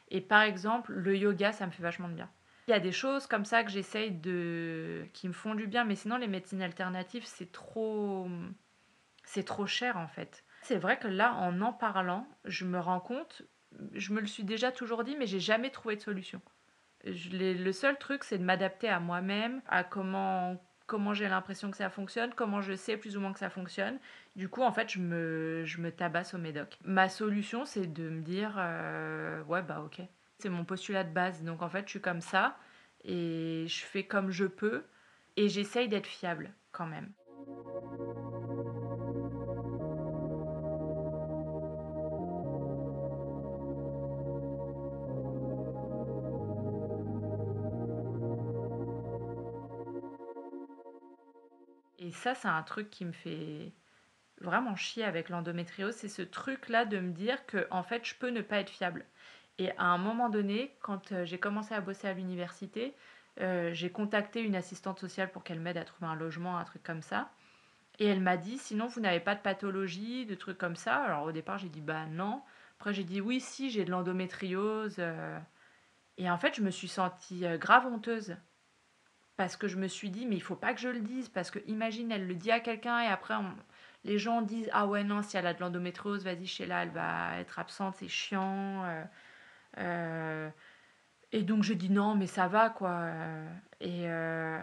Et 0.10 0.22
par 0.22 0.41
exemple, 0.41 0.91
le 0.93 1.15
yoga, 1.15 1.52
ça 1.52 1.65
me 1.65 1.72
fait 1.72 1.84
vachement 1.84 2.10
de 2.10 2.13
bien. 2.15 2.30
Il 2.69 2.71
y 2.71 2.75
a 2.75 2.79
des 2.79 2.91
choses 2.91 3.25
comme 3.25 3.45
ça 3.45 3.63
que 3.63 3.71
j'essaye 3.71 4.12
de. 4.12 5.03
qui 5.13 5.27
me 5.27 5.34
font 5.34 5.55
du 5.55 5.65
bien, 5.65 5.86
mais 5.86 5.95
sinon, 5.95 6.17
les 6.17 6.27
médecines 6.27 6.62
alternatives, 6.62 7.25
c'est 7.25 7.51
trop. 7.51 8.29
C'est 9.23 9.41
trop 9.41 9.65
cher 9.65 9.97
en 9.97 10.08
fait. 10.08 10.43
C'est 10.62 10.77
vrai 10.77 10.99
que 10.99 11.08
là, 11.08 11.34
en 11.34 11.62
en 11.62 11.73
parlant, 11.73 12.27
je 12.45 12.65
me 12.65 12.79
rends 12.79 12.99
compte, 12.99 13.41
je 13.93 14.13
me 14.13 14.21
le 14.21 14.27
suis 14.27 14.43
déjà 14.43 14.71
toujours 14.71 15.03
dit, 15.03 15.15
mais 15.17 15.25
j'ai 15.25 15.39
jamais 15.39 15.71
trouvé 15.71 15.95
de 15.95 16.01
solution. 16.01 16.43
le 17.05 17.71
seul 17.71 17.97
truc, 17.97 18.23
c'est 18.23 18.38
de 18.38 18.43
m'adapter 18.43 18.88
à 18.88 18.99
moi-même, 18.99 19.63
à 19.67 19.84
comment, 19.84 20.63
comment 20.86 21.15
j'ai 21.15 21.27
l'impression 21.27 21.71
que 21.71 21.77
ça 21.77 21.89
fonctionne, 21.89 22.36
comment 22.36 22.62
je 22.62 22.75
sais 22.75 22.97
plus 22.97 23.17
ou 23.17 23.19
moins 23.19 23.34
que 23.34 23.39
ça 23.39 23.49
fonctionne. 23.49 23.97
Du 24.36 24.47
coup, 24.47 24.62
en 24.62 24.71
fait, 24.71 24.91
je 24.91 24.99
me, 24.99 25.63
je 25.65 25.82
me 25.82 25.91
tabasse 25.91 26.36
au 26.36 26.38
médoc. 26.38 26.77
Ma 26.84 27.10
solution, 27.10 27.65
c'est 27.65 27.91
de 27.91 28.10
me 28.10 28.21
dire, 28.21 28.58
euh, 28.60 29.41
ouais, 29.45 29.63
bah 29.63 29.82
ok. 29.84 30.03
C'est 30.39 30.49
mon 30.49 30.63
postulat 30.63 31.04
de 31.04 31.13
base. 31.13 31.43
Donc, 31.43 31.62
en 31.62 31.69
fait, 31.69 31.84
je 31.86 31.89
suis 31.89 32.02
comme 32.02 32.21
ça 32.21 32.58
et 33.04 33.65
je 33.67 33.84
fais 33.86 34.04
comme 34.06 34.32
je 34.32 34.45
peux 34.45 34.86
et 35.36 35.49
j'essaye 35.49 35.89
d'être 35.89 36.08
fiable 36.08 36.54
quand 36.71 36.88
même. 36.88 37.12
Et 51.99 52.12
ça, 52.12 52.34
c'est 52.34 52.47
un 52.47 52.63
truc 52.63 52.89
qui 52.89 53.04
me 53.04 53.12
fait 53.12 53.73
vraiment 54.41 54.75
chier 54.75 55.04
avec 55.04 55.30
l'endométriose, 55.30 55.95
c'est 55.95 56.08
ce 56.08 56.21
truc-là 56.21 56.86
de 56.86 56.99
me 56.99 57.12
dire 57.12 57.45
que 57.45 57.67
en 57.71 57.84
fait, 57.84 58.06
je 58.06 58.15
peux 58.15 58.30
ne 58.30 58.41
pas 58.41 58.60
être 58.60 58.69
fiable. 58.69 59.06
Et 59.60 59.72
à 59.78 59.84
un 59.84 59.98
moment 59.98 60.30
donné, 60.30 60.74
quand 60.82 61.12
euh, 61.12 61.26
j'ai 61.26 61.38
commencé 61.38 61.76
à 61.76 61.82
bosser 61.82 62.08
à 62.08 62.13
l'université, 62.13 62.95
euh, 63.41 63.72
j'ai 63.74 63.91
contacté 63.91 64.41
une 64.41 64.56
assistante 64.56 65.00
sociale 65.00 65.30
pour 65.32 65.43
qu'elle 65.43 65.60
m'aide 65.60 65.78
à 65.78 65.84
trouver 65.84 66.10
un 66.10 66.15
logement, 66.15 66.58
un 66.58 66.63
truc 66.63 66.82
comme 66.82 67.02
ça. 67.02 67.30
Et 68.00 68.06
elle 68.06 68.22
m'a 68.22 68.38
dit, 68.38 68.58
sinon 68.58 68.88
vous 68.88 69.02
n'avez 69.02 69.19
pas 69.19 69.36
de 69.36 69.41
pathologie, 69.41 70.26
de 70.26 70.34
trucs 70.34 70.58
comme 70.58 70.78
ça. 70.78 70.95
Alors 71.04 71.24
au 71.26 71.34
départ, 71.34 71.58
j'ai 71.58 71.67
dit, 71.67 71.82
bah 71.82 72.06
non. 72.06 72.41
Après, 72.80 72.93
j'ai 72.93 73.04
dit, 73.04 73.19
oui, 73.19 73.41
si, 73.41 73.69
j'ai 73.69 73.84
de 73.84 73.91
l'endométriose. 73.91 74.95
Euh. 75.00 75.38
Et 76.17 76.30
en 76.32 76.38
fait, 76.38 76.56
je 76.56 76.62
me 76.62 76.72
suis 76.72 76.88
sentie 76.88 77.43
grave 77.60 77.86
honteuse 77.86 78.38
parce 79.36 79.56
que 79.58 79.69
je 79.69 79.78
me 79.78 79.88
suis 79.88 80.10
dit 80.10 80.26
mais 80.26 80.36
il 80.36 80.41
faut 80.41 80.58
pas 80.58 80.74
que 80.74 80.82
je 80.82 80.89
le 80.89 81.00
dise 81.00 81.30
parce 81.30 81.50
que 81.50 81.60
imagine 81.65 82.12
elle 82.12 82.28
le 82.28 82.36
dit 82.36 82.52
à 82.52 82.60
quelqu'un 82.60 83.00
et 83.00 83.08
après 83.08 83.36
les 84.04 84.19
gens 84.19 84.41
disent 84.41 84.69
ah 84.74 84.86
ouais 84.86 85.06
non 85.06 85.22
si 85.22 85.38
elle 85.38 85.48
a 85.48 85.54
de 85.54 85.62
l'endométriose 85.62 86.26
vas-y 86.26 86.45
chez 86.45 86.65
là 86.65 86.84
elle 86.84 86.89
va 86.89 87.39
être 87.39 87.58
absente 87.58 87.95
c'est 87.95 88.10
chiant 88.10 88.84
euh, 89.77 90.49
et 91.32 91.43
donc 91.43 91.63
je 91.63 91.73
dis 91.73 91.89
non 91.89 92.15
mais 92.15 92.27
ça 92.27 92.47
va 92.47 92.69
quoi. 92.69 93.12
Et, 93.79 94.10
euh, 94.10 94.62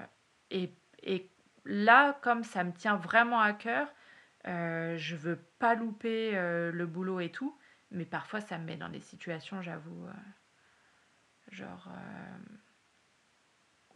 et, 0.51 0.75
et 1.03 1.31
là 1.65 2.19
comme 2.23 2.45
ça 2.45 2.65
me 2.65 2.73
tient 2.73 2.97
vraiment 2.97 3.41
à 3.41 3.53
cœur 3.53 3.89
je 4.45 5.17
veux 5.17 5.37
pas 5.59 5.75
louper 5.75 6.33
le 6.33 6.87
boulot 6.87 7.21
et 7.21 7.31
tout 7.31 7.57
mais 7.91 8.05
parfois 8.05 8.41
ça 8.41 8.59
me 8.59 8.65
met 8.65 8.77
dans 8.77 8.89
des 8.89 9.01
situations 9.01 9.63
j'avoue 9.63 10.07
genre 11.51 11.89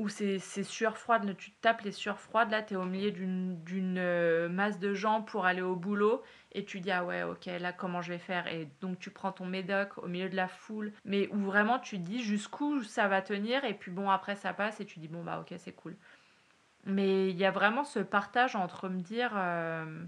où 0.00 0.08
c'est 0.08 0.38
sueur 0.38 0.96
froide, 0.96 1.36
tu 1.36 1.50
te 1.50 1.60
tapes 1.60 1.82
les 1.82 1.92
sueurs 1.92 2.18
froides, 2.18 2.50
là 2.50 2.62
tu 2.62 2.72
es 2.72 2.76
au 2.78 2.86
milieu 2.86 3.10
d'une 3.10 3.98
euh, 3.98 4.48
masse 4.48 4.78
de 4.78 4.94
gens 4.94 5.20
pour 5.20 5.44
aller 5.44 5.60
au 5.60 5.76
boulot 5.76 6.22
et 6.52 6.64
tu 6.64 6.80
dis 6.80 6.90
ah 6.90 7.04
ouais 7.04 7.22
ok 7.22 7.44
là 7.60 7.74
comment 7.74 8.00
je 8.00 8.14
vais 8.14 8.18
faire? 8.18 8.46
Et 8.46 8.66
donc 8.80 8.98
tu 8.98 9.10
prends 9.10 9.30
ton 9.30 9.44
médoc 9.44 9.98
au 9.98 10.08
milieu 10.08 10.30
de 10.30 10.36
la 10.36 10.48
foule 10.48 10.94
mais 11.04 11.28
où 11.32 11.36
vraiment 11.40 11.78
tu 11.78 11.98
dis 11.98 12.22
jusqu'où 12.22 12.82
ça 12.82 13.08
va 13.08 13.20
tenir 13.20 13.66
et 13.66 13.74
puis 13.74 13.90
bon 13.90 14.08
après 14.08 14.36
ça 14.36 14.54
passe 14.54 14.80
et 14.80 14.86
tu 14.86 15.00
dis 15.00 15.08
bon 15.08 15.22
bah 15.22 15.38
ok 15.38 15.54
c'est 15.58 15.72
cool. 15.72 15.94
Mais 16.86 17.28
il 17.28 17.36
y 17.36 17.44
a 17.44 17.50
vraiment 17.50 17.84
ce 17.84 17.98
partage 17.98 18.56
entre 18.56 18.88
me 18.88 19.02
dire 19.02 19.32
euh, 19.34 20.02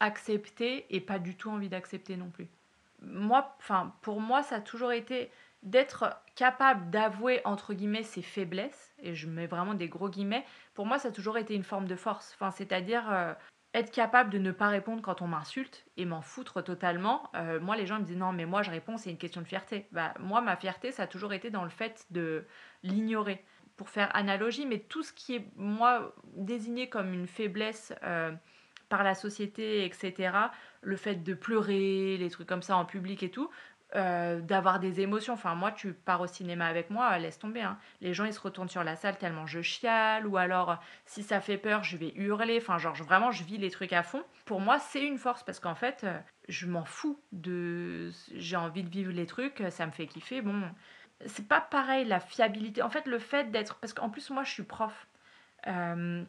accepter 0.00 0.84
et 0.94 1.00
pas 1.00 1.18
du 1.18 1.34
tout 1.34 1.48
envie 1.48 1.70
d'accepter 1.70 2.18
non 2.18 2.28
plus. 2.28 2.48
Moi, 3.00 3.56
enfin 3.58 3.94
pour 4.02 4.20
moi 4.20 4.42
ça 4.42 4.56
a 4.56 4.60
toujours 4.60 4.92
été 4.92 5.30
d'être 5.62 6.16
capable 6.34 6.90
d'avouer 6.90 7.40
entre 7.44 7.74
guillemets 7.74 8.04
ses 8.04 8.22
faiblesses, 8.22 8.94
et 9.00 9.14
je 9.14 9.26
mets 9.28 9.46
vraiment 9.46 9.74
des 9.74 9.88
gros 9.88 10.08
guillemets, 10.08 10.44
pour 10.74 10.86
moi 10.86 10.98
ça 10.98 11.08
a 11.08 11.12
toujours 11.12 11.38
été 11.38 11.54
une 11.54 11.64
forme 11.64 11.88
de 11.88 11.96
force. 11.96 12.36
C'est-à-dire 12.52 13.10
euh, 13.10 13.34
être 13.74 13.90
capable 13.90 14.30
de 14.30 14.38
ne 14.38 14.50
pas 14.50 14.68
répondre 14.68 15.02
quand 15.02 15.20
on 15.20 15.26
m'insulte 15.26 15.84
et 15.96 16.04
m'en 16.04 16.22
foutre 16.22 16.62
totalement. 16.62 17.30
Euh, 17.34 17.60
moi, 17.60 17.76
les 17.76 17.86
gens 17.86 17.98
me 17.98 18.04
disent 18.04 18.16
non, 18.16 18.32
mais 18.32 18.46
moi 18.46 18.62
je 18.62 18.70
réponds, 18.70 18.96
c'est 18.96 19.10
une 19.10 19.18
question 19.18 19.40
de 19.40 19.46
fierté. 19.46 19.86
Bah, 19.92 20.14
moi, 20.20 20.40
ma 20.40 20.56
fierté, 20.56 20.90
ça 20.90 21.04
a 21.04 21.06
toujours 21.06 21.32
été 21.32 21.50
dans 21.50 21.64
le 21.64 21.70
fait 21.70 22.06
de 22.10 22.44
l'ignorer. 22.82 23.44
Pour 23.76 23.90
faire 23.90 24.14
analogie, 24.16 24.66
mais 24.66 24.80
tout 24.80 25.04
ce 25.04 25.12
qui 25.12 25.36
est, 25.36 25.46
moi, 25.54 26.12
désigné 26.34 26.88
comme 26.88 27.12
une 27.12 27.28
faiblesse 27.28 27.92
euh, 28.02 28.32
par 28.88 29.04
la 29.04 29.14
société, 29.14 29.84
etc., 29.84 30.32
le 30.80 30.96
fait 30.96 31.22
de 31.22 31.34
pleurer, 31.34 32.16
les 32.16 32.30
trucs 32.30 32.48
comme 32.48 32.62
ça 32.62 32.76
en 32.76 32.84
public 32.84 33.22
et 33.22 33.30
tout, 33.30 33.50
euh, 33.96 34.40
d'avoir 34.40 34.80
des 34.80 35.00
émotions. 35.00 35.32
Enfin, 35.32 35.54
moi, 35.54 35.72
tu 35.72 35.94
pars 35.94 36.20
au 36.20 36.26
cinéma 36.26 36.66
avec 36.66 36.90
moi, 36.90 37.18
laisse 37.18 37.38
tomber. 37.38 37.62
Hein. 37.62 37.78
Les 38.02 38.12
gens, 38.12 38.26
ils 38.26 38.34
se 38.34 38.40
retournent 38.40 38.68
sur 38.68 38.84
la 38.84 38.96
salle 38.96 39.16
tellement 39.16 39.46
je 39.46 39.62
chiale, 39.62 40.26
ou 40.26 40.36
alors, 40.36 40.78
si 41.06 41.22
ça 41.22 41.40
fait 41.40 41.56
peur, 41.56 41.84
je 41.84 41.96
vais 41.96 42.12
hurler. 42.14 42.58
Enfin, 42.60 42.76
genre, 42.76 42.94
vraiment, 42.94 43.30
je 43.30 43.44
vis 43.44 43.56
les 43.56 43.70
trucs 43.70 43.94
à 43.94 44.02
fond. 44.02 44.22
Pour 44.44 44.60
moi, 44.60 44.78
c'est 44.78 45.02
une 45.02 45.16
force 45.16 45.42
parce 45.42 45.58
qu'en 45.58 45.74
fait, 45.74 46.04
euh, 46.04 46.18
je 46.48 46.66
m'en 46.66 46.84
fous 46.84 47.18
de. 47.32 48.10
J'ai 48.34 48.56
envie 48.56 48.82
de 48.82 48.90
vivre 48.90 49.12
les 49.12 49.26
trucs, 49.26 49.62
ça 49.70 49.86
me 49.86 49.92
fait 49.92 50.06
kiffer. 50.06 50.42
Bon, 50.42 50.62
c'est 51.24 51.48
pas 51.48 51.62
pareil 51.62 52.04
la 52.04 52.20
fiabilité. 52.20 52.82
En 52.82 52.90
fait, 52.90 53.06
le 53.06 53.18
fait 53.18 53.50
d'être. 53.50 53.76
Parce 53.76 53.94
qu'en 53.94 54.10
plus, 54.10 54.28
moi, 54.30 54.44
je 54.44 54.50
suis 54.50 54.64
prof. 54.64 55.06
Euh, 55.66 56.22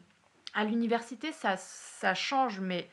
à 0.54 0.64
l'université, 0.64 1.30
ça, 1.32 1.56
ça 1.56 2.14
change, 2.14 2.60
mais 2.60 2.88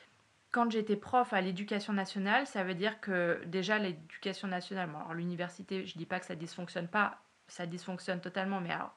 quand 0.58 0.72
j'étais 0.72 0.96
prof 0.96 1.34
à 1.34 1.42
l'éducation 1.42 1.94
nationale, 1.94 2.48
ça 2.48 2.64
veut 2.64 2.74
dire 2.74 3.00
que 3.00 3.40
déjà 3.46 3.78
l'éducation 3.78 4.48
nationale, 4.48 4.90
alors 4.90 5.14
l'université, 5.14 5.86
je 5.86 5.96
dis 5.96 6.08
pas 6.08 6.20
que 6.20 6.26
ça 6.26 6.34
dysfonctionne 6.34 6.88
pas, 6.88 7.20
ça 7.48 7.68
dysfonctionne 7.68 8.22
totalement, 8.22 8.60
mais 8.60 8.72
alors, 8.72 8.96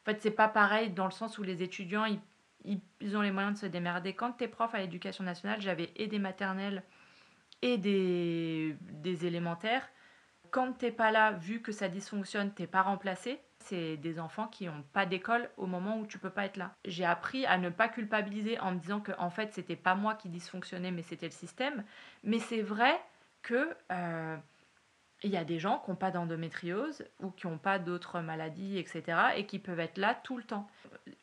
en 0.00 0.04
fait, 0.04 0.22
c'est 0.22 0.30
pas 0.30 0.46
pareil 0.46 0.90
dans 0.90 1.06
le 1.06 1.10
sens 1.10 1.36
où 1.38 1.42
les 1.42 1.64
étudiants, 1.64 2.04
ils, 2.04 2.80
ils, 3.00 3.16
ont 3.16 3.22
les 3.22 3.32
moyens 3.32 3.54
de 3.54 3.58
se 3.58 3.66
démerder. 3.66 4.12
Quand 4.14 4.34
tu 4.34 4.44
es 4.44 4.48
prof 4.48 4.72
à 4.72 4.78
l'éducation 4.78 5.24
nationale, 5.24 5.60
j'avais 5.60 5.90
et 5.96 6.06
des 6.06 6.20
maternelles 6.20 6.84
et 7.60 7.76
des, 7.76 8.76
des 8.80 9.26
élémentaires. 9.26 9.88
Quand 10.52 10.74
t'es 10.74 10.92
pas 10.92 11.10
là, 11.10 11.32
vu 11.32 11.60
que 11.60 11.72
ça 11.72 11.88
dysfonctionne, 11.88 12.52
t'es 12.52 12.68
pas 12.68 12.82
remplacé 12.82 13.40
c'est 13.64 13.96
des 13.96 14.18
enfants 14.18 14.48
qui 14.48 14.66
n'ont 14.66 14.84
pas 14.92 15.06
d'école 15.06 15.50
au 15.56 15.66
moment 15.66 15.98
où 15.98 16.06
tu 16.06 16.18
peux 16.18 16.30
pas 16.30 16.46
être 16.46 16.56
là. 16.56 16.74
J'ai 16.84 17.04
appris 17.04 17.46
à 17.46 17.58
ne 17.58 17.68
pas 17.68 17.88
culpabiliser 17.88 18.58
en 18.60 18.72
me 18.72 18.78
disant 18.78 19.00
que 19.00 19.12
en 19.18 19.30
fait 19.30 19.52
c'était 19.52 19.76
pas 19.76 19.94
moi 19.94 20.14
qui 20.14 20.28
dysfonctionnais 20.28 20.90
mais 20.90 21.02
c'était 21.02 21.26
le 21.26 21.32
système. 21.32 21.84
Mais 22.24 22.38
c'est 22.38 22.62
vrai 22.62 23.00
que 23.42 23.74
euh, 23.92 24.36
il 25.22 25.30
y 25.30 25.36
a 25.36 25.44
des 25.44 25.58
gens 25.58 25.78
qui 25.84 25.90
n'ont 25.90 25.96
pas 25.96 26.10
d'endométriose 26.10 27.04
ou 27.20 27.30
qui 27.30 27.46
n'ont 27.46 27.58
pas 27.58 27.78
d'autres 27.78 28.20
maladies, 28.20 28.78
etc. 28.78 29.18
et 29.36 29.44
qui 29.44 29.58
peuvent 29.58 29.80
être 29.80 29.98
là 29.98 30.14
tout 30.14 30.36
le 30.36 30.42
temps. 30.42 30.68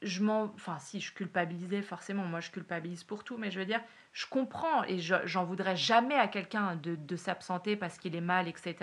Je 0.01 0.23
m'en... 0.23 0.43
Enfin, 0.43 0.77
si 0.79 0.99
je 0.99 1.13
culpabilisais, 1.13 1.81
forcément, 1.81 2.23
moi 2.23 2.39
je 2.39 2.51
culpabilise 2.51 3.03
pour 3.03 3.23
tout, 3.23 3.37
mais 3.37 3.49
je 3.49 3.59
veux 3.59 3.65
dire, 3.65 3.81
je 4.13 4.27
comprends 4.27 4.83
et 4.83 4.99
j'en 4.99 5.45
voudrais 5.45 5.75
jamais 5.75 6.15
à 6.15 6.27
quelqu'un 6.27 6.75
de, 6.75 6.95
de 6.95 7.15
s'absenter 7.15 7.75
parce 7.75 7.97
qu'il 7.97 8.15
est 8.15 8.21
mal, 8.21 8.47
etc. 8.47 8.75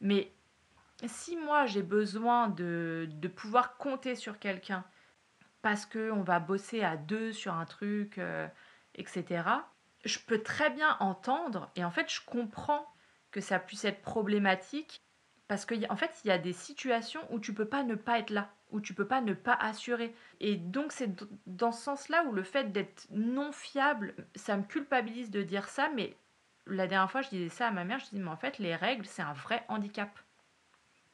Mais 0.00 0.30
si 1.06 1.36
moi 1.36 1.66
j'ai 1.66 1.82
besoin 1.82 2.48
de, 2.48 3.08
de, 3.10 3.28
pouvoir 3.28 3.76
compter 3.76 4.16
sur 4.16 4.38
quelqu'un 4.38 4.84
parce 5.62 5.86
qu'on 5.86 6.22
va 6.22 6.40
bosser 6.40 6.82
à 6.82 6.96
deux 6.96 7.32
sur 7.32 7.54
un 7.54 7.64
truc, 7.64 8.18
euh, 8.18 8.48
etc., 8.94 9.44
je 10.04 10.18
peux 10.20 10.42
très 10.42 10.70
bien 10.70 10.96
entendre 11.00 11.70
et 11.76 11.84
en 11.84 11.90
fait 11.90 12.10
je 12.12 12.20
comprends 12.24 12.86
que 13.30 13.40
ça 13.40 13.58
puisse 13.58 13.84
être 13.84 14.00
problématique 14.00 15.02
parce 15.48 15.66
qu'en 15.66 15.76
en 15.90 15.96
fait 15.96 16.20
il 16.24 16.28
y 16.28 16.30
a 16.30 16.38
des 16.38 16.52
situations 16.52 17.20
où 17.30 17.40
tu 17.40 17.52
peux 17.52 17.64
pas 17.68 17.82
ne 17.82 17.94
pas 17.94 18.18
être 18.18 18.30
là, 18.30 18.50
où 18.70 18.80
tu 18.80 18.94
peux 18.94 19.06
pas 19.06 19.20
ne 19.20 19.34
pas 19.34 19.54
assurer. 19.54 20.14
Et 20.40 20.56
donc 20.56 20.92
c'est 20.92 21.10
dans 21.46 21.72
ce 21.72 21.82
sens-là 21.82 22.24
où 22.24 22.32
le 22.32 22.42
fait 22.42 22.72
d'être 22.72 23.06
non 23.10 23.52
fiable, 23.52 24.14
ça 24.34 24.56
me 24.56 24.62
culpabilise 24.62 25.30
de 25.30 25.42
dire 25.42 25.68
ça, 25.68 25.90
mais 25.94 26.16
la 26.66 26.86
dernière 26.86 27.10
fois 27.10 27.22
je 27.22 27.30
disais 27.30 27.48
ça 27.48 27.68
à 27.68 27.70
ma 27.70 27.84
mère, 27.84 27.98
je 27.98 28.06
disais 28.06 28.22
mais 28.22 28.30
en 28.30 28.36
fait 28.36 28.58
les 28.58 28.76
règles 28.76 29.06
c'est 29.06 29.22
un 29.22 29.32
vrai 29.32 29.64
handicap. 29.68 30.10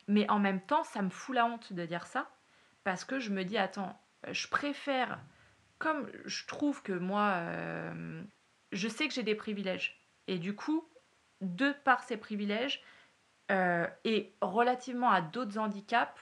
Mais 0.08 0.28
en 0.30 0.38
même 0.38 0.60
temps, 0.60 0.84
ça 0.84 1.02
me 1.02 1.10
fout 1.10 1.34
la 1.34 1.46
honte 1.46 1.72
de 1.72 1.86
dire 1.86 2.06
ça, 2.06 2.30
parce 2.84 3.04
que 3.04 3.18
je 3.18 3.30
me 3.30 3.44
dis, 3.44 3.56
attends, 3.56 3.98
je 4.30 4.48
préfère, 4.48 5.18
comme 5.78 6.10
je 6.24 6.46
trouve 6.46 6.82
que 6.82 6.92
moi, 6.92 7.32
euh, 7.36 8.22
je 8.72 8.88
sais 8.88 9.08
que 9.08 9.14
j'ai 9.14 9.22
des 9.22 9.34
privilèges, 9.34 10.00
et 10.26 10.38
du 10.38 10.54
coup, 10.54 10.88
de 11.40 11.72
par 11.84 12.02
ces 12.02 12.16
privilèges, 12.16 12.82
euh, 13.50 13.86
et 14.04 14.34
relativement 14.40 15.10
à 15.10 15.20
d'autres 15.20 15.58
handicaps, 15.58 16.20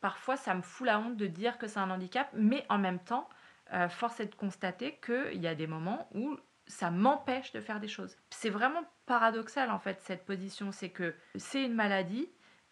parfois 0.00 0.36
ça 0.36 0.54
me 0.54 0.62
fout 0.62 0.86
la 0.86 0.98
honte 0.98 1.16
de 1.16 1.26
dire 1.26 1.58
que 1.58 1.66
c'est 1.66 1.80
un 1.80 1.90
handicap, 1.90 2.30
mais 2.34 2.64
en 2.68 2.78
même 2.78 3.00
temps, 3.00 3.28
euh, 3.72 3.88
force 3.88 4.20
est 4.20 4.26
de 4.26 4.34
constater 4.34 4.98
qu'il 5.04 5.40
y 5.40 5.46
a 5.46 5.54
des 5.54 5.66
moments 5.66 6.08
où 6.14 6.36
ça 6.66 6.90
m'empêche 6.90 7.52
de 7.52 7.60
faire 7.60 7.80
des 7.80 7.88
choses. 7.88 8.16
C'est 8.30 8.50
vraiment 8.50 8.82
paradoxal 9.06 9.70
en 9.70 9.78
fait 9.78 10.00
cette 10.02 10.24
position, 10.24 10.72
c'est 10.72 10.90
que 10.90 11.14
c'est 11.36 11.64
une 11.64 11.74
maladie, 11.74 12.28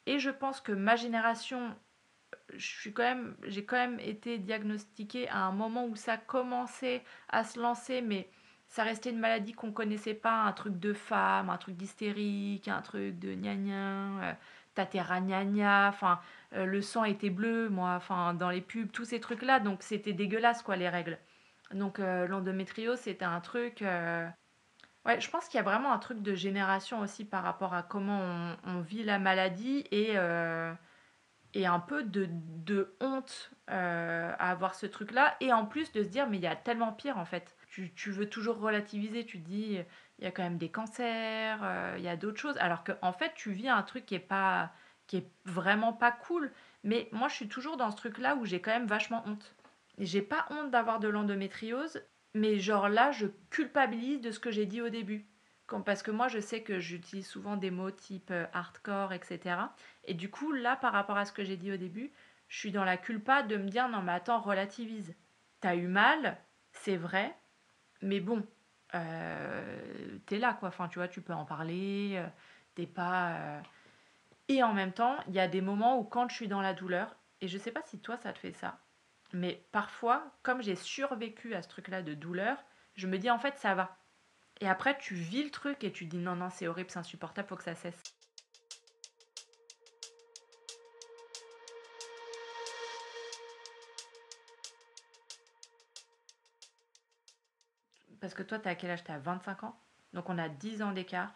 et 0.09 0.19
je 0.19 0.31
pense 0.31 0.61
que 0.63 0.73
ma 0.73 0.97
génération, 0.97 1.77
suis 2.57 2.95
quand 2.95 3.17
j'ai 3.45 3.65
quand 3.67 3.77
même 3.77 4.01
été 4.01 4.39
diagnostiquée 4.39 5.29
à 5.29 5.45
un 5.45 5.53
moment 5.53 5.87
où 5.87 5.97
ça 5.97 6.17
commençait 6.17 7.05
à 7.29 7.45
se 7.45 7.61
lancer, 7.61 8.01
mais 8.01 8.31
ça 8.69 8.85
restait 8.85 9.11
une 9.11 9.19
maladie 9.19 9.53
qu'on 9.53 9.71
connaissait 9.71 10.15
pas, 10.15 10.45
un 10.45 10.53
truc 10.53 10.79
de 10.79 10.95
femme, 10.95 11.51
un 11.51 11.59
truc 11.59 11.77
d'hystérique, 11.77 12.69
un 12.69 12.81
truc 12.83 13.19
de 13.19 13.35
gna 13.35 13.55
gna. 13.55 14.31
Euh, 14.31 14.33
t'as 14.75 14.87
tes 14.87 15.01
ragnagnas, 15.03 15.89
enfin, 15.91 16.21
euh, 16.55 16.65
le 16.65 16.81
sang 16.83 17.05
était 17.05 17.31
bleu, 17.31 17.69
moi, 17.69 17.95
enfin, 17.97 18.33
dans 18.35 18.51
les 18.51 18.61
pubs, 18.63 18.91
tous 18.91 19.05
ces 19.05 19.21
trucs-là, 19.21 19.61
donc 19.61 19.83
c'était 19.83 20.13
dégueulasse, 20.15 20.63
quoi, 20.63 20.77
les 20.77 20.89
règles. 20.89 21.19
Donc 21.73 21.99
euh, 21.99 22.27
l'endométriose, 22.27 22.99
c'était 23.01 23.25
un 23.27 23.41
truc... 23.41 23.85
Ouais, 25.09 25.23
je 25.23 25.31
pense 25.31 25.47
qu'il 25.49 25.57
y 25.57 25.61
a 25.61 25.63
vraiment 25.63 25.91
un 25.95 25.99
truc 25.99 26.21
de 26.21 26.35
génération 26.35 27.01
aussi 27.01 27.25
par 27.25 27.43
rapport 27.43 27.73
à 27.73 27.83
comment 27.83 28.55
on, 28.67 28.81
vit 28.83 29.03
la 29.05 29.19
maladie 29.19 29.87
et, 29.91 30.19
euh, 30.19 30.75
et 31.55 31.67
un 31.67 31.81
peu 31.81 32.03
de, 32.03 32.29
de 32.31 32.95
honte 33.01 33.51
euh, 33.71 34.33
à 34.39 34.51
avoir 34.51 34.75
ce 34.75 34.85
truc-là. 34.85 35.35
Et 35.41 35.51
en 35.51 35.65
plus 35.65 35.93
de 35.93 36.03
se 36.03 36.09
dire, 36.09 36.29
mais 36.29 36.37
il 36.37 36.43
y 36.43 36.47
a 36.47 36.57
tellement 36.57 36.93
pire 36.93 37.17
en 37.17 37.25
fait. 37.25 37.57
Tu, 37.71 37.95
tu 37.95 38.11
veux 38.11 38.29
toujours 38.29 38.59
relativiser, 38.59 39.25
tu 39.25 39.39
dis, 39.39 39.79
il 40.19 40.25
y 40.25 40.27
a 40.27 40.31
quand 40.31 40.43
même 40.43 40.59
des 40.59 40.71
cancers, 40.71 41.61
euh, 41.63 41.95
il 41.97 42.05
y 42.05 42.09
a 42.09 42.17
d'autres 42.17 42.39
choses. 42.39 42.59
Alors 42.59 42.85
qu'en 42.85 42.97
en 43.01 43.13
fait, 43.15 43.33
tu 43.35 43.53
vis 43.53 43.71
un 43.71 43.83
truc 43.83 44.05
qui 44.05 44.15
est, 44.15 44.19
pas, 44.19 44.73
qui 45.07 45.17
est 45.17 45.31
vraiment 45.47 45.95
pas 45.95 46.13
cool. 46.13 46.53
Mais 46.85 47.09
moi, 47.13 47.29
je 47.29 47.35
suis 47.35 47.49
toujours 47.49 47.79
dans 47.79 47.91
ce 47.91 47.97
truc-là 47.97 48.37
où 48.37 48.45
j'ai 48.45 48.61
quand 48.61 48.73
même 48.73 48.87
vachement 48.87 49.23
honte. 49.27 49.55
J'ai 49.97 50.23
pas 50.23 50.47
honte 50.51 50.71
d'avoir 50.71 51.01
de 51.01 51.09
l'endométriose, 51.09 52.03
mais 52.39 52.59
genre 52.59 52.89
là, 52.89 53.13
je 53.13 53.27
culpabilise 53.51 54.21
de 54.21 54.31
ce 54.31 54.39
que 54.39 54.51
j'ai 54.51 54.67
dit 54.67 54.81
au 54.81 54.89
début. 54.89 55.27
Parce 55.85 56.03
que 56.03 56.11
moi, 56.11 56.29
je 56.29 56.39
sais 56.39 56.63
que 56.63 56.81
j'utilise 56.81 57.27
souvent 57.27 57.57
des 57.57 57.71
mots 57.71 57.91
type 57.91 58.31
euh, 58.31 58.47
hardcore, 58.55 59.13
etc. 59.13 59.57
Et 60.05 60.15
du 60.15 60.31
coup, 60.31 60.53
là, 60.53 60.77
par 60.77 60.93
rapport 60.93 61.19
à 61.19 61.27
ce 61.27 61.33
que 61.33 61.45
j'ai 61.45 61.59
dit 61.59 61.71
au 61.71 61.77
début, 61.77 62.11
je 62.49 62.59
suis 62.59 62.73
dans 62.73 62.85
la 62.85 62.97
culpa 62.97 63.43
de 63.43 63.57
me 63.57 63.69
dire 63.69 63.89
non, 63.89 64.01
mais 64.01 64.13
attends, 64.13 64.41
relativise. 64.41 65.15
T'as 65.61 65.75
eu 65.77 65.87
mal, 65.87 66.39
c'est 66.73 66.97
vrai, 66.97 67.37
mais 68.01 68.21
bon, 68.21 68.47
euh, 68.95 70.19
t'es 70.27 70.39
là, 70.39 70.55
quoi. 70.55 70.69
Enfin, 70.69 70.89
tu 70.89 70.99
vois, 70.99 71.09
tu 71.09 71.21
peux 71.21 71.35
en 71.35 71.45
parler, 71.45 72.15
euh, 72.17 72.27
t'es 72.75 72.87
pas. 72.87 73.61
Et 74.49 74.63
en 74.63 74.73
même 74.73 74.93
temps, 74.93 75.17
il 75.29 75.35
y 75.35 75.41
a 75.41 75.49
des 75.49 75.61
moments 75.61 75.99
où 75.99 76.05
quand 76.05 76.29
je 76.31 76.35
suis 76.35 76.49
dans 76.49 76.63
la 76.63 76.73
douleur, 76.73 77.15
et 77.41 77.49
je 77.49 77.59
sais 77.59 77.73
pas 77.73 77.83
si 77.85 77.99
toi 78.01 78.17
ça 78.17 78.33
te 78.33 78.39
fait 78.39 78.53
ça, 78.53 78.81
mais 79.33 79.67
parfois, 79.73 80.33
comme 80.43 80.63
j'ai 80.63 80.77
survécu 80.77 81.55
à 81.55 81.63
ce 81.63 81.69
truc-là 81.69 82.03
de 82.03 82.15
douleur, 82.15 82.57
je 82.95 83.07
me 83.07 83.19
dis 83.19 83.31
en 83.31 83.39
fait 83.39 83.57
ça 83.59 83.75
va. 83.75 83.97
Et 84.61 84.69
après, 84.69 84.99
tu 84.99 85.15
vis 85.15 85.45
le 85.45 85.51
truc 85.51 85.85
et 85.85 85.93
tu 85.93 86.07
dis 86.07 86.19
non, 86.19 86.35
non, 86.35 86.51
c'est 86.51 86.67
horrible, 86.67 86.91
c'est 86.91 86.99
insupportable, 86.99 87.49
faut 87.49 87.57
que 87.57 87.63
ça 87.63 87.75
cesse. 87.75 88.03
Parce 98.21 98.35
que 98.35 98.43
toi, 98.43 98.59
t'es 98.59 98.69
à 98.69 98.75
quel 98.75 98.91
âge? 98.91 99.05
T'es 99.05 99.13
à 99.13 99.19
25 99.19 99.65
ans? 99.65 99.81
Donc 100.13 100.29
on 100.29 100.39
a 100.39 100.49
10 100.49 100.83
ans 100.83 100.93
d'écart. 100.93 101.33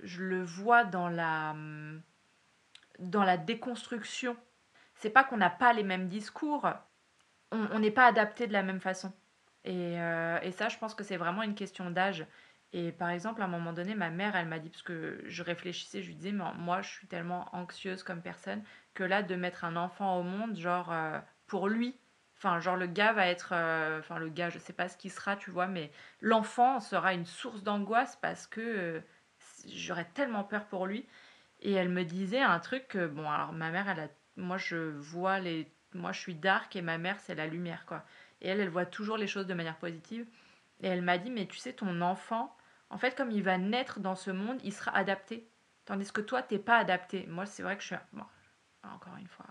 Je 0.00 0.22
le 0.22 0.42
vois 0.42 0.84
dans 0.84 1.08
la, 1.08 1.52
hum, 1.52 2.02
dans 2.98 3.24
la 3.24 3.36
déconstruction. 3.36 4.36
C'est 4.96 5.10
pas 5.10 5.24
qu'on 5.24 5.36
n'a 5.36 5.50
pas 5.50 5.72
les 5.72 5.82
mêmes 5.84 6.08
discours, 6.08 6.68
on 7.52 7.78
n'est 7.78 7.90
pas 7.90 8.06
adapté 8.06 8.46
de 8.46 8.52
la 8.52 8.62
même 8.62 8.80
façon. 8.80 9.12
Et, 9.64 10.00
euh, 10.00 10.38
et 10.42 10.52
ça, 10.52 10.68
je 10.68 10.78
pense 10.78 10.94
que 10.94 11.04
c'est 11.04 11.16
vraiment 11.16 11.42
une 11.42 11.54
question 11.54 11.90
d'âge. 11.90 12.26
Et 12.72 12.92
par 12.92 13.10
exemple, 13.10 13.42
à 13.42 13.46
un 13.46 13.48
moment 13.48 13.72
donné, 13.72 13.94
ma 13.94 14.10
mère, 14.10 14.36
elle 14.36 14.46
m'a 14.46 14.58
dit, 14.58 14.70
parce 14.70 14.82
que 14.82 15.20
je 15.24 15.42
réfléchissais, 15.42 16.02
je 16.02 16.08
lui 16.08 16.14
disais, 16.14 16.32
mais 16.32 16.44
moi, 16.58 16.82
je 16.82 16.90
suis 16.90 17.06
tellement 17.08 17.48
anxieuse 17.52 18.02
comme 18.02 18.22
personne 18.22 18.62
que 18.94 19.04
là, 19.04 19.22
de 19.22 19.34
mettre 19.34 19.64
un 19.64 19.76
enfant 19.76 20.18
au 20.18 20.22
monde, 20.22 20.56
genre, 20.56 20.92
euh, 20.92 21.18
pour 21.46 21.68
lui, 21.68 21.98
enfin, 22.36 22.60
genre, 22.60 22.76
le 22.76 22.86
gars 22.86 23.12
va 23.12 23.26
être, 23.28 23.50
euh, 23.52 24.00
enfin, 24.00 24.18
le 24.18 24.28
gars, 24.28 24.50
je 24.50 24.58
sais 24.58 24.72
pas 24.72 24.88
ce 24.88 24.96
qu'il 24.96 25.10
sera, 25.10 25.36
tu 25.36 25.50
vois, 25.50 25.66
mais 25.66 25.90
l'enfant 26.20 26.80
sera 26.80 27.14
une 27.14 27.26
source 27.26 27.62
d'angoisse 27.62 28.16
parce 28.16 28.46
que 28.46 29.02
j'aurais 29.68 30.06
tellement 30.14 30.44
peur 30.44 30.66
pour 30.66 30.86
lui. 30.86 31.06
Et 31.60 31.72
elle 31.72 31.88
me 31.88 32.04
disait 32.04 32.42
un 32.42 32.60
truc 32.60 32.88
que, 32.88 33.06
bon, 33.06 33.28
alors 33.30 33.52
ma 33.52 33.70
mère, 33.70 33.88
elle 33.88 34.00
a, 34.00 34.08
moi, 34.36 34.58
je 34.58 34.76
vois 34.76 35.38
les, 35.40 35.72
moi, 35.96 36.12
je 36.12 36.20
suis 36.20 36.34
dark 36.34 36.76
et 36.76 36.82
ma 36.82 36.98
mère, 36.98 37.18
c'est 37.20 37.34
la 37.34 37.46
lumière, 37.46 37.84
quoi. 37.86 38.04
Et 38.40 38.48
elle, 38.48 38.60
elle 38.60 38.68
voit 38.68 38.86
toujours 38.86 39.16
les 39.16 39.26
choses 39.26 39.46
de 39.46 39.54
manière 39.54 39.76
positive. 39.76 40.26
Et 40.80 40.88
elle 40.88 41.02
m'a 41.02 41.18
dit, 41.18 41.30
mais 41.30 41.46
tu 41.46 41.56
sais, 41.56 41.72
ton 41.72 42.00
enfant, 42.00 42.56
en 42.90 42.98
fait, 42.98 43.16
comme 43.16 43.30
il 43.30 43.42
va 43.42 43.58
naître 43.58 44.00
dans 44.00 44.14
ce 44.14 44.30
monde, 44.30 44.60
il 44.62 44.72
sera 44.72 44.94
adapté. 44.96 45.48
Tandis 45.84 46.12
que 46.12 46.20
toi, 46.20 46.42
t'es 46.42 46.58
pas 46.58 46.76
adapté. 46.78 47.26
Moi, 47.28 47.46
c'est 47.46 47.62
vrai 47.62 47.76
que 47.76 47.82
je 47.82 47.88
suis... 47.88 47.96
Bon, 48.12 48.24
encore 48.82 49.16
une 49.16 49.28
fois, 49.28 49.46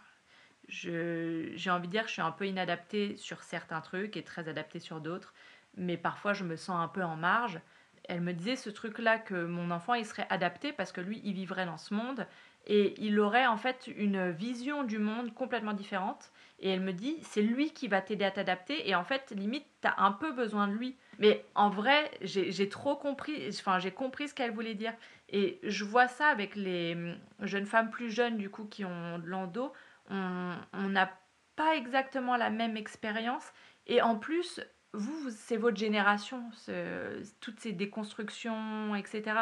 j'ai 0.68 1.70
envie 1.70 1.88
de 1.88 1.92
dire 1.92 2.04
que 2.04 2.08
je 2.08 2.14
suis 2.14 2.22
un 2.22 2.32
peu 2.32 2.48
inadaptée 2.48 3.18
sur 3.18 3.44
certains 3.44 3.82
trucs 3.82 4.18
et 4.18 4.24
très 4.24 4.48
adaptée 4.48 4.80
sur 4.80 5.02
d'autres. 5.02 5.34
Mais 5.78 5.98
parfois, 5.98 6.34
je 6.34 6.44
me 6.44 6.56
sens 6.56 6.82
un 6.82 6.88
peu 6.88 7.04
en 7.04 7.16
marge. 7.16 7.60
Elle 8.08 8.22
me 8.22 8.34
disait 8.34 8.56
ce 8.56 8.70
truc-là 8.70 9.18
que 9.18 9.46
mon 9.46 9.72
enfant, 9.72 9.94
il 9.96 10.06
serait 10.06 10.28
adapté 10.30 10.72
parce 10.72 10.92
que 10.92 11.02
lui, 11.02 11.22
il 11.24 11.34
vivrait 11.34 11.66
dans 11.66 11.78
ce 11.78 11.94
monde 11.94 12.28
et 12.68 12.96
il 12.98 13.20
aurait 13.20 13.46
en 13.46 13.58
fait 13.58 13.88
une 13.96 14.32
vision 14.32 14.84
du 14.84 14.98
monde 14.98 15.34
complètement 15.34 15.74
différente. 15.74 16.32
Et 16.60 16.70
elle 16.70 16.82
me 16.82 16.94
dit, 16.94 17.18
c'est 17.22 17.42
lui 17.42 17.72
qui 17.72 17.88
va 17.88 18.02
t'aider 18.02 18.26
à 18.26 18.32
t'adapter. 18.32 18.88
Et 18.90 18.96
en 18.96 19.04
fait, 19.04 19.32
limite, 19.36 19.66
t'as 19.82 19.94
un 19.98 20.12
peu 20.12 20.32
besoin 20.32 20.68
de 20.68 20.74
lui. 20.74 20.96
Mais 21.20 21.46
en 21.54 21.70
vrai, 21.70 22.10
j'ai 22.22 22.70
trop 22.70 22.96
compris, 22.96 23.48
enfin, 23.50 23.78
j'ai 23.80 23.92
compris 23.92 24.30
ce 24.30 24.34
qu'elle 24.34 24.52
voulait 24.52 24.74
dire. 24.74 24.94
Et 25.30 25.60
je 25.64 25.84
vois 25.84 26.08
ça 26.08 26.28
avec 26.28 26.56
les 26.56 26.94
hum, 26.96 27.18
jeunes 27.42 27.66
femmes 27.66 27.90
plus 27.90 28.10
jeunes, 28.10 28.38
du 28.38 28.50
coup, 28.50 28.66
qui 28.66 28.86
ont 28.86 29.20
de 29.20 29.28
l'endo. 29.28 29.74
On 30.10 30.56
n'a 30.74 31.12
pas 31.56 31.76
exactement 31.76 32.38
la 32.38 32.50
même 32.50 32.78
expérience. 32.78 33.52
Et 33.88 34.02
en 34.02 34.16
plus, 34.16 34.62
vous, 34.94 35.30
c'est 35.30 35.58
votre 35.58 35.78
génération, 35.78 36.44
toutes 37.42 37.60
ces 37.60 37.74
déconstructions, 37.74 38.96
etc. 38.96 39.42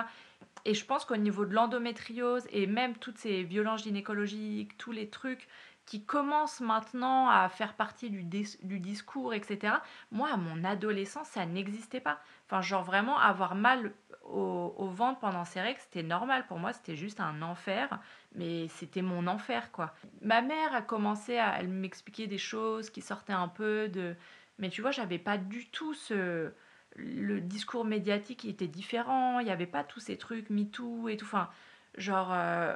Et 0.66 0.74
je 0.74 0.86
pense 0.86 1.06
qu'au 1.06 1.18
niveau 1.18 1.46
de 1.46 1.54
l'endométriose 1.54 2.48
et 2.52 2.68
même 2.68 2.96
toutes 2.96 3.18
ces 3.18 3.44
violences 3.44 3.84
gynécologiques, 3.84 4.78
tous 4.78 4.92
les 4.92 5.10
trucs 5.10 5.48
qui 5.86 6.06
commencent 6.06 6.62
maintenant 6.62 7.28
à 7.30 7.50
faire 7.50 7.74
partie 7.74 8.10
du, 8.10 8.24
dis- 8.24 8.58
du 8.64 8.80
discours, 8.80 9.34
etc. 9.34 9.76
Moi, 10.12 10.30
à 10.32 10.38
mon 10.38 10.64
adolescence, 10.64 11.28
ça 11.28 11.46
n'existait 11.46 12.00
pas. 12.00 12.20
Enfin, 12.48 12.62
genre 12.62 12.84
vraiment 12.84 13.18
avoir 13.20 13.56
mal 13.56 13.94
au, 14.24 14.74
au 14.78 14.88
ventre 14.88 15.20
pendant 15.20 15.44
ces 15.44 15.60
règles, 15.60 15.80
c'était 15.82 16.04
normal. 16.04 16.46
Pour 16.48 16.60
moi, 16.60 16.72
c'était 16.72 16.96
juste 16.96 17.20
un 17.20 17.42
enfer, 17.42 18.00
mais 18.34 18.70
c'était 18.70 19.02
mon 19.02 19.28
enfer, 19.28 19.72
quoi. 19.72 19.94
Ma 20.22 20.42
mère 20.42 20.74
a 20.74 20.82
commencé 20.82 21.38
à 21.38 21.62
m'expliquer 21.64 22.28
des 22.28 22.38
choses 22.38 22.90
qui 22.90 23.02
sortaient 23.02 23.34
un 23.34 23.50
peu 23.50 23.90
de... 23.90 24.16
Mais 24.60 24.70
tu 24.70 24.82
vois, 24.82 24.92
j'avais 24.92 25.20
pas 25.20 25.38
du 25.38 25.70
tout 25.70 25.94
ce... 25.94 26.54
Le 26.96 27.42
discours 27.42 27.86
médiatique 27.86 28.46
était 28.46 28.68
différent, 28.68 29.40
il 29.40 29.46
n'y 29.46 29.52
avait 29.52 29.66
pas 29.66 29.84
tous 29.84 30.00
ces 30.00 30.18
trucs 30.18 30.50
MeToo 30.50 31.10
et 31.10 31.18
tout. 31.18 31.26
Enfin, 31.26 31.50
genre, 31.98 32.32
euh, 32.34 32.76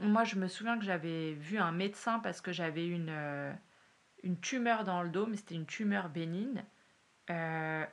moi, 0.00 0.24
je 0.24 0.36
me 0.36 0.46
souviens 0.46 0.78
que 0.78 0.84
j'avais 0.84 1.32
vu 1.32 1.58
un 1.58 1.72
médecin 1.72 2.18
parce 2.18 2.40
que 2.40 2.52
j'avais 2.52 2.86
une, 2.86 3.08
euh, 3.10 3.52
une 4.22 4.38
tumeur 4.40 4.84
dans 4.84 5.02
le 5.02 5.08
dos, 5.08 5.26
mais 5.26 5.36
c'était 5.36 5.54
une 5.54 5.66
tumeur 5.66 6.10
bénigne. 6.10 6.64
Euh, 7.30 7.84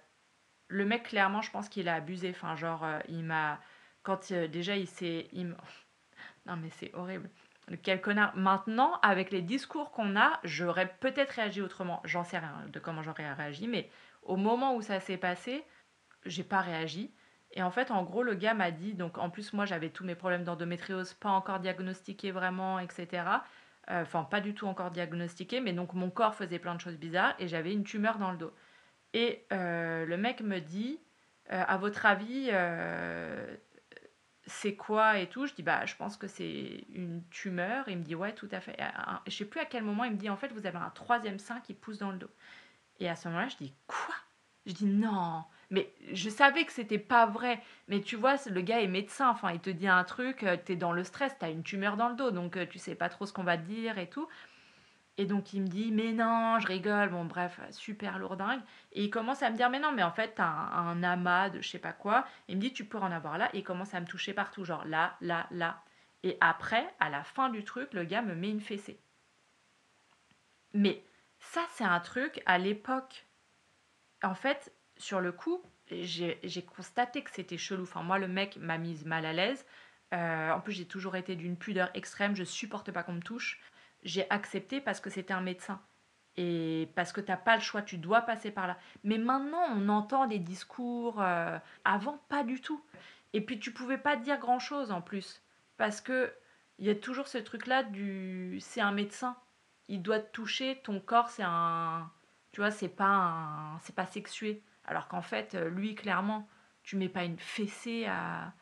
le 0.68 0.86
mec, 0.86 1.04
clairement, 1.04 1.42
je 1.42 1.52
pense 1.52 1.70
qu'il 1.70 1.88
a 1.88 1.96
abusé. 1.96 2.32
Enfin, 2.32 2.56
genre, 2.56 2.86
il 3.08 3.24
m'a. 3.24 3.60
Quand 4.04 4.32
déjà, 4.34 4.76
il 4.78 4.88
s'est. 4.88 5.30
Non, 6.48 6.56
mais 6.58 6.70
c'est 6.72 6.92
horrible. 6.96 7.30
Quel 7.84 8.02
connard. 8.02 8.36
Maintenant, 8.36 9.00
avec 9.02 9.32
les 9.32 9.42
discours 9.42 9.92
qu'on 9.92 10.16
a, 10.16 10.40
j'aurais 10.44 10.88
peut-être 11.00 11.32
réagi 11.32 11.62
autrement. 11.62 12.02
J'en 12.04 12.24
sais 12.24 12.40
rien 12.40 12.66
de 12.68 12.80
comment 12.80 13.04
j'aurais 13.04 13.32
réagi, 13.32 13.68
mais 13.68 13.90
au 14.24 14.38
moment 14.38 14.76
où 14.76 14.82
ça 14.82 15.00
s'est 15.00 15.18
passé, 15.18 15.64
j'ai 16.26 16.44
pas 16.44 16.62
réagi. 16.62 17.14
Et 17.54 17.64
en 17.64 17.72
fait, 17.72 17.92
en 17.92 18.04
gros, 18.04 18.24
le 18.24 18.34
gars 18.36 18.54
m'a 18.54 18.72
dit, 18.72 18.94
donc 18.94 19.18
en 19.18 19.30
plus, 19.30 19.54
moi 19.54 19.66
j'avais 19.66 19.90
tous 19.90 20.06
mes 20.06 20.16
problèmes 20.16 20.44
d'endométriose 20.44 21.14
pas 21.14 21.30
encore 21.30 21.60
diagnostiqués 21.60 22.32
vraiment, 22.32 22.80
etc. 22.80 23.08
Euh, 23.90 24.02
Enfin, 24.04 24.24
pas 24.24 24.42
du 24.42 24.54
tout 24.54 24.68
encore 24.68 24.92
diagnostiqués, 24.92 25.60
mais 25.60 25.74
donc 25.74 25.94
mon 25.94 26.10
corps 26.10 26.36
faisait 26.36 26.60
plein 26.60 26.76
de 26.76 26.82
choses 26.82 26.98
bizarres 26.98 27.36
et 27.40 27.48
j'avais 27.48 27.74
une 27.74 27.84
tumeur 27.84 28.18
dans 28.20 28.32
le 28.32 28.38
dos. 28.38 28.54
Et 29.14 29.46
euh, 29.52 30.06
le 30.06 30.18
mec 30.18 30.42
me 30.42 30.60
dit, 30.60 31.00
euh, 31.52 31.64
à 31.68 31.78
votre 31.78 32.06
avis, 32.06 32.52
c'est 34.46 34.76
quoi 34.76 35.20
et 35.20 35.28
tout? 35.28 35.46
Je 35.46 35.54
dis, 35.54 35.64
bah, 35.64 35.86
je 35.86 35.96
pense 35.96 36.18
que 36.18 36.28
c'est 36.28 36.86
une 36.94 37.24
tumeur. 37.30 37.88
Il 37.90 37.98
me 38.00 38.04
dit, 38.04 38.16
ouais, 38.16 38.34
tout 38.34 38.50
à 38.52 38.60
fait. 38.60 38.78
Je 39.28 39.32
sais 39.36 39.46
plus 39.46 39.60
à 39.60 39.66
quel 39.66 39.84
moment 39.84 40.04
il 40.04 40.12
me 40.14 40.18
dit, 40.18 40.30
en 40.30 40.38
fait, 40.38 40.52
vous 40.54 40.66
avez 40.66 40.78
un 40.78 40.90
troisième 40.92 41.40
sein 41.40 41.60
qui 41.62 41.74
pousse 41.74 41.98
dans 42.00 42.12
le 42.12 42.18
dos. 42.18 42.30
Et 43.02 43.10
à 43.10 43.16
ce 43.16 43.28
moment-là, 43.28 43.50
je 43.50 43.58
dis, 43.58 43.74
quoi? 43.88 44.16
Je 44.68 44.74
dis, 44.74 44.86
non. 44.86 45.44
Mais 45.72 45.92
je 46.14 46.30
savais 46.30 46.66
que 46.66 46.72
c'était 46.72 47.00
pas 47.00 47.26
vrai. 47.26 47.60
Mais 47.88 48.02
tu 48.02 48.16
vois, 48.16 48.36
le 48.48 48.62
gars 48.62 48.80
est 48.80 48.88
médecin. 48.88 49.28
Enfin, 49.30 49.52
il 49.52 49.60
te 49.60 49.72
dit 49.72 49.88
un 49.88 50.04
truc, 50.04 50.44
euh, 50.44 50.56
t'es 50.56 50.76
dans 50.76 50.92
le 50.92 51.04
stress, 51.04 51.36
t'as 51.40 51.50
une 51.50 51.64
tumeur 51.64 51.98
dans 51.98 52.10
le 52.10 52.16
dos, 52.16 52.30
donc 52.30 52.58
euh, 52.58 52.68
tu 52.68 52.78
sais 52.78 52.94
pas 52.94 53.10
trop 53.10 53.26
ce 53.26 53.34
qu'on 53.34 53.44
va 53.44 53.58
te 53.58 53.64
dire 53.64 53.98
et 53.98 54.08
tout. 54.08 54.28
Et 55.18 55.26
donc 55.26 55.54
il 55.54 55.64
me 55.64 55.68
dit, 55.68 55.92
mais 55.92 56.14
non, 56.14 56.60
je 56.60 56.68
rigole. 56.68 57.10
Bon, 57.10 57.26
bref, 57.26 57.60
super 57.72 58.20
lourdingue. 58.20 58.62
Et 58.92 59.04
il 59.04 59.10
commence 59.10 59.42
à 59.42 59.50
me 59.50 59.58
dire, 59.58 59.72
mais 59.72 59.80
non, 59.80 59.92
mais 59.94 60.04
en 60.04 60.12
fait, 60.12 60.34
t'as 60.36 60.46
un, 60.46 60.88
un 60.90 61.04
amas 61.04 61.50
de 61.50 61.60
je 61.62 61.70
sais 61.70 61.80
pas 61.80 61.94
quoi. 61.94 62.26
Il 62.48 62.58
me 62.58 62.62
dit, 62.62 62.72
tu 62.72 62.86
peux 62.86 63.00
en 63.00 63.12
avoir 63.12 63.40
là. 63.40 63.50
Et 63.54 63.60
il 63.60 63.64
commence 63.64 63.96
à 63.96 64.00
me 64.00 64.06
toucher 64.06 64.34
partout, 64.34 64.64
genre 64.64 64.86
là, 64.86 65.16
là, 65.22 65.48
là. 65.50 65.82
Et 66.24 66.38
après, 66.40 66.88
à 67.00 67.10
la 67.10 67.24
fin 67.24 67.50
du 67.50 67.64
truc, 67.64 67.94
le 67.94 68.04
gars 68.04 68.22
me 68.22 68.36
met 68.36 68.50
une 68.50 68.62
fessée. 68.62 69.00
Mais 70.74 71.04
ça, 71.42 71.66
c'est 71.74 71.84
un 71.84 72.00
truc, 72.00 72.42
à 72.46 72.58
l'époque, 72.58 73.26
en 74.24 74.36
fait, 74.36 74.72
sur 74.98 75.20
le 75.20 75.32
coup, 75.32 75.62
j'ai 75.90 76.66
constaté 76.76 77.24
que 77.24 77.32
c'était 77.32 77.58
chelou. 77.58 77.84
Enfin, 77.84 78.04
moi, 78.04 78.20
le 78.20 78.28
mec 78.28 78.58
m'a 78.58 78.78
mise 78.78 79.06
mal 79.06 79.26
à 79.26 79.34
l'aise. 79.34 79.66
Euh, 80.14 80.52
en 80.52 80.62
plus, 80.62 80.74
j'ai 80.74 80.86
toujours 80.86 81.16
été 81.16 81.36
d'une 81.36 81.58
pudeur 81.58 81.90
extrême, 81.94 82.36
je 82.36 82.44
supporte 82.44 82.92
pas 82.92 83.04
qu'on 83.04 83.14
me 83.14 83.22
touche. 83.22 83.60
J'ai 84.04 84.30
accepté 84.30 84.82
parce 84.82 85.00
que 85.00 85.10
c'était 85.10 85.34
un 85.34 85.42
médecin. 85.42 85.82
Et 86.38 86.90
parce 86.96 87.12
que 87.12 87.20
tu 87.20 87.32
n'as 87.32 87.38
pas 87.38 87.56
le 87.56 87.62
choix, 87.62 87.82
tu 87.82 87.98
dois 87.98 88.22
passer 88.22 88.52
par 88.52 88.68
là. 88.68 88.78
Mais 89.04 89.18
maintenant, 89.18 89.66
on 89.76 89.90
entend 89.90 90.28
des 90.28 90.40
discours. 90.40 91.22
Euh, 91.22 91.58
avant, 91.84 92.20
pas 92.30 92.44
du 92.44 92.62
tout. 92.62 92.82
Et 93.34 93.42
puis, 93.42 93.60
tu 93.60 93.72
pouvais 93.74 93.98
pas 93.98 94.16
dire 94.16 94.38
grand-chose 94.38 94.92
en 94.92 95.02
plus. 95.02 95.42
Parce 95.78 96.02
que 96.02 96.34
il 96.80 96.86
y 96.86 96.90
a 96.90 96.96
toujours 96.96 97.28
ce 97.28 97.38
truc-là 97.38 97.84
du. 97.84 98.60
C'est 98.62 98.82
un 98.82 98.92
médecin. 98.92 99.36
Il 99.92 100.02
doit 100.02 100.20
te 100.20 100.32
toucher. 100.32 100.82
Ton 100.84 101.00
corps, 101.00 101.30
c'est 101.30 101.44
un. 101.46 102.10
Tu 102.52 102.62
vois, 102.62 102.72
c'est 102.72 102.90
pas. 102.90 103.78
C'est 103.82 103.96
pas 103.96 104.08
sexué. 104.08 104.64
Alors 104.86 105.08
qu'en 105.08 105.22
fait, 105.22 105.54
lui, 105.54 105.96
clairement, 105.96 106.48
tu 106.84 106.96
mets 106.96 107.10
pas 107.10 107.24
une 107.24 107.38
fessée 107.38 108.06
à, 108.08 108.54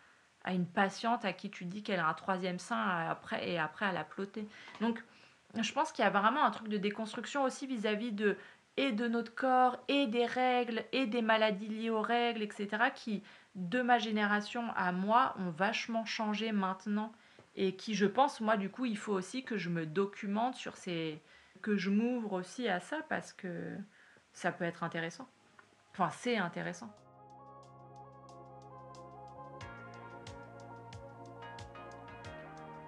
à 0.44 0.54
une 0.54 0.66
patiente 0.66 1.26
à 1.26 1.34
qui 1.34 1.50
tu 1.50 1.66
dis 1.66 1.84
qu'elle 1.84 2.00
a 2.00 2.08
un 2.08 2.14
troisième 2.14 2.60
sein 2.60 3.08
après, 3.10 3.50
et 3.50 3.58
après 3.58 3.86
à 3.86 3.92
la 3.92 4.04
ploter. 4.04 4.48
Donc, 4.82 5.04
je 5.60 5.72
pense 5.72 5.92
qu'il 5.92 6.04
y 6.04 6.08
a 6.08 6.12
vraiment 6.12 6.44
un 6.44 6.52
truc 6.52 6.68
de 6.68 6.78
déconstruction 6.78 7.44
aussi 7.44 7.68
vis-à-vis 7.68 8.12
de 8.12 8.38
et 8.78 8.92
de 8.94 9.08
notre 9.08 9.36
corps 9.36 9.78
et 9.90 10.08
des 10.08 10.26
règles 10.26 10.84
et 10.94 11.06
des 11.06 11.22
maladies 11.22 11.68
liées 11.68 11.90
aux 11.90 12.02
règles, 12.02 12.42
etc. 12.42 12.92
qui, 12.96 13.24
de 13.56 13.82
ma 13.82 13.98
génération 13.98 14.64
à 14.76 14.94
moi, 14.94 15.36
ont 15.38 15.50
vachement 15.50 16.06
changé 16.06 16.52
maintenant 16.54 17.12
et 17.62 17.76
qui, 17.76 17.94
je 17.94 18.06
pense, 18.06 18.40
moi, 18.40 18.56
du 18.56 18.70
coup, 18.70 18.86
il 18.86 18.98
faut 18.98 19.12
aussi 19.12 19.44
que 19.44 19.58
je 19.58 19.70
me 19.70 19.86
documente 19.86 20.56
sur 20.56 20.78
ces... 20.78 21.22
que 21.62 21.76
je 21.76 21.90
m'ouvre 21.90 22.32
aussi 22.32 22.70
à 22.70 22.80
ça 22.80 23.02
parce 23.10 23.34
que 23.34 23.76
ça 24.32 24.54
peut 24.54 24.64
être 24.64 24.82
intéressant. 24.82 25.28
Enfin, 25.92 26.10
c'est 26.10 26.38
intéressant. 26.38 26.90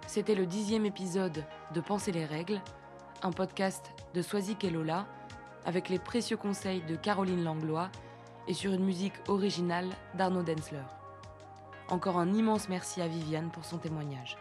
C'était 0.07 0.35
le 0.35 0.45
dixième 0.45 0.85
épisode 0.85 1.43
de 1.73 1.81
Penser 1.81 2.13
les 2.13 2.25
règles, 2.25 2.61
un 3.23 3.31
podcast 3.31 3.91
de 4.13 4.21
Swazik 4.21 4.63
et 4.63 4.69
Lola, 4.69 5.05
avec 5.65 5.89
les 5.89 5.99
précieux 5.99 6.37
conseils 6.37 6.81
de 6.83 6.95
Caroline 6.95 7.43
Langlois 7.43 7.89
et 8.47 8.53
sur 8.53 8.71
une 8.71 8.85
musique 8.85 9.19
originale 9.27 9.89
d'Arnaud 10.15 10.43
Densler. 10.43 10.83
Encore 11.89 12.17
un 12.17 12.33
immense 12.33 12.69
merci 12.69 13.01
à 13.01 13.09
Viviane 13.09 13.51
pour 13.51 13.65
son 13.65 13.77
témoignage. 13.77 14.37